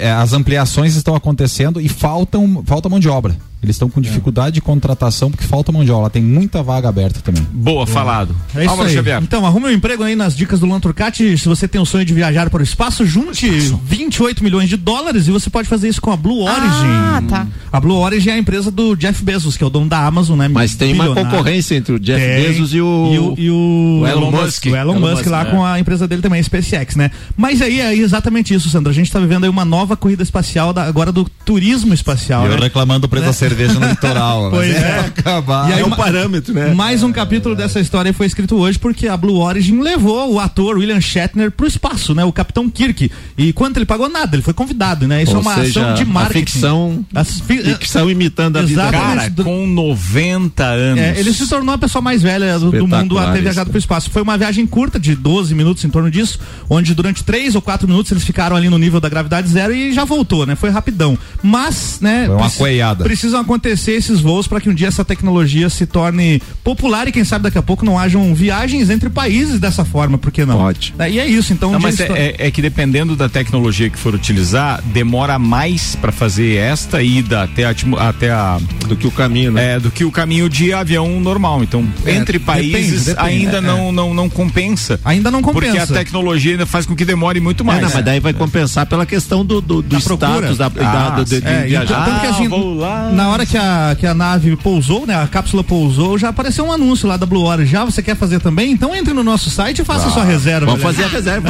É, 0.00 0.10
As 0.12 0.32
ampliações 0.32 0.96
estão 0.96 1.14
acontecendo 1.14 1.78
e 1.78 1.90
faltam 1.90 2.62
falta 2.64 2.88
mão 2.88 2.98
de 2.98 3.06
obra. 3.06 3.36
Eles 3.66 3.76
estão 3.76 3.90
com 3.90 4.00
dificuldade 4.00 4.54
de 4.54 4.60
contratação 4.60 5.30
porque 5.30 5.44
falta 5.44 5.72
mão 5.72 5.84
de 5.84 5.90
obra. 5.90 6.08
Tem 6.08 6.22
muita 6.22 6.62
vaga 6.62 6.88
aberta 6.88 7.20
também. 7.20 7.42
Boa, 7.52 7.86
falado. 7.86 8.34
É 8.54 8.60
isso 8.60 8.70
Álvaro 8.70 8.88
aí. 8.88 8.94
Xavier. 8.94 9.20
Então, 9.22 9.44
arrume 9.44 9.66
um 9.66 9.70
emprego 9.70 10.02
aí 10.02 10.14
nas 10.14 10.36
dicas 10.36 10.60
do 10.60 10.66
Luan 10.66 10.78
Turcati. 10.80 11.36
Se 11.36 11.48
você 11.48 11.66
tem 11.66 11.80
o 11.80 11.84
sonho 11.84 12.04
de 12.04 12.14
viajar 12.14 12.48
para 12.48 12.60
o 12.60 12.62
espaço, 12.62 13.04
junte 13.04 13.48
28 13.84 14.42
milhões 14.42 14.68
de 14.68 14.76
dólares 14.76 15.26
e 15.26 15.30
você 15.30 15.50
pode 15.50 15.68
fazer 15.68 15.88
isso 15.88 16.00
com 16.00 16.12
a 16.12 16.16
Blue 16.16 16.42
Origin. 16.44 16.86
Ah, 16.86 17.22
tá. 17.28 17.46
A 17.72 17.80
Blue 17.80 17.96
Origin 17.96 18.30
é 18.30 18.32
a 18.34 18.38
empresa 18.38 18.70
do 18.70 18.94
Jeff 18.94 19.24
Bezos, 19.24 19.56
que 19.56 19.64
é 19.64 19.66
o 19.66 19.70
dono 19.70 19.88
da 19.88 20.06
Amazon, 20.06 20.38
né? 20.38 20.48
Mas 20.48 20.74
tem 20.74 20.94
uma 20.94 21.12
concorrência 21.14 21.74
entre 21.74 21.94
o 21.94 21.98
Jeff 21.98 22.20
Tem. 22.24 22.42
Bezos 22.42 22.72
e 22.72 22.80
o, 22.80 23.12
E 23.12 23.18
o, 23.18 23.34
e 23.38 23.50
o, 23.50 24.00
o 24.02 24.06
Elon 24.06 24.30
Musk. 24.30 24.66
O 24.66 24.68
Elon, 24.68 24.78
Elon 24.78 25.00
Musk, 25.00 25.16
Musk, 25.16 25.26
lá 25.26 25.42
é. 25.42 25.44
com 25.46 25.64
a 25.64 25.80
empresa 25.80 26.06
dele 26.06 26.22
também, 26.22 26.40
a 26.40 26.42
SpaceX, 26.42 26.96
né? 26.96 27.10
Mas 27.36 27.60
aí 27.60 27.80
é 27.80 27.94
exatamente 27.94 28.54
isso, 28.54 28.68
Sandra. 28.68 28.90
A 28.90 28.94
gente 28.94 29.10
tá 29.10 29.18
vivendo 29.18 29.44
aí 29.44 29.50
uma 29.50 29.64
nova 29.64 29.96
corrida 29.96 30.22
espacial, 30.22 30.72
da- 30.72 30.84
agora 30.84 31.10
do 31.10 31.24
turismo 31.44 31.92
espacial. 31.92 32.44
eu 32.46 32.52
né? 32.52 32.62
reclamando 32.62 33.00
do 33.00 33.08
preço 33.08 33.26
da 33.26 33.32
cerveja 33.32 33.55
no 33.64 33.86
litoral. 33.88 34.42
mas 34.42 34.50
Pois 34.50 34.74
é 34.74 34.78
é. 34.78 35.00
acabar. 35.00 35.70
E 35.70 35.72
aí, 35.74 35.80
É 35.80 35.84
um 35.84 35.90
parâmetro, 35.90 36.52
né? 36.54 36.72
Mais 36.74 37.02
um 37.02 37.12
capítulo 37.12 37.54
dessa 37.54 37.80
história 37.80 38.12
foi 38.12 38.26
escrito 38.26 38.56
hoje 38.56 38.78
porque 38.78 39.08
a 39.08 39.16
Blue 39.16 39.38
Origin 39.40 39.80
levou 39.80 40.34
o 40.34 40.40
ator 40.40 40.76
William 40.78 41.00
Shatner 41.00 41.50
pro 41.50 41.66
espaço, 41.66 42.14
né? 42.14 42.24
O 42.24 42.32
Capitão 42.32 42.68
Kirk. 42.68 43.10
E 43.36 43.52
quanto 43.52 43.78
ele 43.78 43.86
pagou 43.86 44.08
nada, 44.08 44.36
ele 44.36 44.42
foi 44.42 44.54
convidado, 44.54 45.06
né? 45.08 45.22
Isso 45.22 45.32
Ou 45.32 45.38
é 45.38 45.40
uma 45.40 45.54
seja, 45.56 45.80
ação 45.82 45.94
de 45.94 46.02
a 46.02 46.06
marketing. 46.06 46.38
ficção- 46.52 47.04
As 47.14 47.40
fi- 47.40 47.62
Ficção 47.76 48.10
imitando 48.10 48.58
a 48.58 48.62
vida. 48.62 48.90
Cara, 48.90 49.30
com 49.42 49.66
90 49.66 50.64
anos. 50.64 50.98
É, 51.00 51.18
ele 51.18 51.32
se 51.32 51.48
tornou 51.48 51.74
a 51.74 51.78
pessoa 51.78 52.00
mais 52.02 52.22
velha 52.22 52.58
do, 52.58 52.70
do 52.70 52.86
mundo 52.86 53.18
a 53.18 53.32
ter 53.32 53.42
viajado 53.42 53.70
para 53.70 53.76
o 53.76 53.78
espaço. 53.78 54.10
Foi 54.10 54.22
uma 54.22 54.36
viagem 54.38 54.66
curta, 54.66 54.98
de 54.98 55.14
12 55.14 55.54
minutos 55.54 55.84
em 55.84 55.88
torno 55.88 56.10
disso, 56.10 56.38
onde 56.68 56.94
durante 56.94 57.22
3 57.24 57.54
ou 57.54 57.62
4 57.62 57.86
minutos 57.88 58.10
eles 58.12 58.24
ficaram 58.24 58.56
ali 58.56 58.68
no 58.68 58.78
nível 58.78 59.00
da 59.00 59.08
gravidade 59.08 59.48
zero 59.48 59.74
e 59.74 59.92
já 59.92 60.04
voltou, 60.04 60.46
né? 60.46 60.54
Foi 60.54 60.70
rapidão. 60.70 61.18
Mas, 61.42 61.98
né? 62.00 62.24
Foi 62.26 62.34
uma 62.34 62.40
preci- 62.42 62.58
coelhada. 62.58 63.04
Precisa 63.04 63.35
precisam 63.36 63.40
acontecer 63.42 63.92
esses 63.92 64.20
voos 64.20 64.46
para 64.46 64.60
que 64.60 64.68
um 64.68 64.74
dia 64.74 64.88
essa 64.88 65.04
tecnologia 65.04 65.68
se 65.68 65.86
torne 65.86 66.40
popular 66.64 67.06
e 67.08 67.12
quem 67.12 67.24
sabe 67.24 67.44
daqui 67.44 67.58
a 67.58 67.62
pouco 67.62 67.84
não 67.84 67.98
hajam 67.98 68.34
viagens 68.34 68.88
entre 68.90 69.10
países 69.10 69.60
dessa 69.60 69.84
forma, 69.84 70.16
por 70.18 70.30
que 70.32 70.44
não? 70.44 70.58
Pode. 70.58 70.94
E 71.10 71.18
é 71.18 71.26
isso, 71.26 71.52
então. 71.52 71.68
um 71.70 71.72
Não, 71.72 71.78
dia 71.78 71.88
mas 71.88 72.00
é, 72.00 72.04
é- 72.38 72.46
é 72.46 72.50
que 72.50 72.62
dependendo 72.62 73.14
da 73.16 73.28
tecnologia 73.28 73.90
que 73.90 73.98
for 73.98 74.14
utilizar, 74.14 74.80
demora 74.86 75.38
mais 75.38 75.94
para 75.96 76.12
fazer 76.12 76.56
esta 76.56 77.02
ida 77.02 77.42
até 77.42 77.64
a, 77.64 77.74
até 78.08 78.30
a 78.30 78.58
do 78.88 78.96
que 78.96 79.06
o 79.06 79.10
caminho, 79.10 79.52
né? 79.52 79.74
É, 79.74 79.80
do 79.80 79.90
que 79.90 80.04
o 80.04 80.10
caminho 80.10 80.48
de 80.48 80.72
avião 80.72 81.20
normal. 81.20 81.62
Então, 81.62 81.84
É, 82.04 82.14
entre 82.14 82.38
países 82.38 83.04
depende, 83.06 83.16
depende. 83.16 83.28
ainda 83.28 83.58
É, 83.58 83.60
não, 83.60 83.92
não 83.92 84.14
não 84.14 84.28
compensa. 84.28 84.98
Ainda 85.04 85.30
não 85.30 85.42
Porque 85.42 85.66
a 85.68 85.72
compensa. 85.72 85.92
tecnologia 85.94 86.52
ainda 86.52 86.66
faz 86.66 86.86
com 86.86 86.94
que 86.94 87.04
demore 87.04 87.40
muito 87.40 87.62
É, 87.62 87.66
mais. 87.66 87.82
não, 87.82 87.90
mas 87.92 88.04
daí 88.04 88.20
vai 88.20 88.32
compensar 88.32 88.86
pela 88.86 89.04
questão 89.04 89.44
do, 89.44 89.60
do, 89.60 89.82
do 89.82 89.88
Da 89.96 90.00
procura. 90.00 90.52
status 90.52 90.58
da, 90.58 90.68
da- 90.68 91.10
do- 91.10 91.24
de, 91.24 91.40
de 91.40 91.46
É, 91.46 91.62
viajar. 91.64 92.02
então, 92.08 92.20
tanto 92.20 92.36
que 92.42 92.48
vou 92.48 92.74
lá. 92.74 93.10
Na 93.26 93.32
hora 93.32 93.44
que 93.44 93.56
a, 93.58 93.96
que 93.98 94.06
a 94.06 94.14
nave 94.14 94.54
pousou, 94.54 95.04
né, 95.04 95.20
a 95.20 95.26
cápsula 95.26 95.64
pousou, 95.64 96.16
já 96.16 96.28
apareceu 96.28 96.64
um 96.64 96.70
anúncio 96.72 97.08
lá 97.08 97.16
da 97.16 97.26
Blue 97.26 97.42
Origin. 97.44 97.72
Já 97.72 97.84
você 97.84 98.00
quer 98.00 98.14
fazer 98.16 98.38
também? 98.38 98.70
Então 98.70 98.94
entre 98.94 99.12
no 99.12 99.24
nosso 99.24 99.50
site 99.50 99.80
e 99.82 99.84
faça 99.84 100.06
a 100.06 100.10
sua 100.12 100.22
reserva. 100.22 100.66
Vamos 100.66 100.84
olha. 100.84 100.94
fazer 100.94 101.04
a 101.04 101.08
reserva. 101.08 101.48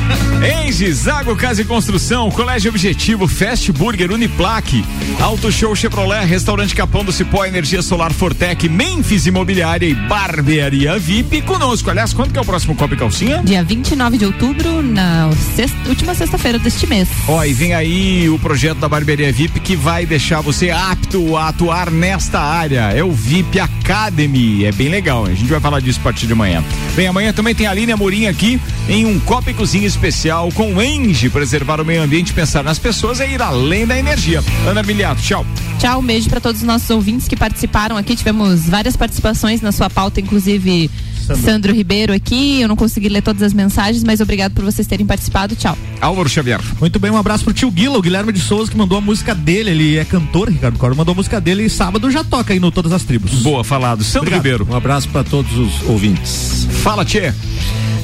Engie, 0.66 0.90
Zago 0.92 1.36
Casa 1.36 1.60
e 1.60 1.64
Construção, 1.66 2.30
Colégio 2.30 2.70
Objetivo, 2.70 3.28
Fast 3.28 3.70
Burger, 3.72 4.10
Uniplaque, 4.12 4.82
Auto 5.20 5.52
Show 5.52 5.76
Chevrolet, 5.76 6.24
Restaurante 6.24 6.74
Capão 6.74 7.04
do 7.04 7.12
Cipó, 7.12 7.44
Energia 7.44 7.82
Solar 7.82 8.12
Fortec, 8.14 8.66
Memphis 8.66 9.26
Imobiliária 9.26 9.86
e 9.86 9.94
Barbearia 9.94 10.98
VIP 10.98 11.42
conosco. 11.42 11.90
Aliás, 11.90 12.14
quando 12.14 12.32
que 12.32 12.38
é 12.38 12.40
o 12.42 12.44
próximo 12.46 12.74
Copa 12.74 12.94
e 12.94 12.96
Calcinha? 12.96 13.42
Dia 13.44 13.62
29 13.62 14.16
de 14.16 14.24
outubro, 14.24 14.82
na 14.82 15.28
sexta- 15.54 15.76
última 15.86 16.14
sexta-feira 16.14 16.58
deste 16.58 16.86
mês. 16.86 17.08
Ó, 17.28 17.44
e 17.44 17.52
vem 17.52 17.74
aí 17.74 18.30
o 18.30 18.38
projeto 18.38 18.78
da 18.78 18.88
Barbearia 18.88 19.30
VIP 19.30 19.60
que 19.60 19.76
vai 19.76 20.06
deixar 20.06 20.40
você 20.40 20.70
apto 20.70 21.09
a 21.36 21.48
atuar 21.48 21.90
nesta 21.90 22.40
área. 22.40 22.92
É 22.92 23.02
o 23.02 23.10
VIP 23.10 23.58
Academy. 23.58 24.64
É 24.64 24.72
bem 24.72 24.88
legal. 24.88 25.26
A 25.26 25.34
gente 25.34 25.50
vai 25.50 25.60
falar 25.60 25.80
disso 25.80 26.00
a 26.00 26.02
partir 26.02 26.26
de 26.26 26.32
amanhã. 26.32 26.64
Bem, 26.94 27.06
amanhã 27.06 27.32
também 27.32 27.54
tem 27.54 27.66
a 27.66 27.70
Aline 27.70 27.92
Amorim 27.92 28.26
aqui 28.26 28.60
em 28.88 29.06
um 29.06 29.18
Copa 29.20 29.50
e 29.50 29.54
Cozinha 29.54 29.86
especial 29.86 30.50
com 30.52 30.74
o 30.74 30.82
Engie. 30.82 31.28
Preservar 31.28 31.80
o 31.80 31.84
meio 31.84 32.02
ambiente, 32.02 32.32
pensar 32.32 32.62
nas 32.62 32.78
pessoas 32.78 33.20
é 33.20 33.28
ir 33.28 33.42
além 33.42 33.86
da 33.86 33.98
energia. 33.98 34.42
Ana 34.66 34.82
Miliato, 34.82 35.20
tchau. 35.20 35.44
Tchau, 35.78 36.00
um 36.00 36.04
beijo 36.04 36.28
para 36.28 36.40
todos 36.40 36.60
os 36.60 36.66
nossos 36.66 36.88
ouvintes 36.90 37.26
que 37.26 37.36
participaram 37.36 37.96
aqui. 37.96 38.14
Tivemos 38.14 38.68
várias 38.68 38.96
participações 38.96 39.60
na 39.60 39.72
sua 39.72 39.88
pauta, 39.88 40.20
inclusive 40.20 40.90
Sandro, 41.36 41.72
Ribeiro 41.74 42.12
aqui. 42.12 42.60
Eu 42.60 42.68
não 42.68 42.76
consegui 42.76 43.08
ler 43.08 43.22
todas 43.22 43.42
as 43.42 43.52
mensagens, 43.52 44.02
mas 44.04 44.20
obrigado 44.20 44.52
por 44.52 44.64
vocês 44.64 44.86
terem 44.86 45.06
participado. 45.06 45.54
Tchau. 45.54 45.76
Álvaro 46.00 46.28
Xavier. 46.28 46.60
Muito 46.80 46.98
bem, 46.98 47.10
um 47.10 47.16
abraço 47.16 47.44
pro 47.44 47.52
tio 47.52 47.70
Guila, 47.70 47.98
o 47.98 48.02
Guilherme 48.02 48.32
de 48.32 48.40
Souza, 48.40 48.70
que 48.70 48.76
mandou 48.76 48.98
a 48.98 49.00
música 49.00 49.34
dele. 49.34 49.70
Ele 49.70 49.96
é 49.96 50.04
cantor, 50.04 50.48
Ricardo 50.48 50.78
Coro, 50.78 50.96
mandou 50.96 51.12
a 51.12 51.16
música 51.16 51.40
dele 51.40 51.64
e 51.64 51.70
sábado 51.70 52.10
já 52.10 52.24
toca 52.24 52.52
aí 52.52 52.60
no 52.60 52.70
Todas 52.70 52.92
as 52.92 53.02
Tribos. 53.04 53.32
Boa, 53.42 53.62
falado. 53.64 54.02
Sandro 54.02 54.28
Obrigado. 54.28 54.42
Ribeiro. 54.42 54.66
Um 54.70 54.76
abraço 54.76 55.08
para 55.08 55.24
todos 55.24 55.52
os 55.56 55.82
ouvintes. 55.88 56.66
Fala, 56.82 57.04
Tchê. 57.04 57.32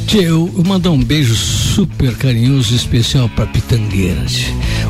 Tchê, 0.07 0.19
eu, 0.19 0.53
eu 0.57 0.65
mandar 0.65 0.93
um 0.93 1.03
beijo 1.03 1.35
super 1.35 2.15
carinhoso 2.15 2.73
e 2.73 2.77
especial 2.77 3.29
pra 3.29 3.45
Pitangueira. 3.47 4.25
tchê. 4.27 4.47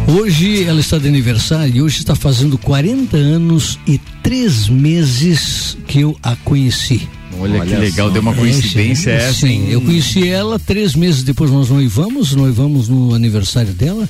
Hoje 0.07 0.65
ela 0.65 0.79
está 0.79 0.99
de 0.99 1.09
aniversário 1.09 1.75
e 1.77 1.83
hoje 1.83 1.99
está 1.99 2.15
fazendo 2.15 2.59
40 2.59 3.17
anos 3.17 3.79
e 3.87 3.99
três 4.23 4.69
meses 4.69 5.77
que 5.87 6.01
eu 6.01 6.17
a 6.23 6.37
conheci. 6.37 7.09
Olha, 7.41 7.61
que 7.61 7.75
legal, 7.75 8.11
deu 8.11 8.23
uma 8.23 8.35
coincidência 8.35 9.11
É, 9.11 9.17
essa, 9.17 9.33
Sim, 9.41 9.49
hein? 9.49 9.67
eu 9.71 9.81
conheci 9.81 10.29
ela 10.29 10.59
três 10.59 10.95
meses 10.95 11.23
depois 11.23 11.51
nós 11.51 11.69
noivamos, 11.71 12.35
noivamos 12.35 12.89
no 12.89 13.15
aniversário 13.15 13.73
dela 13.73 14.09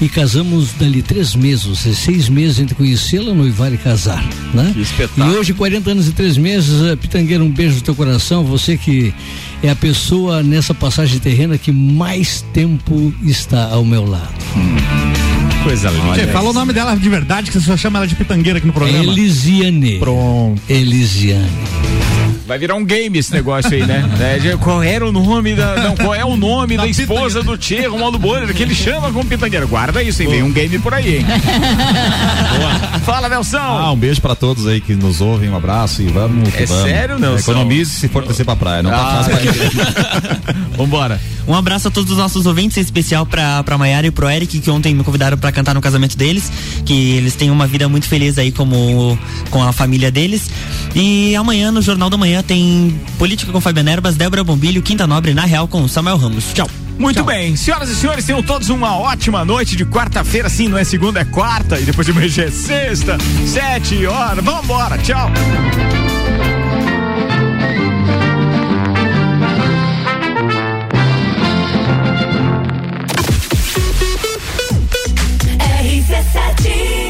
e 0.00 0.08
casamos 0.08 0.72
dali 0.78 1.02
três 1.02 1.34
meses, 1.34 1.66
ou 1.66 1.74
seja, 1.74 1.96
seis 1.96 2.28
meses 2.28 2.58
entre 2.58 2.74
conhecê-la, 2.74 3.34
noivar 3.34 3.72
e 3.72 3.76
casar, 3.76 4.24
né? 4.54 4.70
Que 4.74 4.80
espetáculo. 4.82 5.34
E 5.34 5.38
hoje, 5.38 5.52
40 5.52 5.90
anos 5.90 6.08
e 6.08 6.12
três 6.12 6.36
meses, 6.36 6.82
eh, 6.84 6.96
Pitangueira, 6.96 7.42
um 7.42 7.50
beijo 7.50 7.76
no 7.76 7.80
teu 7.80 7.94
coração, 7.94 8.44
você 8.44 8.76
que 8.76 9.12
é 9.62 9.70
a 9.70 9.76
pessoa 9.76 10.42
nessa 10.42 10.72
passagem 10.74 11.18
terrena 11.18 11.58
que 11.58 11.72
mais 11.72 12.44
tempo 12.52 13.12
está 13.24 13.64
ao 13.70 13.84
meu 13.84 14.04
lado. 14.04 14.32
Coisa 15.62 15.90
linda. 15.90 16.32
Fala 16.32 16.50
o 16.50 16.52
nome 16.52 16.72
dela 16.72 16.94
de 16.94 17.08
verdade, 17.08 17.50
que 17.50 17.58
você 17.58 17.66
só 17.66 17.76
chama 17.76 17.98
ela 17.98 18.06
de 18.06 18.14
pitangueira 18.14 18.58
aqui 18.58 18.66
no 18.66 18.72
programa. 18.72 19.02
Elisiane. 19.12 19.98
Pronto. 19.98 20.60
Elisiane. 20.68 21.50
Vai 22.48 22.58
virar 22.58 22.76
um 22.76 22.84
game 22.84 23.18
esse 23.18 23.30
negócio 23.30 23.70
aí, 23.70 23.84
né? 23.84 24.02
É, 24.18 24.56
qual 24.56 24.82
era 24.82 25.06
o 25.06 25.12
nome 25.12 25.54
da. 25.54 25.76
Não, 25.76 25.94
qual 25.94 26.14
é 26.14 26.24
o 26.24 26.34
nome 26.36 26.76
da, 26.78 26.86
esposa 26.86 27.42
do 27.42 27.58
Tchê, 27.58 27.86
Romualdo 27.86 28.18
Borer, 28.18 28.52
que 28.54 28.62
ele 28.62 28.74
chama 28.74 29.12
como 29.12 29.24
pitangueira? 29.26 29.66
Guarda 29.66 30.02
isso, 30.02 30.22
hein? 30.22 30.28
Vem 30.28 30.42
um 30.42 30.50
game 30.50 30.78
por 30.78 30.94
aí, 30.94 31.18
hein? 31.18 31.26
Boa. 31.28 33.00
Fala, 33.00 33.28
Nelson! 33.28 33.58
Ah, 33.58 33.92
um 33.92 33.96
beijo 33.96 34.20
pra 34.22 34.34
todos 34.34 34.66
aí 34.66 34.80
que 34.80 34.94
nos 34.94 35.20
ouvem, 35.20 35.50
um 35.50 35.56
abraço 35.56 36.00
e 36.00 36.06
vamos 36.06 36.48
É 36.54 36.64
vamos. 36.64 36.82
sério, 36.84 37.18
Nelson? 37.18 37.52
Economize 37.52 37.90
se 37.90 38.08
for 38.08 38.26
descer 38.26 38.44
pra 38.46 38.56
praia, 38.56 38.82
não 38.82 38.90
Ah, 38.92 38.94
tá 38.96 39.24
fácil 39.24 39.52
pra 39.52 40.46
Vambora. 40.76 41.20
Um 41.48 41.54
abraço 41.54 41.88
a 41.88 41.90
todos 41.90 42.12
os 42.12 42.18
nossos 42.18 42.44
ouvintes, 42.44 42.76
em 42.76 42.82
especial 42.82 43.24
pra, 43.24 43.64
pra 43.64 43.78
Maiara 43.78 44.06
e 44.06 44.10
pro 44.10 44.28
Eric, 44.28 44.60
que 44.60 44.70
ontem 44.70 44.94
me 44.94 45.02
convidaram 45.02 45.38
pra 45.38 45.50
cantar 45.50 45.74
no 45.74 45.80
casamento 45.80 46.14
deles, 46.14 46.52
que 46.84 47.12
eles 47.12 47.34
têm 47.34 47.50
uma 47.50 47.66
vida 47.66 47.88
muito 47.88 48.06
feliz 48.06 48.36
aí 48.36 48.52
como 48.52 49.18
com 49.50 49.62
a 49.62 49.72
família 49.72 50.10
deles. 50.10 50.50
E 50.94 51.34
amanhã, 51.34 51.72
no 51.72 51.80
Jornal 51.80 52.10
da 52.10 52.18
Manhã, 52.18 52.42
tem 52.42 53.00
Política 53.18 53.50
com 53.50 53.62
Fabiana 53.62 53.92
Erbas, 53.92 54.14
Débora 54.14 54.44
Bombilho, 54.44 54.82
Quinta 54.82 55.06
Nobre, 55.06 55.32
na 55.32 55.46
Real, 55.46 55.66
com 55.66 55.88
Samuel 55.88 56.18
Ramos. 56.18 56.52
Tchau. 56.52 56.68
Muito 56.98 57.22
bem, 57.22 57.54
senhoras 57.54 57.88
e 57.88 57.94
senhores, 57.94 58.24
tenham 58.24 58.42
todos 58.42 58.68
uma 58.70 58.98
ótima 58.98 59.44
noite 59.44 59.76
de 59.76 59.86
quarta-feira, 59.86 60.48
sim, 60.48 60.66
não 60.66 60.76
é 60.76 60.82
segunda, 60.82 61.20
é 61.20 61.24
quarta, 61.24 61.78
e 61.78 61.84
depois 61.84 62.04
de 62.04 62.28
já 62.28 62.42
é 62.42 62.50
sexta, 62.50 63.16
sete 63.46 64.04
horas, 64.04 64.44
vambora, 64.44 64.98
tchau! 64.98 65.30
RC7 76.34 77.07